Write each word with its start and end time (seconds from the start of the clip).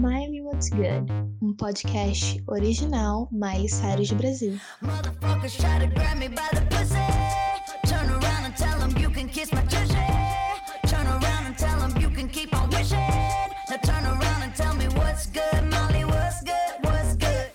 Miley 0.00 0.40
What's 0.40 0.70
Good, 0.70 1.08
um 1.40 1.54
podcast 1.54 2.42
original 2.48 3.28
Miley 3.30 3.68
Cyrus 3.68 4.08
do 4.08 4.16
Brasil. 4.16 4.58
Motherfuckers 4.82 5.54
try 5.60 5.78
to 5.78 5.86
grab 5.86 6.18
me 6.18 6.28
by 6.28 6.48
the 6.52 6.62
pussy. 6.66 6.98
Turn 7.86 8.10
around 8.10 8.44
and 8.44 8.56
tell 8.56 8.78
them 8.78 8.90
you 8.98 9.08
can 9.08 9.28
kiss 9.28 9.52
my 9.52 9.62
tushy. 9.62 9.94
Turn 10.88 11.06
around 11.06 11.46
and 11.46 11.56
tell 11.56 11.78
them 11.78 11.94
you 12.00 12.10
can 12.10 12.28
keep 12.28 12.52
on 12.54 12.68
wishing. 12.70 12.98
Now 13.70 13.76
turn 13.84 14.04
around 14.04 14.42
and 14.42 14.54
tell 14.56 14.74
me 14.74 14.86
what's 14.98 15.26
good, 15.26 15.62
Molly, 15.70 16.04
what's 16.04 16.42
good, 16.42 16.74
what's 16.82 17.14
good. 17.16 17.50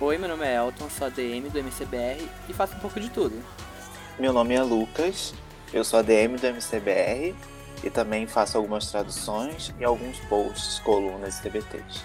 Oi, 0.00 0.18
meu 0.18 0.28
nome 0.28 0.44
é 0.44 0.56
Elton, 0.56 0.90
sou 0.90 1.06
ADM 1.06 1.50
do 1.52 1.58
MCBR 1.58 2.28
e 2.48 2.52
faço 2.52 2.74
um 2.74 2.80
pouco 2.80 2.98
de 2.98 3.10
tudo. 3.10 3.40
Meu 4.18 4.32
nome 4.32 4.54
é 4.54 4.62
Lucas, 4.62 5.32
eu 5.72 5.84
sou 5.84 6.00
ADM 6.00 6.36
do 6.40 6.46
MCBR 6.46 7.34
e 7.82 7.90
também 7.90 8.26
faço 8.26 8.56
algumas 8.56 8.90
traduções 8.90 9.72
e 9.78 9.84
alguns 9.84 10.18
posts, 10.20 10.78
colunas 10.80 11.38
e 11.38 11.42
TBTs. 11.42 12.02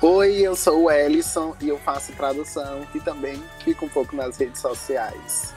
Oi, 0.00 0.36
eu 0.36 0.54
sou 0.54 0.84
o 0.84 0.90
Ellison 0.90 1.56
e 1.60 1.68
eu 1.68 1.78
faço 1.78 2.12
tradução 2.12 2.86
e 2.94 3.00
também 3.00 3.42
fico 3.64 3.86
um 3.86 3.88
pouco 3.88 4.14
nas 4.14 4.36
redes 4.36 4.60
sociais. 4.60 5.54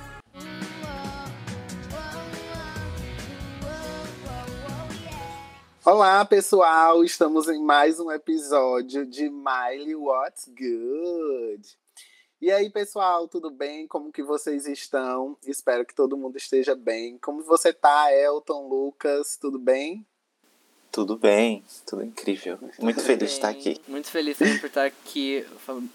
Olá, 5.84 6.23
pessoal! 6.26 7.04
Estamos 7.04 7.49
em 7.49 7.63
mais 7.63 7.99
um 7.99 8.12
episódio 8.12 9.05
de 9.05 9.30
Miley 9.30 9.96
What's 9.96 10.48
Good. 10.48 11.80
E 12.41 12.52
aí, 12.52 12.72
pessoal, 12.72 13.27
tudo 13.27 13.52
bem? 13.52 13.86
Como 13.86 14.12
que 14.12 14.23
vocês 14.23 14.66
estão? 14.66 15.38
Espero 15.45 15.86
que 15.86 15.94
todo 15.94 16.18
mundo 16.18 16.38
esteja 16.38 16.73
bem. 16.73 17.20
Como 17.20 17.44
você 17.44 17.72
tá, 17.72 18.12
Elton, 18.12 18.68
Lucas? 18.68 19.38
Tudo 19.40 19.59
bem? 19.59 20.04
Tudo 20.91 21.16
bem, 21.16 21.63
tudo 21.85 22.04
incrível. 22.04 22.58
Muito 22.80 22.99
feliz 23.02 23.05
bem. 23.05 23.18
de 23.18 23.26
estar 23.26 23.49
aqui. 23.49 23.80
Muito 23.88 24.09
feliz 24.09 24.40
também 24.40 24.58
por 24.58 24.66
estar 24.66 24.85
aqui. 24.85 25.46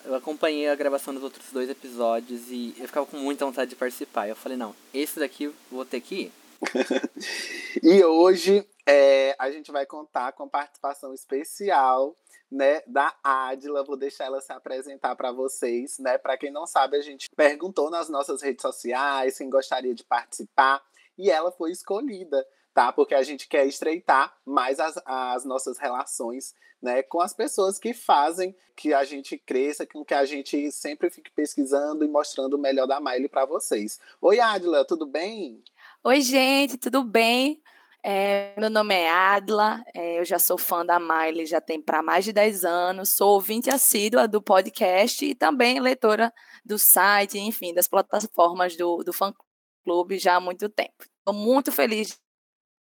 Eu 0.04 0.14
acompanhei 0.14 0.68
a 0.68 0.76
gravação 0.76 1.12
dos 1.12 1.24
outros 1.24 1.50
dois 1.50 1.68
episódios 1.68 2.48
e 2.48 2.76
eu 2.78 2.86
ficava 2.86 3.06
com 3.06 3.16
muita 3.16 3.44
vontade 3.44 3.70
de 3.70 3.76
participar. 3.76 4.28
Eu 4.28 4.36
falei, 4.36 4.56
não, 4.56 4.72
esse 4.94 5.18
daqui 5.18 5.52
vou 5.68 5.84
ter 5.84 6.00
que 6.00 6.14
ir. 6.14 6.32
e 7.82 8.04
hoje 8.04 8.64
é, 8.86 9.34
a 9.36 9.50
gente 9.50 9.72
vai 9.72 9.84
contar 9.84 10.30
com 10.30 10.44
a 10.44 10.48
participação 10.48 11.12
especial 11.12 12.16
né, 12.50 12.82
da 12.86 13.14
Adila. 13.22 13.84
Vou 13.84 13.96
deixar 13.96 14.24
ela 14.24 14.40
se 14.40 14.52
apresentar 14.52 15.16
para 15.16 15.32
vocês, 15.32 15.98
né? 15.98 16.18
Para 16.18 16.36
quem 16.36 16.50
não 16.50 16.66
sabe, 16.66 16.96
a 16.96 17.02
gente 17.02 17.28
perguntou 17.36 17.90
nas 17.90 18.08
nossas 18.08 18.42
redes 18.42 18.62
sociais 18.62 19.38
quem 19.38 19.50
gostaria 19.50 19.94
de 19.94 20.04
participar 20.04 20.82
e 21.18 21.30
ela 21.30 21.50
foi 21.50 21.72
escolhida, 21.72 22.46
tá? 22.74 22.92
Porque 22.92 23.14
a 23.14 23.22
gente 23.22 23.48
quer 23.48 23.66
estreitar 23.66 24.36
mais 24.44 24.78
as, 24.78 25.00
as 25.04 25.44
nossas 25.44 25.78
relações, 25.78 26.54
né, 26.80 27.02
com 27.02 27.20
as 27.20 27.32
pessoas 27.32 27.78
que 27.78 27.94
fazem 27.94 28.54
que 28.76 28.92
a 28.92 29.02
gente 29.04 29.38
cresça, 29.38 29.86
com 29.86 30.04
que 30.04 30.12
a 30.12 30.26
gente 30.26 30.70
sempre 30.70 31.08
fique 31.08 31.30
pesquisando 31.30 32.04
e 32.04 32.08
mostrando 32.08 32.54
o 32.54 32.58
melhor 32.58 32.86
da 32.86 33.00
Miley 33.00 33.28
para 33.28 33.46
vocês. 33.46 33.98
Oi, 34.20 34.38
Adila, 34.38 34.84
tudo 34.84 35.06
bem? 35.06 35.62
Oi, 36.04 36.20
gente, 36.20 36.76
tudo 36.76 37.02
bem? 37.02 37.62
É, 38.08 38.54
meu 38.56 38.70
nome 38.70 38.94
é 38.94 39.10
Adla, 39.10 39.82
é, 39.92 40.20
eu 40.20 40.24
já 40.24 40.38
sou 40.38 40.56
fã 40.56 40.86
da 40.86 40.96
Miley, 41.00 41.44
já 41.44 41.60
tem 41.60 41.82
para 41.82 42.04
mais 42.04 42.24
de 42.24 42.32
10 42.32 42.64
anos, 42.64 43.08
sou 43.08 43.30
ouvinte 43.30 43.68
assídua 43.68 44.28
do 44.28 44.40
podcast 44.40 45.24
e 45.24 45.34
também 45.34 45.80
leitora 45.80 46.32
do 46.64 46.78
site, 46.78 47.36
enfim, 47.36 47.74
das 47.74 47.88
plataformas 47.88 48.76
do, 48.76 48.98
do 48.98 49.12
fã-clube 49.12 50.20
já 50.20 50.36
há 50.36 50.40
muito 50.40 50.68
tempo. 50.68 50.94
Estou 51.18 51.34
muito 51.34 51.72
feliz 51.72 52.10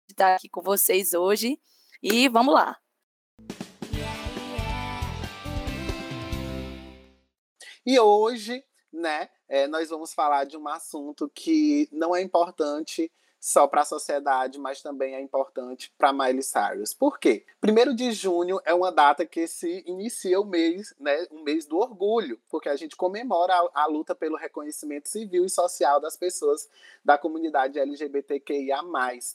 de 0.06 0.12
estar 0.12 0.34
aqui 0.34 0.50
com 0.50 0.60
vocês 0.60 1.14
hoje 1.14 1.58
e 2.02 2.28
vamos 2.28 2.52
lá! 2.52 2.78
E 7.86 7.98
hoje, 7.98 8.62
né, 8.92 9.30
é, 9.48 9.66
nós 9.66 9.88
vamos 9.88 10.12
falar 10.12 10.44
de 10.44 10.58
um 10.58 10.68
assunto 10.68 11.26
que 11.34 11.88
não 11.90 12.14
é 12.14 12.20
importante 12.20 13.10
só 13.46 13.68
para 13.68 13.82
a 13.82 13.84
sociedade, 13.84 14.58
mas 14.58 14.82
também 14.82 15.14
é 15.14 15.20
importante 15.20 15.94
para 15.96 16.12
Miley 16.12 16.42
Cyrus. 16.42 16.92
Por 16.92 17.16
quê? 17.16 17.46
Primeiro 17.60 17.94
de 17.94 18.10
junho 18.10 18.60
é 18.64 18.74
uma 18.74 18.90
data 18.90 19.24
que 19.24 19.46
se 19.46 19.84
inicia 19.86 20.40
o 20.40 20.44
mês, 20.44 20.92
né, 20.98 21.28
um 21.30 21.44
mês 21.44 21.64
do 21.64 21.78
orgulho, 21.78 22.40
porque 22.48 22.68
a 22.68 22.74
gente 22.74 22.96
comemora 22.96 23.54
a, 23.54 23.84
a 23.84 23.86
luta 23.86 24.16
pelo 24.16 24.36
reconhecimento 24.36 25.08
civil 25.08 25.44
e 25.44 25.48
social 25.48 26.00
das 26.00 26.16
pessoas 26.16 26.68
da 27.04 27.16
comunidade 27.16 27.78
LGBTQIA+, 27.78 28.82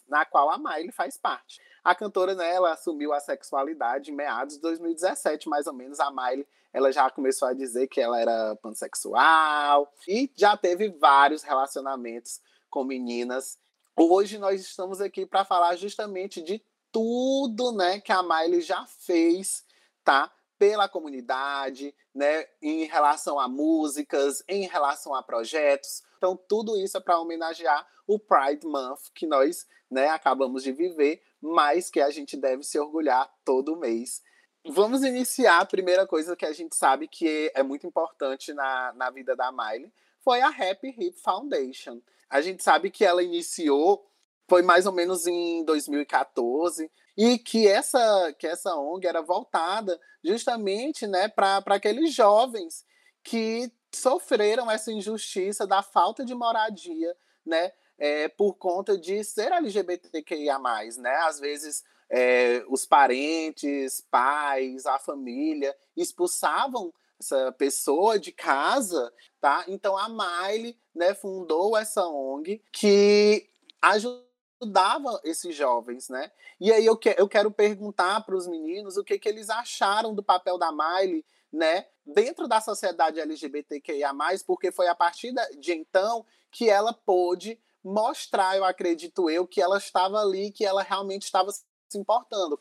na 0.09 0.25
qual 0.25 0.49
a 0.49 0.57
Miley 0.57 0.91
faz 0.91 1.15
parte. 1.15 1.61
A 1.81 1.95
cantora, 1.95 2.35
né, 2.35 2.53
ela 2.53 2.73
assumiu 2.73 3.13
a 3.13 3.19
sexualidade 3.21 4.11
em 4.11 4.13
meados 4.13 4.55
de 4.55 4.61
2017, 4.61 5.47
mais 5.47 5.67
ou 5.67 5.73
menos, 5.73 6.01
a 6.01 6.11
Miley 6.11 6.45
ela 6.73 6.91
já 6.91 7.09
começou 7.09 7.47
a 7.47 7.53
dizer 7.53 7.87
que 7.87 8.01
ela 8.01 8.19
era 8.19 8.57
pansexual 8.57 9.89
e 10.05 10.29
já 10.35 10.57
teve 10.57 10.89
vários 10.89 11.43
relacionamentos 11.43 12.41
com 12.69 12.83
meninas 12.83 13.57
Hoje 14.03 14.39
nós 14.39 14.59
estamos 14.59 14.99
aqui 14.99 15.27
para 15.27 15.45
falar 15.45 15.75
justamente 15.75 16.41
de 16.41 16.59
tudo, 16.91 17.71
né, 17.71 17.99
que 17.99 18.11
a 18.11 18.23
Miley 18.23 18.59
já 18.59 18.83
fez, 18.87 19.63
tá? 20.03 20.31
Pela 20.57 20.89
comunidade, 20.89 21.93
né, 22.13 22.47
em 22.59 22.85
relação 22.85 23.39
a 23.39 23.47
músicas, 23.47 24.43
em 24.47 24.67
relação 24.67 25.13
a 25.13 25.21
projetos. 25.21 26.01
Então, 26.17 26.35
tudo 26.35 26.79
isso 26.79 26.97
é 26.97 26.99
para 26.99 27.19
homenagear 27.19 27.87
o 28.07 28.17
Pride 28.17 28.65
Month 28.65 29.11
que 29.13 29.27
nós, 29.27 29.67
né, 29.89 30.07
acabamos 30.07 30.63
de 30.63 30.71
viver, 30.71 31.21
mas 31.39 31.91
que 31.91 32.01
a 32.01 32.09
gente 32.09 32.35
deve 32.35 32.63
se 32.63 32.79
orgulhar 32.79 33.31
todo 33.45 33.77
mês. 33.77 34.23
Vamos 34.65 35.03
iniciar 35.03 35.59
a 35.59 35.65
primeira 35.65 36.07
coisa 36.07 36.35
que 36.35 36.45
a 36.47 36.53
gente 36.53 36.75
sabe 36.75 37.07
que 37.07 37.51
é 37.53 37.61
muito 37.61 37.85
importante 37.85 38.51
na, 38.51 38.93
na 38.93 39.11
vida 39.11 39.35
da 39.35 39.51
Miley, 39.51 39.93
foi 40.23 40.41
a 40.41 40.47
Happy 40.47 40.89
Hip 40.89 41.19
Foundation. 41.19 42.01
A 42.31 42.41
gente 42.41 42.63
sabe 42.63 42.89
que 42.89 43.05
ela 43.05 43.21
iniciou 43.21 44.03
foi 44.49 44.61
mais 44.61 44.85
ou 44.85 44.91
menos 44.91 45.27
em 45.27 45.63
2014 45.63 46.91
e 47.15 47.37
que 47.37 47.67
essa 47.67 48.33
que 48.37 48.47
essa 48.47 48.75
ONG 48.75 49.07
era 49.07 49.21
voltada 49.21 49.97
justamente, 50.23 51.07
né, 51.07 51.29
para 51.29 51.63
aqueles 51.67 52.13
jovens 52.13 52.85
que 53.23 53.71
sofreram 53.93 54.69
essa 54.69 54.91
injustiça 54.91 55.67
da 55.67 55.81
falta 55.81 56.25
de 56.25 56.33
moradia, 56.33 57.15
né, 57.45 57.71
é, 57.97 58.27
por 58.27 58.55
conta 58.55 58.97
de 58.97 59.23
ser 59.23 59.51
LGBTQIA+, 59.51 60.59
né? 60.97 61.15
Às 61.23 61.39
vezes 61.39 61.83
é, 62.09 62.63
os 62.67 62.85
parentes, 62.85 64.01
pais, 64.11 64.85
a 64.85 64.99
família 64.99 65.73
expulsavam 65.95 66.93
essa 67.21 67.51
pessoa 67.53 68.19
de 68.19 68.31
casa, 68.31 69.13
tá? 69.39 69.63
Então 69.67 69.95
a 69.95 70.09
Miley, 70.09 70.77
né, 70.93 71.13
fundou 71.13 71.77
essa 71.77 72.05
ONG 72.05 72.61
que 72.71 73.47
ajudava 73.81 75.21
esses 75.23 75.55
jovens, 75.55 76.09
né? 76.09 76.31
E 76.59 76.71
aí 76.71 76.85
eu, 76.85 76.97
que, 76.97 77.15
eu 77.17 77.27
quero 77.29 77.51
perguntar 77.51 78.21
para 78.25 78.35
os 78.35 78.47
meninos 78.47 78.97
o 78.97 79.03
que, 79.03 79.17
que 79.17 79.29
eles 79.29 79.49
acharam 79.49 80.13
do 80.13 80.23
papel 80.23 80.57
da 80.57 80.71
Miley, 80.71 81.23
né, 81.53 81.85
dentro 82.05 82.47
da 82.47 82.59
sociedade 82.59 83.19
LGBTQIA+, 83.19 84.13
porque 84.45 84.71
foi 84.71 84.87
a 84.87 84.95
partir 84.95 85.33
de 85.59 85.73
então 85.73 86.25
que 86.49 86.69
ela 86.69 86.93
pôde 86.93 87.59
mostrar, 87.83 88.57
eu 88.57 88.63
acredito 88.63 89.29
eu, 89.29 89.47
que 89.47 89.61
ela 89.61 89.77
estava 89.77 90.19
ali, 90.19 90.51
que 90.51 90.65
ela 90.65 90.83
realmente 90.83 91.23
estava 91.23 91.51
se 91.51 91.97
importando. 91.97 92.59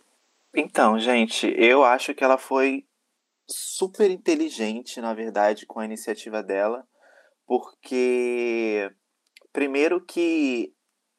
Então, 0.55 0.99
gente, 0.99 1.47
eu 1.57 1.85
acho 1.85 2.15
que 2.15 2.25
ela 2.25 2.37
foi 2.37 2.85
super 3.51 4.11
inteligente, 4.11 5.01
na 5.01 5.13
verdade, 5.13 5.67
com 5.67 5.81
a 5.81 5.85
iniciativa 5.85 6.43
dela, 6.43 6.87
porque 7.47 8.91
primeiro 9.53 10.01
que 10.01 10.73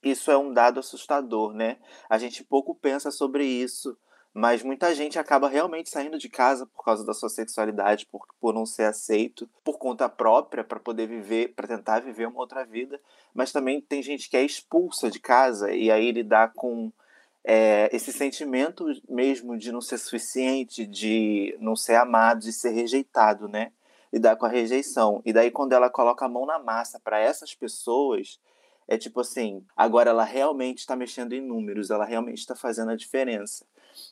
isso 0.04 0.32
é 0.32 0.38
um 0.38 0.54
dado 0.54 0.80
assustador, 0.80 1.54
né? 1.54 1.78
A 2.10 2.18
gente 2.18 2.44
pouco 2.44 2.74
pensa 2.74 3.12
sobre 3.12 3.46
isso, 3.46 3.98
mas 4.34 4.64
muita 4.64 4.96
gente 4.96 5.20
acaba 5.20 5.50
realmente 5.50 5.90
saindo 5.90 6.18
de 6.18 6.30
casa 6.30 6.66
por 6.66 6.84
causa 6.84 7.06
da 7.06 7.14
sua 7.14 7.30
sexualidade, 7.30 8.06
por, 8.06 8.26
por 8.40 8.54
não 8.54 8.66
ser 8.66 8.84
aceito, 8.84 9.48
por 9.64 9.78
conta 9.78 10.08
própria, 10.08 10.64
para 10.64 10.80
poder 10.80 11.08
viver, 11.08 11.54
para 11.54 11.68
tentar 11.68 12.00
viver 12.00 12.28
uma 12.28 12.40
outra 12.40 12.66
vida. 12.66 13.00
Mas 13.34 13.52
também 13.52 13.82
tem 13.82 14.02
gente 14.02 14.30
que 14.30 14.38
é 14.38 14.44
expulsa 14.44 15.12
de 15.12 15.20
casa 15.20 15.72
e 15.74 15.92
aí 15.92 16.12
lidar 16.12 16.54
com 16.54 16.92
é, 17.44 17.90
esse 17.92 18.14
sentimento 18.14 18.86
mesmo 19.10 19.58
de 19.58 19.72
não 19.72 19.82
ser 19.82 19.98
suficiente, 19.98 20.86
de 20.86 21.58
não 21.60 21.76
ser 21.76 21.96
amado, 21.96 22.42
de 22.42 22.54
ser 22.54 22.70
rejeitado, 22.70 23.48
né? 23.48 23.72
Lidar 24.14 24.36
com 24.36 24.46
a 24.46 24.50
rejeição. 24.50 25.22
E 25.26 25.34
daí, 25.34 25.50
quando 25.50 25.74
ela 25.74 25.90
coloca 25.90 26.26
a 26.26 26.30
mão 26.30 26.46
na 26.46 26.60
massa 26.60 27.00
para 27.00 27.20
essas 27.20 27.56
pessoas, 27.56 28.40
é 28.88 28.98
tipo 28.98 29.22
assim: 29.22 29.66
agora 29.76 30.10
ela 30.10 30.24
realmente 30.24 30.80
está 30.80 30.96
mexendo 30.96 31.34
em 31.34 31.42
números, 31.42 31.90
ela 31.90 32.06
realmente 32.06 32.40
está 32.40 32.56
fazendo 32.56 32.92
a 32.92 32.96
diferença. 32.96 33.66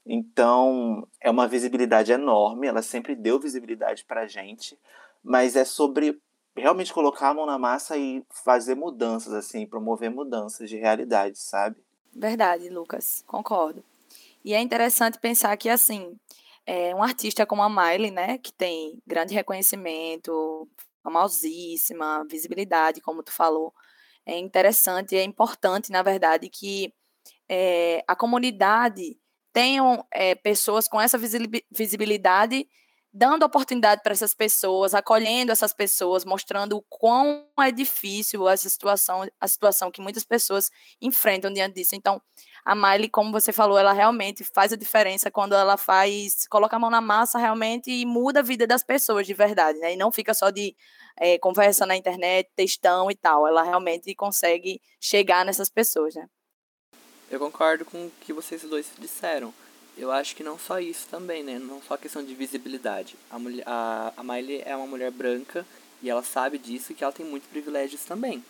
Então, 0.06 1.08
é 1.22 1.30
uma 1.30 1.48
visibilidade 1.48 2.12
enorme, 2.12 2.68
ela 2.68 2.82
sempre 2.82 3.16
deu 3.16 3.40
visibilidade 3.40 4.04
para 4.06 4.22
a 4.22 4.28
gente, 4.28 4.78
mas 5.24 5.56
é 5.56 5.64
sobre 5.66 6.20
realmente 6.56 6.94
colocar 6.94 7.30
a 7.30 7.34
mão 7.34 7.46
na 7.46 7.58
massa 7.58 7.98
e 7.98 8.24
fazer 8.30 8.76
mudanças, 8.76 9.34
assim, 9.34 9.66
promover 9.66 10.10
mudanças 10.10 10.70
de 10.70 10.78
realidade, 10.78 11.40
sabe? 11.40 11.78
Verdade, 12.16 12.70
Lucas, 12.70 13.24
concordo. 13.28 13.84
E 14.44 14.54
é 14.54 14.60
interessante 14.60 15.20
pensar 15.20 15.56
que, 15.58 15.70
assim, 15.70 16.18
é, 16.66 16.94
um 16.96 17.04
artista 17.04 17.46
como 17.46 17.62
a 17.62 17.70
Miley, 17.70 18.12
né, 18.12 18.38
que 18.38 18.54
tem 18.54 19.02
grande 19.06 19.34
reconhecimento, 19.34 20.68
famosíssima, 21.04 22.26
visibilidade, 22.30 23.02
como 23.02 23.24
tu 23.24 23.32
falou, 23.32 23.74
é 24.26 24.38
interessante, 24.38 25.16
é 25.16 25.24
importante, 25.24 25.92
na 25.92 26.02
verdade, 26.04 26.50
que 26.50 26.94
é, 27.50 28.04
a 28.08 28.16
comunidade 28.16 29.18
tenham 29.52 30.06
é, 30.12 30.36
pessoas 30.36 30.88
com 30.88 31.02
essa 31.02 31.18
visibilidade 31.72 32.68
dando 33.12 33.44
oportunidade 33.44 34.02
para 34.04 34.14
essas 34.14 34.34
pessoas, 34.34 34.94
acolhendo 34.94 35.52
essas 35.52 35.74
pessoas, 35.74 36.24
mostrando 36.24 36.78
o 36.78 36.84
quão 36.88 37.48
é 37.60 37.72
difícil 37.72 38.48
essa 38.48 38.70
situação, 38.70 39.28
a 39.40 39.48
situação 39.48 39.92
que 39.92 40.02
muitas 40.02 40.24
pessoas 40.24 40.70
enfrentam 41.02 41.52
diante 41.52 41.76
disso. 41.76 41.96
Então, 41.96 42.22
a 42.64 42.76
Miley, 42.76 43.10
como 43.10 43.32
você 43.32 43.52
falou, 43.52 43.78
ela 43.78 43.94
realmente 43.94 44.44
faz 44.44 44.72
a 44.72 44.76
diferença 44.76 45.32
quando 45.32 45.56
ela 45.56 45.76
faz, 45.76 46.48
coloca 46.48 46.76
a 46.76 46.80
mão 46.80 46.90
na 46.90 47.02
massa 47.02 47.40
realmente 47.40 47.90
e 47.90 48.06
muda 48.06 48.42
a 48.42 48.44
vida 48.44 48.68
das 48.68 48.84
pessoas 48.84 49.26
de 49.26 49.34
verdade, 49.34 49.80
né? 49.80 49.94
E 49.94 49.98
não 49.98 50.12
fica 50.12 50.34
só 50.34 50.52
de 50.52 50.76
é, 51.18 51.40
conversa 51.40 51.86
na 51.86 51.96
internet, 51.96 52.50
textão 52.56 53.10
e 53.10 53.16
tal. 53.16 53.48
Ela 53.48 53.64
realmente 53.64 54.14
consegue 54.14 54.80
chegar 55.00 55.44
nessas 55.44 55.70
pessoas, 55.70 56.14
né? 56.14 56.28
Eu 57.32 57.40
concordo 57.40 57.86
com 57.86 58.08
o 58.08 58.12
que 58.22 58.34
vocês 58.34 58.62
dois 58.64 58.88
disseram. 58.98 59.54
Eu 60.00 60.14
acho 60.14 60.34
que 60.34 60.44
não 60.44 60.58
só 60.58 60.80
isso 60.80 61.08
também, 61.12 61.44
né? 61.44 61.60
Não 61.60 61.82
só 61.82 61.98
questão 61.98 62.24
de 62.24 62.34
visibilidade. 62.34 63.18
A, 63.30 63.38
mulher, 63.38 63.64
a, 63.66 64.14
a 64.16 64.24
Miley 64.24 64.64
é 64.66 64.74
uma 64.74 64.88
mulher 64.88 65.12
branca 65.12 65.66
e 66.02 66.10
ela 66.10 66.24
sabe 66.24 66.58
disso 66.58 66.94
que 66.94 67.04
ela 67.04 67.12
tem 67.12 67.26
muitos 67.26 67.50
privilégios 67.50 68.06
também. 68.06 68.42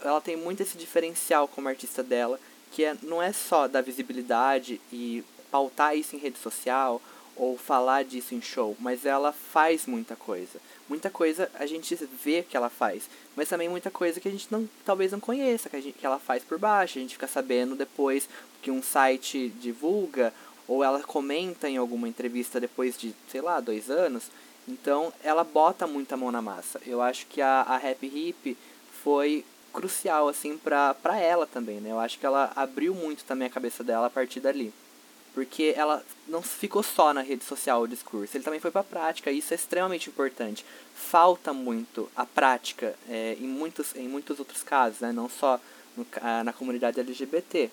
Ela 0.00 0.22
tem 0.22 0.36
muito 0.36 0.62
esse 0.62 0.78
diferencial 0.78 1.46
como 1.46 1.68
artista 1.68 2.02
dela, 2.02 2.40
que 2.72 2.82
é, 2.82 2.96
não 3.02 3.22
é 3.22 3.30
só 3.30 3.68
da 3.68 3.82
visibilidade 3.82 4.80
e 4.90 5.22
pautar 5.50 5.94
isso 5.94 6.16
em 6.16 6.18
rede 6.18 6.38
social 6.38 7.00
ou 7.36 7.58
falar 7.58 8.04
disso 8.04 8.34
em 8.34 8.40
show, 8.40 8.76
mas 8.78 9.04
ela 9.04 9.32
faz 9.32 9.86
muita 9.86 10.16
coisa. 10.16 10.60
Muita 10.88 11.10
coisa 11.10 11.50
a 11.54 11.66
gente 11.66 11.94
vê 12.22 12.42
que 12.42 12.56
ela 12.56 12.70
faz, 12.70 13.08
mas 13.36 13.48
também 13.48 13.68
muita 13.68 13.90
coisa 13.90 14.20
que 14.20 14.28
a 14.28 14.30
gente 14.30 14.46
não, 14.50 14.68
talvez 14.84 15.12
não 15.12 15.20
conheça, 15.20 15.68
que, 15.68 15.76
a 15.76 15.80
gente, 15.80 15.98
que 15.98 16.06
ela 16.06 16.18
faz 16.18 16.42
por 16.42 16.58
baixo, 16.58 16.98
a 16.98 17.02
gente 17.02 17.14
fica 17.14 17.26
sabendo 17.26 17.74
depois 17.74 18.28
que 18.62 18.70
um 18.70 18.82
site 18.82 19.48
divulga, 19.60 20.32
ou 20.66 20.82
ela 20.82 21.02
comenta 21.02 21.68
em 21.68 21.76
alguma 21.76 22.08
entrevista 22.08 22.60
depois 22.60 22.96
de, 22.96 23.14
sei 23.28 23.40
lá, 23.40 23.60
dois 23.60 23.90
anos. 23.90 24.24
Então 24.66 25.12
ela 25.22 25.44
bota 25.44 25.86
muita 25.86 26.16
mão 26.16 26.32
na 26.32 26.40
massa. 26.40 26.80
Eu 26.86 27.02
acho 27.02 27.26
que 27.26 27.40
a, 27.40 27.62
a 27.62 27.76
Happy 27.76 28.06
Hip 28.06 28.56
foi 29.02 29.44
crucial 29.72 30.28
assim 30.28 30.56
pra, 30.56 30.94
pra 30.94 31.18
ela 31.18 31.46
também, 31.46 31.80
né? 31.80 31.90
Eu 31.90 31.98
acho 31.98 32.18
que 32.18 32.24
ela 32.24 32.52
abriu 32.54 32.94
muito 32.94 33.24
também 33.24 33.46
a 33.46 33.50
cabeça 33.50 33.82
dela 33.82 34.06
a 34.06 34.10
partir 34.10 34.40
dali. 34.40 34.72
Porque 35.34 35.74
ela 35.76 36.02
não 36.28 36.40
ficou 36.40 36.82
só 36.82 37.12
na 37.12 37.20
rede 37.20 37.44
social 37.44 37.82
o 37.82 37.88
discurso, 37.88 38.36
ele 38.36 38.44
também 38.44 38.60
foi 38.60 38.70
para 38.70 38.82
a 38.82 38.84
prática, 38.84 39.32
e 39.32 39.38
isso 39.38 39.52
é 39.52 39.56
extremamente 39.56 40.08
importante. 40.08 40.64
Falta 40.94 41.52
muito 41.52 42.08
a 42.14 42.24
prática 42.24 42.94
é, 43.08 43.36
em, 43.40 43.48
muitos, 43.48 43.96
em 43.96 44.08
muitos 44.08 44.38
outros 44.38 44.62
casos, 44.62 45.00
né? 45.00 45.10
não 45.10 45.28
só 45.28 45.60
no, 45.96 46.06
na 46.44 46.52
comunidade 46.52 47.00
LGBT. 47.00 47.68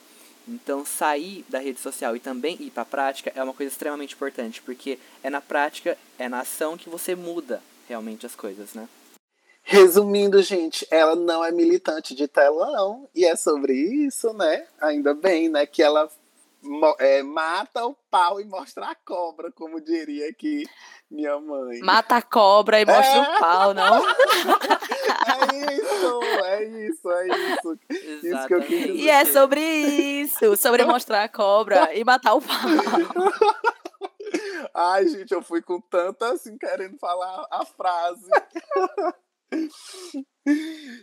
Então, 0.52 0.86
sair 0.86 1.46
da 1.48 1.60
rede 1.60 1.80
social 1.80 2.14
e 2.14 2.20
também 2.20 2.58
ir 2.60 2.72
para 2.72 2.84
a 2.84 2.86
prática 2.86 3.32
é 3.34 3.42
uma 3.42 3.54
coisa 3.54 3.72
extremamente 3.72 4.16
importante, 4.16 4.62
porque 4.62 5.00
é 5.24 5.30
na 5.30 5.40
prática, 5.40 5.98
é 6.20 6.28
na 6.28 6.42
ação 6.42 6.78
que 6.78 6.90
você 6.90 7.16
muda 7.16 7.62
realmente 7.88 8.26
as 8.26 8.36
coisas, 8.36 8.74
né? 8.74 8.90
Resumindo, 9.64 10.42
gente, 10.42 10.86
ela 10.92 11.16
não 11.16 11.46
é 11.46 11.52
militante 11.52 12.14
de 12.14 12.28
telão, 12.28 13.08
e 13.16 13.24
é 13.24 13.36
sobre 13.36 13.74
isso, 13.74 14.34
né? 14.34 14.68
Ainda 14.82 15.14
bem, 15.14 15.48
né? 15.48 15.66
Que 15.66 15.82
ela 15.82 16.12
é, 17.00 17.24
mata 17.24 17.86
o 17.86 17.96
pau 18.10 18.42
e 18.42 18.46
mostra 18.46 18.88
a 18.88 18.96
cobra, 18.96 19.52
como 19.52 19.80
diria 19.80 20.30
aqui 20.30 20.68
minha 21.12 21.38
mãe. 21.40 21.80
Mata 21.82 22.16
a 22.16 22.22
cobra 22.22 22.80
e 22.80 22.86
mostra 22.86 23.18
é. 23.18 23.22
o 23.22 23.40
pau, 23.40 23.74
não? 23.74 24.08
é 25.42 25.56
isso, 25.66 26.42
é 26.46 26.64
isso, 26.88 27.12
é 27.12 27.28
isso. 27.28 27.80
isso 28.24 28.48
que 28.48 28.54
eu 28.54 28.62
quis 28.62 28.80
dizer. 28.80 28.96
E 28.96 29.10
é 29.10 29.26
sobre 29.26 29.62
isso, 29.62 30.56
sobre 30.56 30.86
mostrar 30.86 31.24
a 31.24 31.30
cobra 31.30 31.94
e 31.94 32.04
matar 32.04 32.34
o 32.36 32.42
pau. 32.42 32.56
Ai, 34.74 35.06
gente, 35.08 35.34
eu 35.34 35.42
fui 35.42 35.62
com 35.62 35.82
tanta 35.82 36.32
assim, 36.32 36.58
querendo 36.58 36.98
falar 36.98 37.46
a 37.52 37.66
frase. 37.66 38.30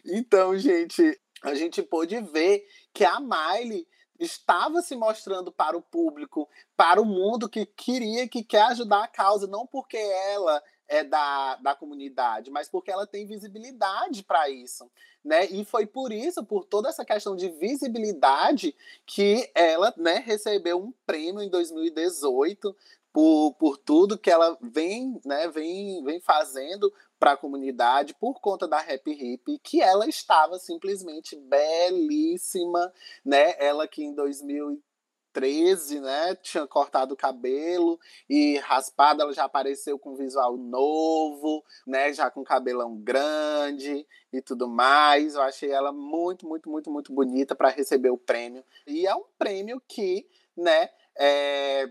então, 0.06 0.56
gente, 0.56 1.20
a 1.42 1.54
gente 1.54 1.82
pôde 1.82 2.18
ver 2.22 2.62
que 2.94 3.04
a 3.04 3.20
Miley 3.20 3.86
estava 4.18 4.82
se 4.82 4.96
mostrando 4.96 5.52
para 5.52 5.76
o 5.76 5.82
público, 5.82 6.48
para 6.76 7.00
o 7.00 7.04
mundo 7.04 7.48
que 7.48 7.64
queria, 7.64 8.28
que 8.28 8.42
quer 8.42 8.62
ajudar 8.62 9.04
a 9.04 9.08
causa, 9.08 9.46
não 9.46 9.66
porque 9.66 9.96
ela 9.96 10.62
é 10.88 11.04
da, 11.04 11.56
da 11.56 11.74
comunidade, 11.74 12.50
mas 12.50 12.68
porque 12.68 12.90
ela 12.90 13.06
tem 13.06 13.26
visibilidade 13.26 14.24
para 14.24 14.48
isso, 14.48 14.90
né? 15.22 15.46
E 15.46 15.64
foi 15.64 15.86
por 15.86 16.10
isso, 16.10 16.42
por 16.42 16.64
toda 16.64 16.88
essa 16.88 17.04
questão 17.04 17.36
de 17.36 17.50
visibilidade, 17.50 18.74
que 19.04 19.50
ela, 19.54 19.92
né, 19.98 20.22
recebeu 20.24 20.78
um 20.78 20.92
prêmio 21.06 21.42
em 21.42 21.50
2018 21.50 22.74
por, 23.12 23.52
por 23.58 23.76
tudo 23.76 24.18
que 24.18 24.30
ela 24.30 24.56
vem, 24.62 25.20
né, 25.24 25.48
vem, 25.48 26.02
vem 26.04 26.20
fazendo 26.20 26.92
para 27.18 27.32
a 27.32 27.36
comunidade 27.36 28.14
por 28.14 28.40
conta 28.40 28.66
da 28.68 28.78
Happy 28.78 29.12
Hip, 29.12 29.58
que 29.58 29.82
ela 29.82 30.06
estava 30.08 30.58
simplesmente 30.58 31.36
belíssima, 31.36 32.92
né? 33.24 33.54
Ela 33.58 33.88
que 33.88 34.04
em 34.04 34.14
2013, 34.14 36.00
né, 36.00 36.34
tinha 36.36 36.66
cortado 36.66 37.14
o 37.14 37.16
cabelo 37.16 37.98
e 38.28 38.58
raspado, 38.58 39.22
ela 39.22 39.32
já 39.32 39.44
apareceu 39.44 39.98
com 39.98 40.14
visual 40.14 40.56
novo, 40.56 41.64
né, 41.86 42.12
já 42.12 42.30
com 42.30 42.42
cabelão 42.42 42.96
grande 42.96 44.06
e 44.32 44.40
tudo 44.40 44.68
mais. 44.68 45.34
Eu 45.34 45.42
achei 45.42 45.70
ela 45.70 45.92
muito, 45.92 46.46
muito, 46.46 46.70
muito, 46.70 46.90
muito 46.90 47.12
bonita 47.12 47.54
para 47.54 47.68
receber 47.68 48.10
o 48.10 48.18
prêmio. 48.18 48.64
E 48.86 49.06
é 49.06 49.14
um 49.14 49.24
prêmio 49.38 49.82
que, 49.86 50.28
né, 50.56 50.90
é, 51.16 51.90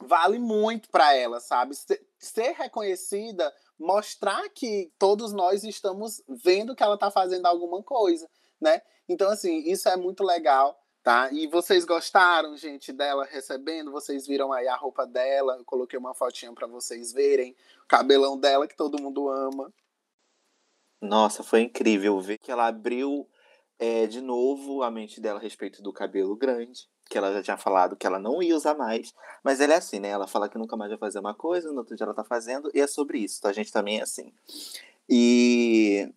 vale 0.00 0.38
muito 0.38 0.88
para 0.90 1.14
ela, 1.14 1.40
sabe? 1.40 1.74
Ser 2.18 2.52
reconhecida 2.52 3.52
mostrar 3.80 4.46
que 4.50 4.92
todos 4.98 5.32
nós 5.32 5.64
estamos 5.64 6.22
vendo 6.28 6.76
que 6.76 6.82
ela 6.82 6.94
está 6.94 7.10
fazendo 7.10 7.46
alguma 7.46 7.82
coisa, 7.82 8.28
né? 8.60 8.82
Então, 9.08 9.30
assim, 9.30 9.58
isso 9.60 9.88
é 9.88 9.96
muito 9.96 10.22
legal, 10.22 10.78
tá? 11.02 11.32
E 11.32 11.46
vocês 11.46 11.86
gostaram, 11.86 12.54
gente, 12.58 12.92
dela 12.92 13.24
recebendo? 13.24 13.90
Vocês 13.90 14.26
viram 14.26 14.52
aí 14.52 14.68
a 14.68 14.76
roupa 14.76 15.06
dela? 15.06 15.56
Eu 15.56 15.64
coloquei 15.64 15.98
uma 15.98 16.14
fotinha 16.14 16.52
para 16.52 16.66
vocês 16.66 17.10
verem. 17.10 17.56
O 17.82 17.88
cabelão 17.88 18.38
dela, 18.38 18.68
que 18.68 18.76
todo 18.76 19.00
mundo 19.00 19.30
ama. 19.30 19.72
Nossa, 21.00 21.42
foi 21.42 21.62
incrível 21.62 22.20
ver 22.20 22.36
que 22.36 22.52
ela 22.52 22.66
abriu 22.66 23.26
é, 23.78 24.06
de 24.06 24.20
novo 24.20 24.82
a 24.82 24.90
mente 24.90 25.22
dela 25.22 25.38
a 25.38 25.42
respeito 25.42 25.82
do 25.82 25.90
cabelo 25.90 26.36
grande 26.36 26.86
que 27.10 27.18
ela 27.18 27.32
já 27.32 27.42
tinha 27.42 27.56
falado 27.56 27.96
que 27.96 28.06
ela 28.06 28.20
não 28.20 28.40
ia 28.40 28.54
usar 28.54 28.74
mais. 28.74 29.12
Mas 29.42 29.60
ela 29.60 29.74
é 29.74 29.76
assim, 29.76 29.98
né? 29.98 30.08
Ela 30.08 30.28
fala 30.28 30.48
que 30.48 30.56
nunca 30.56 30.76
mais 30.76 30.90
vai 30.90 30.98
fazer 30.98 31.18
uma 31.18 31.34
coisa, 31.34 31.72
no 31.72 31.78
outro 31.78 31.96
dia 31.96 32.04
ela 32.04 32.14
tá 32.14 32.22
fazendo, 32.22 32.70
e 32.72 32.80
é 32.80 32.86
sobre 32.86 33.18
isso. 33.18 33.38
Então 33.38 33.50
a 33.50 33.54
gente 33.54 33.72
também 33.72 33.98
é 33.98 34.02
assim. 34.02 34.32
E 35.08 36.08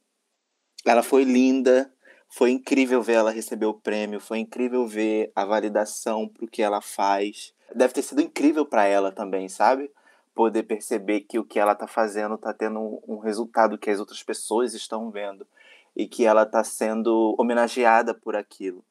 ela 0.85 1.01
foi 1.01 1.23
linda, 1.23 1.91
foi 2.29 2.51
incrível 2.51 3.01
ver 3.01 3.13
ela 3.13 3.31
receber 3.31 3.65
o 3.65 3.73
prêmio, 3.73 4.19
foi 4.19 4.38
incrível 4.38 4.88
ver 4.88 5.31
a 5.35 5.43
validação 5.43 6.27
pro 6.27 6.47
que 6.47 6.62
ela 6.62 6.79
faz. 6.79 7.53
Deve 7.75 7.93
ter 7.93 8.03
sido 8.03 8.21
incrível 8.21 8.63
para 8.63 8.85
ela 8.85 9.12
também, 9.12 9.50
sabe? 9.50 9.89
Poder 10.35 10.62
perceber 10.63 11.21
que 11.21 11.39
o 11.39 11.43
que 11.43 11.59
ela 11.59 11.73
tá 11.73 11.88
fazendo 11.88 12.38
tá 12.38 12.53
tendo 12.53 13.01
um 13.07 13.17
resultado 13.17 13.79
que 13.79 13.89
as 13.89 14.00
outras 14.00 14.21
pessoas 14.21 14.75
estão 14.75 15.09
vendo 15.09 15.47
e 15.95 16.07
que 16.07 16.23
ela 16.23 16.45
tá 16.45 16.63
sendo 16.63 17.35
homenageada 17.39 18.13
por 18.13 18.35
aquilo. 18.35 18.85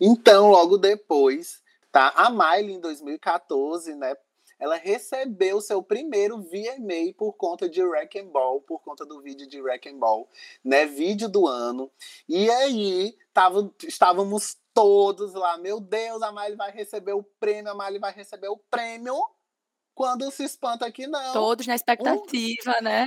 Então, 0.00 0.48
logo 0.48 0.78
depois, 0.78 1.62
tá? 1.92 2.08
A 2.16 2.30
Miley, 2.30 2.76
em 2.76 2.80
2014, 2.80 3.94
né? 3.94 4.16
Ela 4.58 4.76
recebeu 4.76 5.60
seu 5.60 5.82
primeiro 5.82 6.38
VMA 6.38 7.14
por 7.16 7.32
conta 7.32 7.68
de 7.68 7.82
Wreck 7.82 8.18
and 8.18 8.26
Ball, 8.26 8.60
por 8.60 8.80
conta 8.80 9.06
do 9.06 9.20
vídeo 9.20 9.46
de 9.46 9.60
Wreck 9.60 9.88
and 9.88 9.98
Ball, 9.98 10.28
né? 10.62 10.84
Vídeo 10.86 11.28
do 11.28 11.46
ano. 11.46 11.90
E 12.28 12.50
aí, 12.50 13.16
tava, 13.32 13.72
estávamos 13.82 14.58
todos 14.74 15.34
lá, 15.34 15.56
meu 15.56 15.80
Deus, 15.80 16.22
a 16.22 16.30
Miley 16.30 16.56
vai 16.56 16.70
receber 16.70 17.12
o 17.12 17.22
prêmio, 17.22 17.72
a 17.72 17.74
Miley 17.74 17.98
vai 17.98 18.12
receber 18.12 18.48
o 18.48 18.56
prêmio. 18.70 19.14
Quando 19.94 20.30
se 20.30 20.44
espanta 20.44 20.90
que 20.90 21.06
não. 21.06 21.32
Todos 21.32 21.66
na 21.66 21.74
expectativa, 21.74 22.76
um, 22.80 22.84
né? 22.84 23.04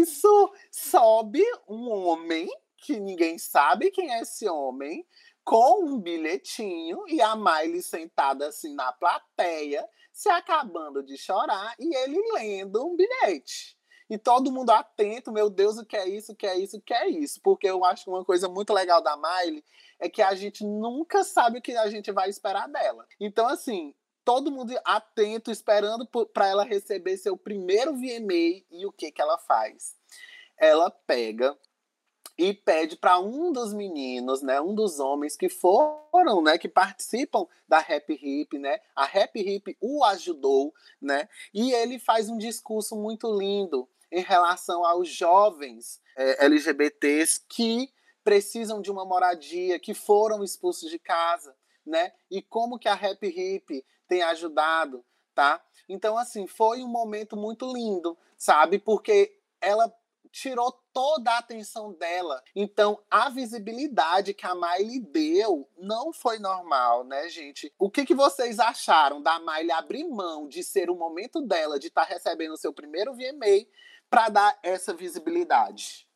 Isso. 0.00 0.52
Sobe 0.72 1.44
um 1.68 1.88
homem 1.88 2.48
que 2.76 2.98
ninguém 2.98 3.38
sabe 3.38 3.92
quem 3.92 4.12
é 4.12 4.22
esse 4.22 4.48
homem 4.48 5.06
com 5.44 5.84
um 5.84 5.98
bilhetinho 5.98 7.04
e 7.08 7.20
a 7.20 7.34
Miley 7.34 7.82
sentada 7.82 8.48
assim 8.48 8.74
na 8.74 8.92
plateia, 8.92 9.86
se 10.12 10.28
acabando 10.28 11.02
de 11.02 11.16
chorar 11.16 11.74
e 11.78 11.94
ele 11.96 12.20
lendo 12.32 12.86
um 12.86 12.96
bilhete. 12.96 13.76
e 14.10 14.18
todo 14.18 14.52
mundo 14.52 14.70
atento, 14.70 15.32
meu 15.32 15.48
Deus, 15.48 15.78
o 15.78 15.86
que 15.86 15.96
é 15.96 16.06
isso, 16.06 16.32
o 16.32 16.36
que 16.36 16.46
é 16.46 16.58
isso, 16.58 16.76
o 16.76 16.80
que 16.82 16.92
é 16.92 17.08
isso. 17.08 17.40
Porque 17.42 17.66
eu 17.66 17.82
acho 17.84 18.04
que 18.04 18.10
uma 18.10 18.24
coisa 18.24 18.46
muito 18.46 18.72
legal 18.72 19.02
da 19.02 19.16
Miley 19.16 19.64
é 19.98 20.08
que 20.08 20.20
a 20.20 20.34
gente 20.34 20.64
nunca 20.64 21.24
sabe 21.24 21.58
o 21.58 21.62
que 21.62 21.74
a 21.76 21.88
gente 21.88 22.12
vai 22.12 22.28
esperar 22.28 22.68
dela. 22.68 23.06
Então, 23.18 23.46
assim, 23.46 23.94
todo 24.24 24.50
mundo 24.50 24.78
atento, 24.84 25.50
esperando 25.50 26.06
para 26.06 26.46
ela 26.46 26.64
receber 26.64 27.16
seu 27.16 27.36
primeiro 27.36 27.94
VMA 27.94 28.64
e 28.70 28.84
o 28.86 28.92
que, 28.92 29.10
que 29.10 29.22
ela 29.22 29.38
faz? 29.38 29.96
Ela 30.58 30.90
pega 30.90 31.56
e 32.36 32.54
pede 32.54 32.96
para 32.96 33.18
um 33.18 33.52
dos 33.52 33.72
meninos, 33.72 34.42
né, 34.42 34.60
um 34.60 34.74
dos 34.74 34.98
homens 34.98 35.36
que 35.36 35.48
foram, 35.48 36.42
né, 36.42 36.56
que 36.56 36.68
participam 36.68 37.46
da 37.68 37.78
Rap 37.78 38.12
Hip, 38.12 38.58
né, 38.58 38.80
a 38.96 39.04
Rap 39.04 39.38
Hip 39.38 39.76
o 39.80 40.04
ajudou, 40.04 40.74
né, 41.00 41.28
e 41.52 41.72
ele 41.72 41.98
faz 41.98 42.28
um 42.28 42.38
discurso 42.38 42.96
muito 42.96 43.32
lindo 43.38 43.88
em 44.10 44.20
relação 44.20 44.84
aos 44.84 45.08
jovens 45.08 46.00
é, 46.16 46.44
LGBTs 46.44 47.42
que 47.48 47.92
precisam 48.24 48.80
de 48.80 48.90
uma 48.90 49.04
moradia, 49.04 49.78
que 49.78 49.94
foram 49.94 50.42
expulsos 50.42 50.90
de 50.90 50.98
casa, 50.98 51.54
né, 51.84 52.12
e 52.30 52.40
como 52.40 52.78
que 52.78 52.88
a 52.88 52.94
Rap 52.94 53.26
Hip 53.26 53.84
tem 54.08 54.22
ajudado, 54.22 55.04
tá? 55.34 55.62
Então, 55.88 56.16
assim, 56.16 56.46
foi 56.46 56.82
um 56.82 56.88
momento 56.88 57.36
muito 57.36 57.72
lindo, 57.72 58.16
sabe, 58.36 58.78
porque 58.78 59.38
ela 59.60 59.92
tirou 60.30 60.81
toda 60.92 61.30
a 61.30 61.38
atenção 61.38 61.92
dela. 61.94 62.42
Então, 62.54 63.02
a 63.10 63.28
visibilidade 63.28 64.34
que 64.34 64.46
a 64.46 64.54
Miley 64.54 65.00
deu 65.00 65.68
não 65.78 66.12
foi 66.12 66.38
normal, 66.38 67.04
né, 67.04 67.28
gente? 67.28 67.72
O 67.78 67.90
que, 67.90 68.04
que 68.04 68.14
vocês 68.14 68.58
acharam 68.58 69.22
da 69.22 69.38
Miley 69.38 69.70
abrir 69.70 70.04
mão 70.04 70.46
de 70.46 70.62
ser 70.62 70.90
o 70.90 70.96
momento 70.96 71.40
dela, 71.40 71.78
de 71.78 71.88
estar 71.88 72.06
tá 72.06 72.12
recebendo 72.12 72.52
o 72.52 72.58
seu 72.58 72.72
primeiro 72.72 73.14
VMA, 73.14 73.66
para 74.08 74.28
dar 74.28 74.58
essa 74.62 74.94
visibilidade? 74.94 76.06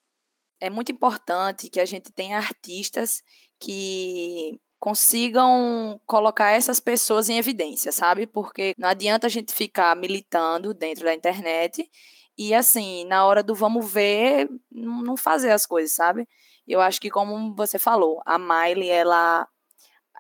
É 0.61 0.71
muito 0.71 0.93
importante 0.93 1.69
que 1.69 1.81
a 1.81 1.85
gente 1.85 2.13
tenha 2.13 2.39
artistas 2.39 3.23
que 3.59 4.61
consigam 4.79 6.01
colocar 6.07 6.51
essas 6.53 6.79
pessoas 6.79 7.29
em 7.29 7.39
evidência, 7.39 7.91
sabe? 7.93 8.27
Porque 8.27 8.75
não 8.79 8.89
adianta 8.89 9.27
a 9.27 9.31
gente 9.31 9.53
ficar 9.53 9.97
militando 9.97 10.75
dentro 10.75 11.05
da 11.05 11.15
internet 11.15 11.91
e 12.39 12.55
assim, 12.55 13.05
na 13.07 13.25
hora 13.27 13.43
do 13.43 13.55
vamos 13.55 13.91
ver, 13.91 14.49
não 14.71 15.17
fazer 15.17 15.51
as 15.53 15.67
coisas, 15.67 15.93
sabe? 15.93 16.29
Eu 16.67 16.81
acho 16.81 17.01
que 17.01 17.11
como 17.11 17.55
você 17.55 17.79
falou, 17.79 18.21
a 18.27 18.39
Miley, 18.39 18.91
ela 18.91 19.47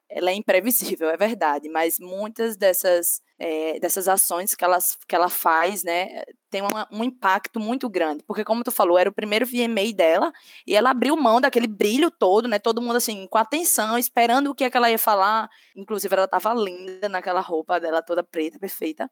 ela 0.08 0.30
é 0.30 0.34
imprevisível, 0.34 1.08
é 1.10 1.16
verdade, 1.16 1.68
mas 1.68 1.98
muitas 1.98 2.56
dessas, 2.56 3.20
é, 3.38 3.78
dessas 3.80 4.08
ações 4.08 4.54
que, 4.54 4.64
elas, 4.64 4.96
que 5.06 5.14
ela 5.14 5.28
faz, 5.28 5.82
né, 5.82 6.22
tem 6.50 6.62
uma, 6.62 6.88
um 6.92 7.02
impacto 7.04 7.58
muito 7.58 7.88
grande, 7.88 8.22
porque 8.24 8.44
como 8.44 8.62
tu 8.64 8.70
falou, 8.70 8.98
era 8.98 9.10
o 9.10 9.14
primeiro 9.14 9.46
VMA 9.46 9.92
dela, 9.94 10.32
e 10.66 10.74
ela 10.74 10.90
abriu 10.90 11.16
mão 11.16 11.40
daquele 11.40 11.66
brilho 11.66 12.10
todo, 12.10 12.48
né, 12.48 12.58
todo 12.58 12.80
mundo 12.82 12.96
assim, 12.96 13.26
com 13.26 13.38
atenção, 13.38 13.98
esperando 13.98 14.50
o 14.50 14.54
que, 14.54 14.64
é 14.64 14.70
que 14.70 14.76
ela 14.76 14.90
ia 14.90 14.98
falar, 14.98 15.48
inclusive 15.74 16.14
ela 16.14 16.24
estava 16.24 16.54
linda 16.54 17.08
naquela 17.08 17.40
roupa 17.40 17.80
dela 17.80 18.02
toda 18.02 18.22
preta, 18.22 18.58
perfeita, 18.58 19.10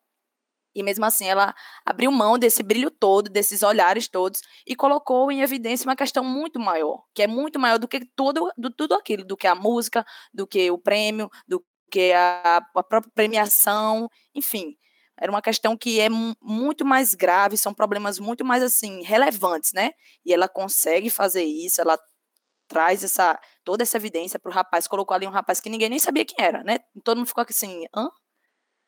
e 0.74 0.82
mesmo 0.82 1.04
assim, 1.04 1.26
ela 1.26 1.54
abriu 1.84 2.10
mão 2.10 2.38
desse 2.38 2.62
brilho 2.62 2.90
todo, 2.90 3.30
desses 3.30 3.62
olhares 3.62 4.08
todos, 4.08 4.40
e 4.66 4.74
colocou 4.74 5.30
em 5.30 5.42
evidência 5.42 5.88
uma 5.88 5.96
questão 5.96 6.24
muito 6.24 6.58
maior, 6.58 7.02
que 7.14 7.22
é 7.22 7.26
muito 7.26 7.58
maior 7.58 7.78
do 7.78 7.88
que 7.88 8.04
todo, 8.16 8.50
do, 8.56 8.70
tudo 8.70 8.94
aquilo, 8.94 9.24
do 9.24 9.36
que 9.36 9.46
a 9.46 9.54
música, 9.54 10.04
do 10.32 10.46
que 10.46 10.70
o 10.70 10.78
prêmio, 10.78 11.30
do 11.46 11.64
que 11.90 12.12
a, 12.12 12.56
a 12.56 12.82
própria 12.82 13.12
premiação, 13.14 14.08
enfim. 14.34 14.76
Era 15.16 15.30
uma 15.30 15.42
questão 15.42 15.76
que 15.76 16.00
é 16.00 16.08
muito 16.08 16.84
mais 16.84 17.14
grave, 17.14 17.56
são 17.56 17.72
problemas 17.72 18.18
muito 18.18 18.44
mais 18.44 18.62
assim 18.62 19.02
relevantes, 19.02 19.72
né? 19.72 19.92
E 20.24 20.32
ela 20.34 20.48
consegue 20.48 21.08
fazer 21.08 21.44
isso, 21.44 21.80
ela 21.80 21.96
traz 22.68 23.04
essa 23.04 23.38
toda 23.64 23.82
essa 23.82 23.96
evidência 23.96 24.38
para 24.38 24.50
o 24.50 24.54
rapaz, 24.54 24.88
colocou 24.88 25.14
ali 25.14 25.26
um 25.26 25.30
rapaz 25.30 25.60
que 25.60 25.70
ninguém 25.70 25.88
nem 25.88 25.98
sabia 25.98 26.24
quem 26.24 26.44
era, 26.44 26.64
né? 26.64 26.78
Todo 27.04 27.18
mundo 27.18 27.28
ficou 27.28 27.44
assim, 27.48 27.84
hã? 27.96 28.08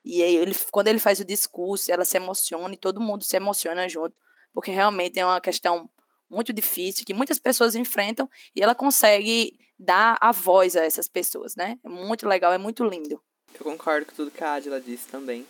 E 0.06 0.22
ele, 0.22 0.54
quando 0.70 0.86
ele 0.86 1.00
faz 1.00 1.18
o 1.18 1.24
discurso, 1.24 1.90
ela 1.90 2.04
se 2.04 2.16
emociona 2.16 2.72
e 2.72 2.76
todo 2.76 3.00
mundo 3.00 3.24
se 3.24 3.36
emociona 3.36 3.88
junto, 3.88 4.14
porque 4.54 4.70
realmente 4.70 5.18
é 5.18 5.26
uma 5.26 5.40
questão 5.40 5.90
muito 6.30 6.52
difícil 6.52 7.04
que 7.04 7.12
muitas 7.12 7.40
pessoas 7.40 7.74
enfrentam 7.74 8.30
e 8.54 8.62
ela 8.62 8.72
consegue 8.72 9.58
dar 9.76 10.16
a 10.20 10.30
voz 10.30 10.76
a 10.76 10.84
essas 10.84 11.08
pessoas, 11.08 11.56
né? 11.56 11.76
É 11.84 11.88
muito 11.88 12.26
legal, 12.28 12.52
é 12.52 12.58
muito 12.58 12.84
lindo. 12.84 13.20
Eu 13.52 13.64
concordo 13.64 14.06
com 14.06 14.14
tudo 14.14 14.30
que 14.30 14.44
a 14.44 14.54
Adila 14.54 14.80
disse 14.80 15.08
também. 15.08 15.44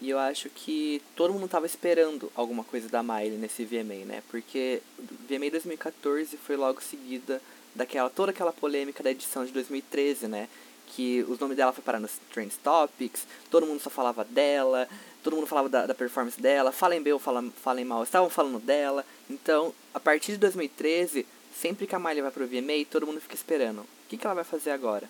E 0.00 0.10
eu 0.10 0.18
acho 0.18 0.50
que 0.50 1.00
todo 1.14 1.32
mundo 1.32 1.44
estava 1.44 1.64
esperando 1.64 2.30
alguma 2.34 2.64
coisa 2.64 2.88
da 2.88 3.04
Miley 3.04 3.38
nesse 3.38 3.64
VMA, 3.64 4.04
né? 4.04 4.22
Porque 4.28 4.82
VMA 4.98 5.48
2014 5.48 6.36
foi 6.38 6.56
logo 6.56 6.80
seguida 6.80 7.40
daquela 7.72 8.10
toda 8.10 8.32
aquela 8.32 8.52
polêmica 8.52 9.00
da 9.00 9.12
edição 9.12 9.46
de 9.46 9.52
2013, 9.52 10.26
né? 10.26 10.48
Que 10.94 11.24
os 11.28 11.38
nomes 11.38 11.56
dela 11.56 11.72
foi 11.72 11.82
parar 11.82 11.98
nos 11.98 12.18
Trends 12.32 12.56
Topics, 12.62 13.26
todo 13.50 13.66
mundo 13.66 13.80
só 13.80 13.90
falava 13.90 14.24
dela, 14.24 14.88
todo 15.22 15.36
mundo 15.36 15.46
falava 15.46 15.68
da, 15.68 15.86
da 15.86 15.94
performance 15.94 16.40
dela, 16.40 16.72
falem 16.72 17.02
bem 17.02 17.12
ou 17.12 17.18
falem, 17.18 17.52
falem 17.62 17.84
mal, 17.84 18.02
estavam 18.02 18.28
falando 18.28 18.58
dela. 18.58 19.04
Então, 19.28 19.72
a 19.94 20.00
partir 20.00 20.32
de 20.32 20.38
2013, 20.38 21.26
sempre 21.54 21.86
que 21.86 21.94
a 21.94 21.98
Miley 21.98 22.22
vai 22.22 22.30
pro 22.30 22.46
VMA, 22.46 22.84
todo 22.90 23.06
mundo 23.06 23.20
fica 23.20 23.34
esperando. 23.34 23.80
O 23.80 23.86
que, 24.08 24.16
que 24.16 24.26
ela 24.26 24.34
vai 24.34 24.44
fazer 24.44 24.70
agora? 24.70 25.08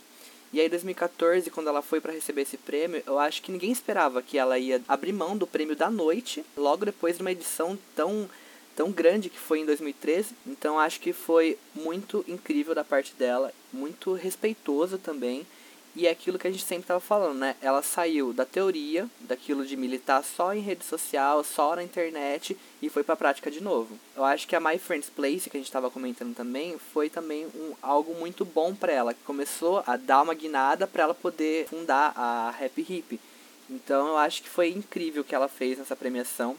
E 0.53 0.61
aí, 0.61 0.69
2014, 0.69 1.51
quando 1.51 1.69
ela 1.69 1.81
foi 1.81 2.01
para 2.01 2.13
receber 2.13 2.43
esse 2.43 2.59
prêmio, 2.59 3.03
eu 3.07 3.19
acho 3.19 3.41
que 3.41 3.51
ninguém 3.51 3.73
esperava 3.73 4.21
que 4.21 4.37
ela 4.37 4.59
ia 4.59 4.83
abrir 4.87 5.13
mão 5.13 5.37
do 5.37 5.47
prêmio 5.47 5.75
da 5.75 5.91
noite, 5.91 6.45
logo 6.57 6.85
depois 6.85 7.17
de 7.17 7.23
uma 7.23 7.33
edição 7.33 7.79
tão 7.97 8.29
tão 8.75 8.91
grande 8.91 9.29
que 9.29 9.39
foi 9.39 9.61
em 9.61 9.67
2013. 9.67 10.35
Então, 10.47 10.79
acho 10.79 11.01
que 11.01 11.13
foi 11.13 11.59
muito 11.75 12.25
incrível 12.27 12.75
da 12.75 12.83
parte 12.85 13.15
dela, 13.15 13.53
muito 13.73 14.15
respeitoso 14.15 14.97
também. 14.99 15.47
E 15.95 16.07
é 16.07 16.11
aquilo 16.11 16.39
que 16.39 16.47
a 16.47 16.51
gente 16.51 16.65
sempre 16.65 16.85
estava 16.85 17.01
falando, 17.01 17.39
né? 17.39 17.55
Ela 17.61 17.83
saiu 17.83 18.33
da 18.33 18.47
teoria, 18.47 19.07
daquilo 19.21 19.67
de 19.67 19.77
militar 19.77 20.25
só 20.25 20.55
em 20.55 20.61
rede 20.61 20.85
social, 20.87 21.45
só 21.45 21.77
na 21.77 21.83
internet 21.83 22.57
e 22.81 22.89
foi 22.89 23.05
para 23.05 23.13
a 23.13 23.17
prática 23.17 23.51
de 23.51 23.63
novo. 23.63 23.99
Eu 24.17 24.25
acho 24.25 24.49
que 24.49 24.57
a 24.57 24.61
My 24.61 24.79
Friend's 24.79 25.11
Place, 25.11 25.51
que 25.51 25.57
a 25.57 25.61
gente 25.61 25.67
estava 25.67 25.91
comentando 25.91 26.35
também, 26.35 26.79
foi 26.79 27.11
também 27.11 27.47
um, 27.55 27.75
algo 27.83 28.15
muito 28.15 28.43
bom 28.43 28.75
para 28.75 28.91
ela, 28.91 29.13
que 29.13 29.23
começou 29.23 29.85
a 29.87 29.99
dar 29.99 30.23
uma 30.23 30.33
guinada 30.33 30.87
para 30.87 31.03
ela 31.03 31.15
poder 31.15 31.67
fundar 31.69 32.15
a 32.17 32.51
Rap 32.59 32.81
Hip. 32.81 33.21
Então 33.69 34.09
eu 34.09 34.17
acho 34.17 34.43
que 34.43 34.49
foi 34.49 34.71
incrível 34.71 35.21
o 35.21 35.25
que 35.25 35.35
ela 35.35 35.49
fez 35.49 35.77
nessa 35.79 35.95
premiação. 35.95 36.57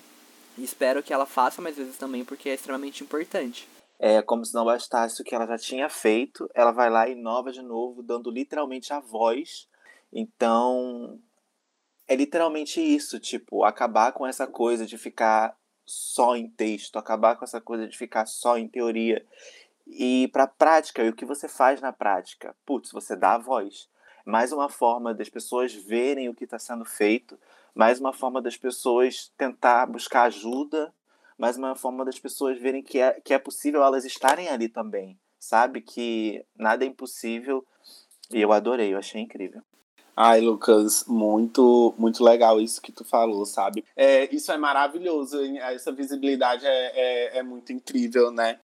E 0.56 0.64
espero 0.64 1.02
que 1.02 1.12
ela 1.12 1.26
faça 1.26 1.60
mais 1.60 1.76
vezes 1.76 1.98
também, 1.98 2.24
porque 2.24 2.50
é 2.50 2.54
extremamente 2.54 3.04
importante. 3.04 3.68
É 4.00 4.22
como 4.22 4.44
se 4.44 4.54
não 4.54 4.66
bastasse 4.66 5.22
o 5.22 5.26
que 5.26 5.34
ela 5.34 5.48
já 5.48 5.58
tinha 5.58 5.88
feito, 5.88 6.50
ela 6.54 6.72
vai 6.72 6.90
lá 6.90 7.08
e 7.08 7.14
inova 7.14 7.52
de 7.52 7.62
novo, 7.62 8.04
dando 8.04 8.30
literalmente 8.30 8.92
a 8.92 9.00
voz. 9.00 9.68
Então, 10.12 11.20
é 12.08 12.16
literalmente 12.16 12.82
isso, 12.82 13.20
tipo, 13.20 13.64
acabar 13.64 14.12
com 14.12 14.28
essa 14.28 14.46
coisa 14.46 14.86
de 14.86 14.98
ficar 14.98 15.56
só 15.86 16.36
em 16.36 16.50
texto, 16.50 16.98
acabar 16.98 17.36
com 17.36 17.46
essa 17.46 17.62
coisa 17.62 17.88
de 17.88 17.98
ficar 17.98 18.26
só 18.26 18.58
em 18.58 18.68
teoria 18.68 19.26
e 19.88 20.30
para 20.30 20.48
prática. 20.48 21.04
E 21.04 21.10
o 21.10 21.16
que 21.16 21.26
você 21.26 21.48
faz 21.48 21.82
na 21.82 21.92
prática? 21.92 22.56
Putz, 22.66 22.92
você 22.92 23.16
dá 23.16 23.36
a 23.36 23.38
voz. 23.38 23.90
Mais 24.26 24.52
uma 24.54 24.70
forma 24.70 25.14
das 25.14 25.30
pessoas 25.30 25.74
verem 25.74 26.30
o 26.30 26.34
que 26.34 26.46
está 26.46 26.58
sendo 26.58 26.86
feito, 26.86 27.38
mais 27.76 28.00
uma 28.00 28.14
forma 28.14 28.42
das 28.42 28.56
pessoas 28.56 29.32
tentar 29.38 29.86
buscar 29.86 30.24
ajuda 30.24 30.94
mas 31.38 31.58
uma 31.58 31.76
forma 31.76 32.06
das 32.06 32.20
pessoas 32.20 32.60
verem 32.60 32.84
que 32.84 33.00
é, 33.00 33.20
que 33.22 33.34
é 33.34 33.40
possível 33.40 33.84
elas 33.84 34.06
estarem 34.06 34.50
ali 34.50 34.70
também, 34.70 35.20
sabe? 35.40 35.82
Que 35.82 36.46
nada 36.56 36.84
é 36.84 36.88
impossível. 36.88 37.66
E 38.32 38.42
eu 38.42 38.52
adorei, 38.52 38.94
eu 38.94 38.98
achei 38.98 39.22
incrível. 39.22 39.62
Ai, 40.16 40.42
Lucas, 40.42 41.06
muito, 41.08 41.94
muito 41.98 42.24
legal 42.24 42.62
isso 42.62 42.82
que 42.82 42.92
tu 42.92 43.04
falou, 43.04 43.46
sabe? 43.46 43.84
É, 43.96 44.34
isso 44.34 44.52
é 44.52 44.58
maravilhoso, 44.58 45.42
essa 45.58 45.92
visibilidade 45.92 46.66
é, 46.66 46.92
é, 47.36 47.38
é 47.40 47.44
muito 47.44 47.74
incrível, 47.74 48.30
né? 48.32 48.60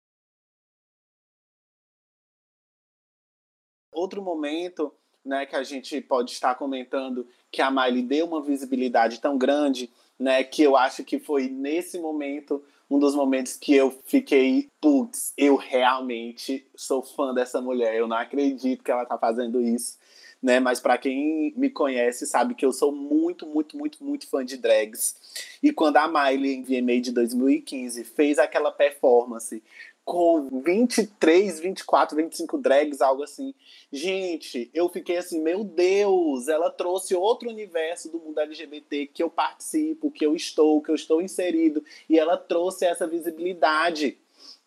Outro 3.91 4.23
momento 4.23 4.93
né, 5.25 5.47
que 5.47 5.57
a 5.57 5.63
gente 5.63 6.01
pode 6.01 6.33
estar 6.33 6.55
comentando 6.55 7.27
que 7.51 7.63
a 7.63 7.71
Miley 7.71 8.03
deu 8.03 8.27
uma 8.27 8.43
visibilidade 8.43 9.21
tão 9.21 9.39
grande 9.39 9.91
né? 10.19 10.43
Que 10.45 10.63
eu 10.63 10.77
acho 10.77 11.05
que 11.05 11.19
foi 11.19 11.49
nesse 11.49 11.99
momento 11.99 12.63
um 12.91 12.99
dos 12.99 13.15
momentos 13.15 13.55
que 13.57 13.75
eu 13.75 13.91
fiquei, 14.07 14.71
putz, 14.81 15.35
eu 15.37 15.57
realmente 15.57 16.67
sou 16.75 17.03
fã 17.03 17.35
dessa 17.35 17.61
mulher. 17.61 17.95
Eu 17.95 18.09
não 18.09 18.17
acredito 18.17 18.83
que 18.83 18.91
ela 18.91 19.05
tá 19.05 19.19
fazendo 19.19 19.61
isso, 19.61 19.99
né? 20.43 20.59
Mas 20.59 20.81
para 20.81 20.97
quem 20.97 21.53
me 21.55 21.69
conhece 21.69 22.27
sabe 22.27 22.55
que 22.55 22.65
eu 22.65 22.73
sou 22.73 22.91
muito, 22.91 23.47
muito, 23.47 23.77
muito, 23.77 24.03
muito 24.03 24.27
fã 24.27 24.45
de 24.45 24.57
drags. 24.57 25.17
E 25.63 25.71
quando 25.71 25.99
a 25.99 26.09
Miley 26.09 26.55
em 26.55 26.63
VMA 26.63 27.01
de 27.01 27.13
2015 27.13 28.05
fez 28.05 28.39
aquela 28.39 28.73
performance 28.73 29.63
com 30.09 30.49
23, 30.65 31.61
24, 31.61 32.17
25 32.17 32.57
drags, 32.57 33.03
algo 33.03 33.23
assim. 33.23 33.55
Gente, 33.93 34.71
eu 34.73 34.89
fiquei 34.89 35.19
assim, 35.19 35.39
meu 35.39 35.63
Deus, 35.63 36.49
ela 36.49 36.71
trouxe 36.71 37.15
outro 37.15 37.51
universo 37.51 38.11
do 38.11 38.19
mundo 38.19 38.41
LGBT 38.41 39.09
que 39.09 39.23
eu 39.23 39.29
participo, 39.29 40.11
que 40.11 40.25
eu 40.25 40.35
estou, 40.35 40.81
que 40.81 40.91
eu 40.91 40.95
estou 40.95 41.21
inserido, 41.21 41.85
e 42.09 42.19
ela 42.19 42.39
trouxe 42.39 42.87
essa 42.87 43.07
visibilidade. 43.07 44.17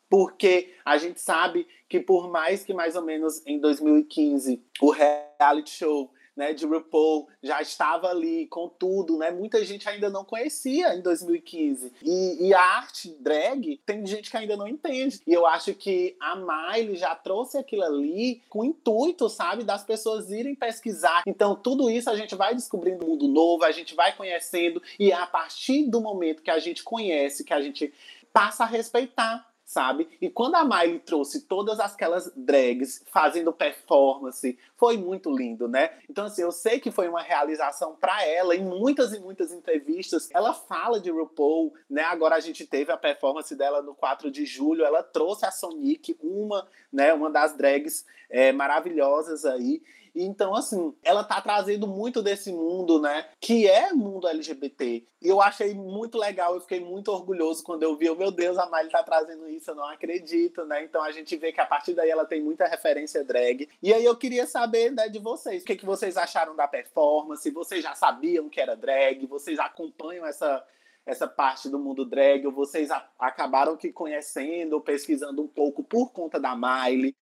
Porque 0.08 0.76
a 0.86 1.00
gente 1.00 1.20
sabe 1.20 1.68
que 1.90 2.00
por 2.00 2.30
mais 2.30 2.64
que 2.64 2.72
mais 2.72 2.96
ou 2.96 3.02
menos 3.02 3.42
em 3.48 3.58
2015 3.58 4.62
o 4.80 4.92
reality 4.92 5.72
show 5.72 6.12
né, 6.42 6.54
de 6.56 6.66
RuPaul 6.66 7.28
já 7.44 7.62
estava 7.62 8.08
ali 8.08 8.48
com 8.48 8.68
tudo, 8.68 9.16
né? 9.16 9.30
Muita 9.30 9.64
gente 9.64 9.88
ainda 9.88 10.10
não 10.10 10.26
conhecia 10.26 10.96
em 10.96 11.02
2015. 11.02 11.94
E, 12.02 12.48
e, 12.48 12.52
a 12.52 12.60
arte 12.60 13.16
drag 13.20 13.80
tem 13.86 14.04
gente 14.08 14.32
que 14.32 14.38
ainda 14.38 14.58
não 14.58 14.68
entende. 14.68 15.22
E 15.28 15.32
eu 15.32 15.46
acho 15.46 15.76
que 15.76 16.18
a 16.20 16.36
Miley 16.36 16.96
já 16.96 17.14
trouxe 17.14 17.60
aquilo 17.60 17.84
ali 17.84 18.42
com 18.50 18.62
o 18.62 18.66
intuito, 18.66 19.30
sabe, 19.30 19.64
das 19.64 19.84
pessoas 19.84 20.32
irem 20.32 20.56
pesquisar. 20.56 21.22
Então, 21.28 21.56
tudo 21.56 21.92
isso 21.92 22.10
a 22.10 22.16
gente 22.16 22.34
vai 22.34 22.56
descobrindo 22.56 23.06
um 23.06 23.10
mundo 23.10 23.28
novo, 23.28 23.64
a 23.64 23.72
gente 23.72 23.94
vai 23.94 24.16
conhecendo, 24.16 24.82
e 25.00 25.12
é 25.12 25.16
a 25.16 25.28
partir 25.28 25.84
do 25.84 26.02
momento 26.02 26.42
que 26.42 26.50
a 26.50 26.58
gente 26.58 26.82
conhece, 26.82 27.44
que 27.44 27.54
a 27.54 27.62
gente 27.62 27.94
passa 28.34 28.64
a 28.64 28.68
respeitar 28.68 29.51
sabe? 29.72 30.10
E 30.20 30.30
quando 30.30 30.56
a 30.56 30.66
Miley 30.66 31.00
trouxe 31.00 31.44
todas 31.44 31.80
aquelas 31.80 32.30
drags 32.36 33.02
fazendo 33.10 33.54
performance, 33.54 34.60
foi 34.76 34.98
muito 34.98 35.32
lindo, 35.32 35.66
né? 35.66 35.92
Então, 36.10 36.26
assim, 36.26 36.42
eu 36.42 36.52
sei 36.52 36.78
que 36.78 36.92
foi 36.92 37.08
uma 37.08 37.22
realização 37.22 37.96
para 37.96 38.22
ela 38.26 38.54
em 38.54 38.66
muitas 38.66 39.14
e 39.14 39.20
muitas 39.22 39.54
entrevistas. 39.54 40.30
Ela 40.34 40.54
fala 40.54 41.00
de 41.00 41.10
RuPaul, 41.10 41.74
né? 41.90 42.04
Agora 42.04 42.36
a 42.36 42.42
gente 42.42 42.68
teve 42.68 42.92
a 42.92 42.98
performance 42.98 43.56
dela 43.56 43.82
no 43.82 43.96
4 43.96 44.30
de 44.30 44.46
julho, 44.46 44.84
ela 44.84 45.02
trouxe 45.02 45.46
a 45.46 45.52
Sonic, 45.52 46.18
uma, 46.22 46.68
né, 46.92 47.14
uma 47.14 47.30
das 47.30 47.56
drags 47.56 48.06
é, 48.30 48.52
maravilhosas 48.52 49.46
aí. 49.46 49.82
Então, 50.16 50.54
assim, 50.56 50.94
ela 51.04 51.24
tá 51.24 51.42
trazendo 51.42 51.88
muito 51.88 52.22
desse 52.22 52.52
mundo, 52.52 53.00
né? 53.00 53.28
Que 53.40 53.68
é 53.68 53.94
mundo 53.94 54.28
LGBT. 54.28 55.06
E 55.22 55.28
eu 55.28 55.42
achei 55.42 55.74
muito 55.74 56.18
legal, 56.18 56.56
eu 56.56 56.62
fiquei 56.62 56.80
muito 56.80 57.12
orgulhoso 57.12 57.64
quando 57.64 57.84
eu 57.84 57.96
vi, 57.96 58.10
oh, 58.10 58.16
meu 58.16 58.32
Deus, 58.32 58.58
a 58.58 58.66
Miley 58.66 58.90
tá 58.90 59.04
trazendo 59.04 59.48
isso, 59.48 59.72
eu 59.72 59.76
não 59.76 59.86
acredito, 59.86 60.66
né? 60.66 60.84
Então 60.84 61.04
a 61.04 61.12
gente 61.12 61.38
vê 61.38 61.52
que 61.52 61.62
a 61.62 61.66
partir 61.66 61.94
daí 61.94 62.10
ela 62.10 62.26
tem 62.26 62.42
muita 62.42 62.66
referência 62.66 63.24
drag. 63.24 63.70
E 63.82 63.94
aí 63.94 64.04
eu 64.04 64.16
queria 64.16 64.48
saber 64.48 64.92
né, 64.92 65.08
de 65.08 65.20
vocês, 65.20 65.62
o 65.62 65.66
que, 65.66 65.76
que 65.76 65.86
vocês 65.86 66.18
acharam 66.18 66.56
da 66.56 66.68
performance? 66.68 67.50
Vocês 67.52 67.84
já 67.84 67.94
sabiam 67.96 68.50
que 68.50 68.60
era 68.60 68.76
drag? 68.76 69.26
Vocês 69.28 69.60
acompanham 69.60 70.26
essa 70.26 70.66
essa 71.04 71.28
parte 71.28 71.68
do 71.68 71.80
mundo 71.80 72.06
drag, 72.06 72.46
ou 72.46 72.54
vocês 72.54 72.90
acabaram 73.18 73.76
que 73.76 73.92
conhecendo 73.92 74.80
pesquisando 74.80 75.42
um 75.42 75.48
pouco 75.48 75.84
por 75.84 76.12
conta 76.12 76.40
da 76.40 76.56
Miley? 76.56 77.16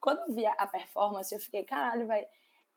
Quando 0.00 0.20
eu 0.20 0.34
vi 0.34 0.46
a 0.46 0.66
performance, 0.66 1.34
eu 1.34 1.40
fiquei, 1.40 1.64
caralho, 1.64 2.06
velho. 2.06 2.26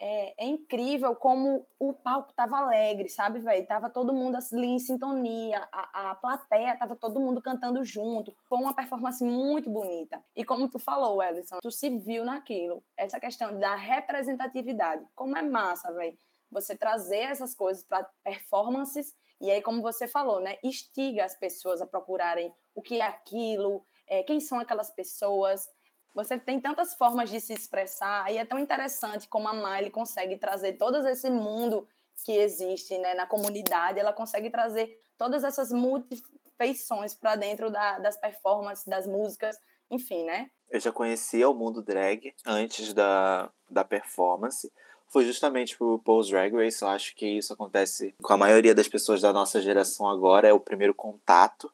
É, 0.02 0.46
é, 0.46 0.48
incrível 0.48 1.14
como 1.14 1.68
o 1.78 1.92
palco 1.92 2.32
tava 2.34 2.58
alegre, 2.58 3.10
sabe, 3.10 3.40
velho? 3.40 3.68
Tava 3.68 3.90
todo 3.90 4.14
mundo 4.14 4.38
ali 4.38 4.68
em 4.68 4.80
sintonia, 4.80 5.68
a, 5.74 6.12
a 6.12 6.16
plateia 6.16 6.78
tava 6.78 6.96
todo 6.96 7.20
mundo 7.20 7.42
cantando 7.42 7.84
junto. 7.84 8.34
Foi 8.48 8.58
uma 8.60 8.74
performance 8.74 9.22
muito 9.22 9.70
bonita. 9.70 10.24
E 10.34 10.46
como 10.46 10.70
tu 10.70 10.80
falou, 10.80 11.22
Ellison, 11.22 11.58
tu 11.62 11.70
se 11.70 11.90
viu 11.90 12.24
naquilo. 12.24 12.82
Essa 12.96 13.20
questão 13.20 13.60
da 13.60 13.76
representatividade. 13.76 15.06
Como 15.14 15.38
é 15.38 15.42
massa, 15.42 15.92
velho. 15.92 16.18
Você 16.50 16.78
trazer 16.78 17.24
essas 17.24 17.54
coisas 17.54 17.84
para 17.84 18.10
performances 18.24 19.14
e 19.42 19.50
aí, 19.50 19.62
como 19.62 19.82
você 19.82 20.08
falou, 20.08 20.42
né? 20.42 20.58
Instiga 20.62 21.24
as 21.24 21.34
pessoas 21.34 21.82
a 21.82 21.88
procurarem 21.88 22.54
o 22.76 22.82
que 22.82 23.00
é 23.00 23.06
aquilo, 23.06 23.86
é, 24.06 24.22
quem 24.22 24.40
são 24.40 24.60
aquelas 24.60 24.90
pessoas, 24.90 25.70
você 26.14 26.38
tem 26.38 26.60
tantas 26.60 26.94
formas 26.96 27.30
de 27.30 27.40
se 27.40 27.54
expressar 27.54 28.32
e 28.32 28.38
é 28.38 28.46
tão 28.46 28.60
interessante 28.60 29.28
como 29.28 29.48
a 29.48 29.54
Miley 29.54 29.92
consegue 29.92 30.38
trazer 30.38 30.74
todo 30.74 31.08
esse 31.08 31.30
mundo 31.30 31.88
que 32.26 32.34
existe 32.34 32.98
né, 32.98 33.14
na 33.14 33.26
comunidade, 33.26 34.00
ela 34.00 34.14
consegue 34.14 34.50
trazer 34.50 35.02
todas 35.18 35.44
essas 35.44 35.72
multifeições 35.72 37.14
para 37.14 37.36
dentro 37.36 37.70
da, 37.70 38.00
das 38.00 38.18
performances, 38.18 38.86
das 38.86 39.08
músicas, 39.08 39.58
enfim, 39.90 40.24
né? 40.24 40.50
Eu 40.70 40.80
já 40.80 40.92
conhecia 40.92 41.50
o 41.50 41.54
mundo 41.54 41.82
drag 41.82 42.34
antes 42.46 42.94
da, 42.94 43.50
da 43.70 43.84
performance. 43.84 44.72
Foi 45.08 45.26
justamente 45.26 45.76
pro 45.76 45.98
Paul's 46.00 46.30
Drag 46.30 46.54
Race. 46.54 46.82
Eu 46.84 46.90
acho 46.90 47.16
que 47.16 47.26
isso 47.26 47.52
acontece 47.52 48.14
com 48.22 48.34
a 48.34 48.38
maioria 48.38 48.76
das 48.76 48.88
pessoas 48.88 49.22
da 49.22 49.34
nossa 49.34 49.60
geração 49.60 50.08
agora. 50.08 50.48
É 50.48 50.54
o 50.54 50.60
primeiro 50.60 50.94
contato, 50.94 51.72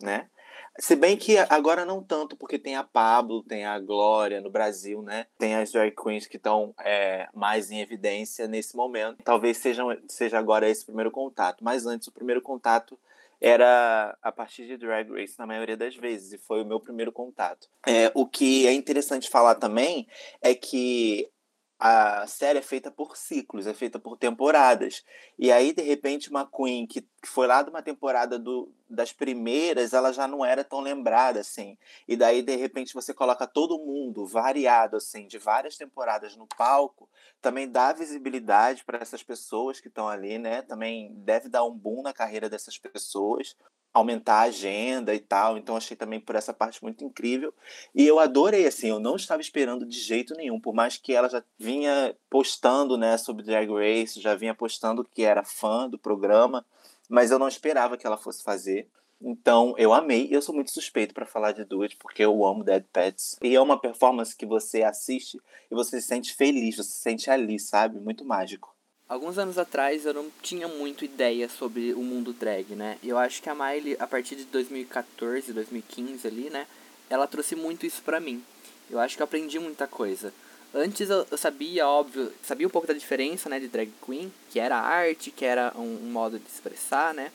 né? 0.00 0.30
Se 0.78 0.94
bem 0.94 1.16
que 1.16 1.36
agora 1.36 1.84
não 1.84 2.02
tanto, 2.02 2.36
porque 2.36 2.58
tem 2.58 2.76
a 2.76 2.84
Pablo, 2.84 3.42
tem 3.42 3.64
a 3.64 3.78
Glória 3.80 4.40
no 4.40 4.48
Brasil, 4.48 5.02
né? 5.02 5.26
Tem 5.36 5.56
as 5.56 5.72
drag 5.72 5.92
queens 5.92 6.26
que 6.26 6.36
estão 6.36 6.72
é, 6.80 7.28
mais 7.34 7.70
em 7.70 7.80
evidência 7.80 8.46
nesse 8.46 8.76
momento. 8.76 9.22
Talvez 9.24 9.56
seja, 9.56 9.82
seja 10.08 10.38
agora 10.38 10.68
esse 10.68 10.86
primeiro 10.86 11.10
contato. 11.10 11.64
Mas 11.64 11.84
antes, 11.84 12.06
o 12.06 12.12
primeiro 12.12 12.40
contato 12.40 12.98
era 13.40 14.16
a 14.22 14.32
partir 14.32 14.66
de 14.66 14.76
Drag 14.76 15.10
Race 15.10 15.38
na 15.38 15.46
maioria 15.46 15.76
das 15.76 15.94
vezes, 15.96 16.32
e 16.32 16.38
foi 16.38 16.62
o 16.62 16.66
meu 16.66 16.80
primeiro 16.80 17.12
contato. 17.12 17.68
É, 17.86 18.10
o 18.14 18.26
que 18.26 18.66
é 18.66 18.72
interessante 18.72 19.28
falar 19.28 19.54
também 19.56 20.06
é 20.42 20.54
que 20.54 21.28
a 21.78 22.26
série 22.26 22.58
é 22.58 22.62
feita 22.62 22.90
por 22.90 23.16
ciclos, 23.16 23.66
é 23.66 23.72
feita 23.72 24.00
por 24.00 24.16
temporadas. 24.16 25.04
E 25.38 25.52
aí, 25.52 25.72
de 25.72 25.82
repente, 25.82 26.28
uma 26.28 26.44
Queen 26.44 26.86
que 26.86 27.06
foi 27.24 27.46
lá 27.46 27.62
de 27.62 27.70
uma 27.70 27.82
temporada 27.82 28.36
do, 28.36 28.72
das 28.90 29.12
primeiras, 29.12 29.92
ela 29.92 30.12
já 30.12 30.26
não 30.26 30.44
era 30.44 30.64
tão 30.64 30.80
lembrada, 30.80 31.38
assim. 31.40 31.78
E 32.08 32.16
daí, 32.16 32.42
de 32.42 32.56
repente, 32.56 32.92
você 32.92 33.14
coloca 33.14 33.46
todo 33.46 33.78
mundo 33.78 34.26
variado, 34.26 34.96
assim, 34.96 35.28
de 35.28 35.38
várias 35.38 35.76
temporadas 35.76 36.36
no 36.36 36.48
palco, 36.48 37.08
também 37.40 37.70
dá 37.70 37.92
visibilidade 37.92 38.84
para 38.84 38.98
essas 38.98 39.22
pessoas 39.22 39.78
que 39.78 39.86
estão 39.86 40.08
ali, 40.08 40.36
né? 40.36 40.62
Também 40.62 41.14
deve 41.18 41.48
dar 41.48 41.64
um 41.64 41.72
boom 41.72 42.02
na 42.02 42.12
carreira 42.12 42.48
dessas 42.48 42.76
pessoas 42.76 43.54
aumentar 43.98 44.36
a 44.36 44.42
agenda 44.42 45.14
e 45.14 45.18
tal. 45.18 45.58
Então 45.58 45.76
achei 45.76 45.96
também 45.96 46.20
por 46.20 46.34
essa 46.34 46.52
parte 46.52 46.82
muito 46.82 47.04
incrível. 47.04 47.52
E 47.94 48.06
eu 48.06 48.18
adorei, 48.18 48.66
assim, 48.66 48.88
eu 48.88 48.98
não 48.98 49.16
estava 49.16 49.40
esperando 49.40 49.84
de 49.86 49.98
jeito 49.98 50.34
nenhum, 50.34 50.60
por 50.60 50.74
mais 50.74 50.96
que 50.96 51.14
ela 51.14 51.28
já 51.28 51.42
vinha 51.58 52.14
postando, 52.30 52.96
né, 52.96 53.16
sobre 53.18 53.44
Drag 53.44 53.68
Race, 53.70 54.20
já 54.20 54.34
vinha 54.34 54.54
postando 54.54 55.04
que 55.04 55.22
era 55.22 55.44
fã 55.44 55.88
do 55.88 55.98
programa, 55.98 56.64
mas 57.08 57.30
eu 57.30 57.38
não 57.38 57.48
esperava 57.48 57.96
que 57.96 58.06
ela 58.06 58.16
fosse 58.16 58.42
fazer. 58.42 58.88
Então, 59.20 59.74
eu 59.76 59.92
amei. 59.92 60.28
Eu 60.30 60.40
sou 60.40 60.54
muito 60.54 60.70
suspeito 60.70 61.12
para 61.12 61.26
falar 61.26 61.52
de 61.52 61.64
duas, 61.64 61.92
porque 61.94 62.24
eu 62.24 62.44
amo 62.46 62.62
Dead 62.62 62.84
Pets. 62.92 63.36
E 63.42 63.54
é 63.54 63.60
uma 63.60 63.80
performance 63.80 64.36
que 64.36 64.46
você 64.46 64.82
assiste 64.82 65.40
e 65.70 65.74
você 65.74 66.00
se 66.00 66.06
sente 66.06 66.34
feliz, 66.34 66.76
você 66.76 66.90
se 66.90 66.98
sente 66.98 67.30
ali, 67.30 67.58
sabe? 67.58 67.98
Muito 67.98 68.24
mágico. 68.24 68.77
Alguns 69.08 69.38
anos 69.38 69.56
atrás 69.56 70.04
eu 70.04 70.12
não 70.12 70.30
tinha 70.42 70.68
muito 70.68 71.02
ideia 71.02 71.48
sobre 71.48 71.94
o 71.94 72.02
mundo 72.02 72.30
drag, 72.30 72.74
né? 72.74 72.98
Eu 73.02 73.16
acho 73.16 73.42
que 73.42 73.48
a 73.48 73.54
Miley, 73.54 73.96
a 73.98 74.06
partir 74.06 74.36
de 74.36 74.44
2014, 74.44 75.50
2015 75.50 76.28
ali, 76.28 76.50
né? 76.50 76.66
Ela 77.08 77.26
trouxe 77.26 77.56
muito 77.56 77.86
isso 77.86 78.02
pra 78.02 78.20
mim. 78.20 78.44
Eu 78.90 79.00
acho 79.00 79.16
que 79.16 79.22
eu 79.22 79.24
aprendi 79.24 79.58
muita 79.58 79.86
coisa. 79.86 80.30
Antes 80.74 81.08
eu, 81.08 81.26
eu 81.30 81.38
sabia, 81.38 81.88
óbvio, 81.88 82.30
sabia 82.42 82.66
um 82.66 82.70
pouco 82.70 82.86
da 82.86 82.92
diferença, 82.92 83.48
né, 83.48 83.58
de 83.58 83.68
drag 83.68 83.90
queen, 84.04 84.30
que 84.50 84.60
era 84.60 84.76
arte, 84.76 85.30
que 85.30 85.46
era 85.46 85.72
um, 85.74 86.00
um 86.02 86.10
modo 86.10 86.38
de 86.38 86.46
expressar, 86.46 87.14
né? 87.14 87.32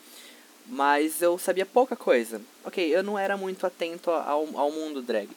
Mas 0.66 1.20
eu 1.20 1.36
sabia 1.38 1.66
pouca 1.66 1.96
coisa. 1.96 2.40
Ok, 2.64 2.86
eu 2.86 3.02
não 3.02 3.18
era 3.18 3.36
muito 3.36 3.66
atento 3.66 4.12
ao, 4.12 4.46
ao 4.56 4.70
mundo 4.70 5.02
drag. 5.02 5.28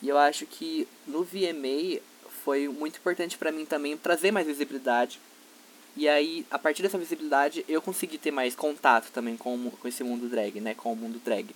E 0.00 0.08
eu 0.08 0.16
acho 0.16 0.46
que 0.46 0.86
no 1.04 1.24
VMA 1.24 2.00
foi 2.44 2.68
muito 2.68 2.98
importante 2.98 3.36
para 3.36 3.50
mim 3.50 3.66
também 3.66 3.96
trazer 3.96 4.30
mais 4.30 4.46
visibilidade 4.46 5.18
e 5.96 6.08
aí, 6.08 6.46
a 6.50 6.58
partir 6.58 6.82
dessa 6.82 6.98
visibilidade, 6.98 7.64
eu 7.68 7.82
consegui 7.82 8.18
ter 8.18 8.30
mais 8.30 8.54
contato 8.54 9.10
também 9.12 9.36
com, 9.36 9.70
com 9.70 9.88
esse 9.88 10.02
mundo 10.02 10.28
drag, 10.28 10.60
né? 10.60 10.74
Com 10.74 10.92
o 10.92 10.96
mundo 10.96 11.20
drag. 11.24 11.54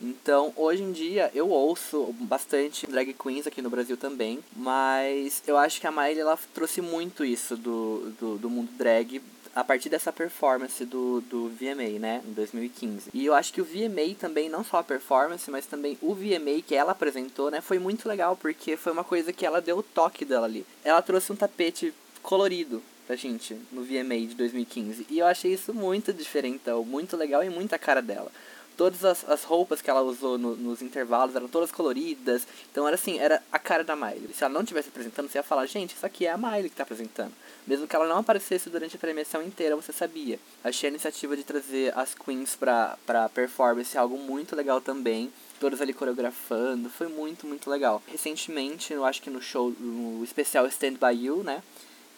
Então, 0.00 0.52
hoje 0.56 0.82
em 0.82 0.90
dia, 0.90 1.30
eu 1.32 1.48
ouço 1.48 2.12
bastante 2.20 2.88
drag 2.88 3.14
queens 3.14 3.46
aqui 3.46 3.62
no 3.62 3.70
Brasil 3.70 3.96
também, 3.96 4.40
mas 4.56 5.42
eu 5.46 5.56
acho 5.56 5.80
que 5.80 5.86
a 5.86 5.92
Miley, 5.92 6.18
ela 6.18 6.36
trouxe 6.52 6.80
muito 6.80 7.24
isso 7.24 7.56
do, 7.56 8.12
do, 8.18 8.36
do 8.36 8.50
mundo 8.50 8.70
drag 8.72 9.22
a 9.54 9.62
partir 9.62 9.88
dessa 9.88 10.12
performance 10.12 10.84
do, 10.84 11.20
do 11.20 11.48
VMA, 11.50 12.00
né, 12.00 12.22
em 12.26 12.32
2015. 12.32 13.10
E 13.14 13.24
eu 13.24 13.34
acho 13.34 13.52
que 13.52 13.60
o 13.60 13.64
VMA 13.64 14.14
também, 14.18 14.48
não 14.48 14.64
só 14.64 14.78
a 14.78 14.82
performance, 14.82 15.48
mas 15.50 15.66
também 15.66 15.96
o 16.00 16.14
VMA 16.14 16.62
que 16.66 16.74
ela 16.74 16.92
apresentou, 16.92 17.50
né, 17.50 17.60
foi 17.60 17.78
muito 17.78 18.08
legal, 18.08 18.36
porque 18.36 18.76
foi 18.76 18.92
uma 18.92 19.04
coisa 19.04 19.32
que 19.32 19.46
ela 19.46 19.60
deu 19.60 19.78
o 19.78 19.82
toque 19.82 20.24
dela 20.24 20.46
ali. 20.46 20.66
Ela 20.82 21.02
trouxe 21.02 21.30
um 21.30 21.36
tapete 21.36 21.94
colorido 22.22 22.82
pra 23.06 23.16
gente 23.16 23.56
no 23.70 23.82
VMA 23.82 24.26
de 24.28 24.34
2015. 24.34 25.06
E 25.10 25.18
eu 25.18 25.26
achei 25.26 25.52
isso 25.52 25.74
muito 25.74 26.12
diferentão, 26.12 26.84
muito 26.84 27.16
legal 27.16 27.42
e 27.42 27.50
muita 27.50 27.78
cara 27.78 28.00
dela. 28.00 28.30
Todas 28.76 29.04
as, 29.04 29.28
as 29.28 29.44
roupas 29.44 29.82
que 29.82 29.90
ela 29.90 30.00
usou 30.00 30.38
no, 30.38 30.56
nos 30.56 30.80
intervalos 30.80 31.36
eram 31.36 31.46
todas 31.46 31.70
coloridas. 31.70 32.46
Então 32.70 32.86
era 32.86 32.94
assim, 32.94 33.18
era 33.18 33.42
a 33.52 33.58
cara 33.58 33.84
da 33.84 33.94
Miley. 33.94 34.30
Se 34.34 34.44
ela 34.44 34.52
não 34.52 34.62
estivesse 34.62 34.88
apresentando, 34.88 35.28
você 35.28 35.38
ia 35.38 35.42
falar, 35.42 35.66
gente, 35.66 35.94
isso 35.94 36.06
aqui 36.06 36.26
é 36.26 36.30
a 36.30 36.38
Miley 36.38 36.70
que 36.70 36.76
tá 36.76 36.82
apresentando. 36.82 37.32
Mesmo 37.66 37.86
que 37.86 37.94
ela 37.94 38.08
não 38.08 38.18
aparecesse 38.18 38.70
durante 38.70 38.96
a 38.96 38.98
premiação 38.98 39.42
inteira, 39.42 39.76
você 39.76 39.92
sabia. 39.92 40.38
Achei 40.64 40.88
a 40.88 40.90
iniciativa 40.90 41.36
de 41.36 41.44
trazer 41.44 41.96
as 41.96 42.14
queens 42.14 42.56
pra, 42.56 42.98
pra 43.06 43.28
performance 43.28 43.96
algo 43.96 44.18
muito 44.18 44.56
legal 44.56 44.80
também. 44.80 45.30
todas 45.60 45.80
ali 45.80 45.92
coreografando, 45.92 46.90
foi 46.90 47.06
muito, 47.06 47.46
muito 47.46 47.70
legal. 47.70 48.02
Recentemente, 48.08 48.92
eu 48.92 49.04
acho 49.04 49.22
que 49.22 49.30
no 49.30 49.40
show, 49.40 49.70
no 49.78 50.24
especial 50.24 50.66
Stand 50.66 50.94
By 50.94 51.24
You, 51.24 51.44
né, 51.44 51.62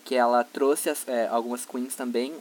que 0.04 0.14
ela 0.14 0.44
trouxe 0.44 0.90
as, 0.90 1.06
é, 1.08 1.26
algumas 1.28 1.64
queens 1.64 1.94
também, 1.94 2.34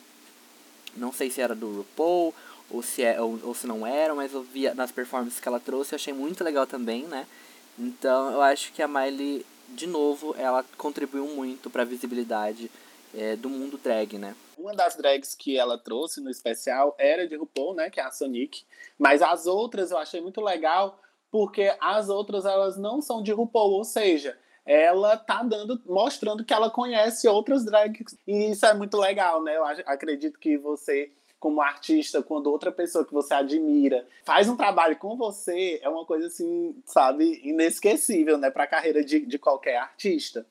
não 0.95 1.11
sei 1.11 1.29
se 1.29 1.41
era 1.41 1.55
do 1.55 1.77
RuPaul 1.77 2.33
ou 2.69 2.81
se, 2.81 3.03
é, 3.03 3.19
ou, 3.21 3.39
ou 3.43 3.53
se 3.53 3.65
não 3.65 3.85
era, 3.85 4.13
mas 4.13 4.33
eu 4.33 4.43
vi 4.43 4.71
nas 4.73 4.91
performances 4.91 5.39
que 5.39 5.47
ela 5.47 5.59
trouxe, 5.59 5.93
eu 5.93 5.95
achei 5.95 6.13
muito 6.13 6.43
legal 6.43 6.67
também, 6.67 7.03
né. 7.03 7.25
Então 7.77 8.31
eu 8.31 8.41
acho 8.41 8.71
que 8.73 8.81
a 8.81 8.87
Miley, 8.87 9.45
de 9.69 9.87
novo, 9.87 10.35
ela 10.37 10.63
contribuiu 10.77 11.25
muito 11.27 11.69
para 11.69 11.81
a 11.81 11.85
visibilidade 11.85 12.69
é, 13.15 13.35
do 13.35 13.49
mundo 13.49 13.77
drag, 13.77 14.17
né. 14.17 14.35
Uma 14.57 14.75
das 14.75 14.95
drags 14.95 15.35
que 15.35 15.57
ela 15.57 15.77
trouxe 15.77 16.21
no 16.21 16.29
especial 16.29 16.95
era 16.97 17.27
de 17.27 17.35
RuPaul, 17.35 17.75
né, 17.75 17.89
que 17.89 17.99
é 17.99 18.03
a 18.03 18.11
Sonic. 18.11 18.63
Mas 18.97 19.21
as 19.21 19.47
outras 19.47 19.91
eu 19.91 19.97
achei 19.97 20.21
muito 20.21 20.39
legal, 20.41 20.99
porque 21.31 21.75
as 21.81 22.09
outras 22.09 22.45
elas 22.45 22.77
não 22.77 23.01
são 23.01 23.23
de 23.23 23.31
RuPaul, 23.31 23.71
ou 23.71 23.83
seja, 23.83 24.37
ela 24.65 25.17
tá 25.17 25.43
dando, 25.43 25.81
mostrando 25.85 26.43
que 26.43 26.53
ela 26.53 26.69
conhece 26.69 27.27
outras 27.27 27.65
drags. 27.65 28.17
E 28.27 28.51
isso 28.51 28.65
é 28.65 28.73
muito 28.73 28.97
legal, 28.97 29.43
né? 29.43 29.55
Eu 29.55 29.65
acredito 29.65 30.39
que 30.39 30.57
você 30.57 31.11
como 31.43 31.61
artista, 31.61 32.23
quando 32.23 32.49
outra 32.49 32.71
pessoa 32.71 33.03
que 33.03 33.11
você 33.11 33.33
admira 33.33 34.07
faz 34.23 34.47
um 34.47 34.55
trabalho 34.55 34.95
com 34.95 35.17
você, 35.17 35.77
é 35.83 35.89
uma 35.89 36.05
coisa 36.05 36.27
assim, 36.27 36.73
sabe, 36.85 37.41
inesquecível, 37.43 38.37
né, 38.37 38.49
para 38.49 38.63
a 38.63 38.67
carreira 38.67 39.03
de, 39.03 39.25
de 39.25 39.37
qualquer 39.37 39.75
artista. 39.75 40.45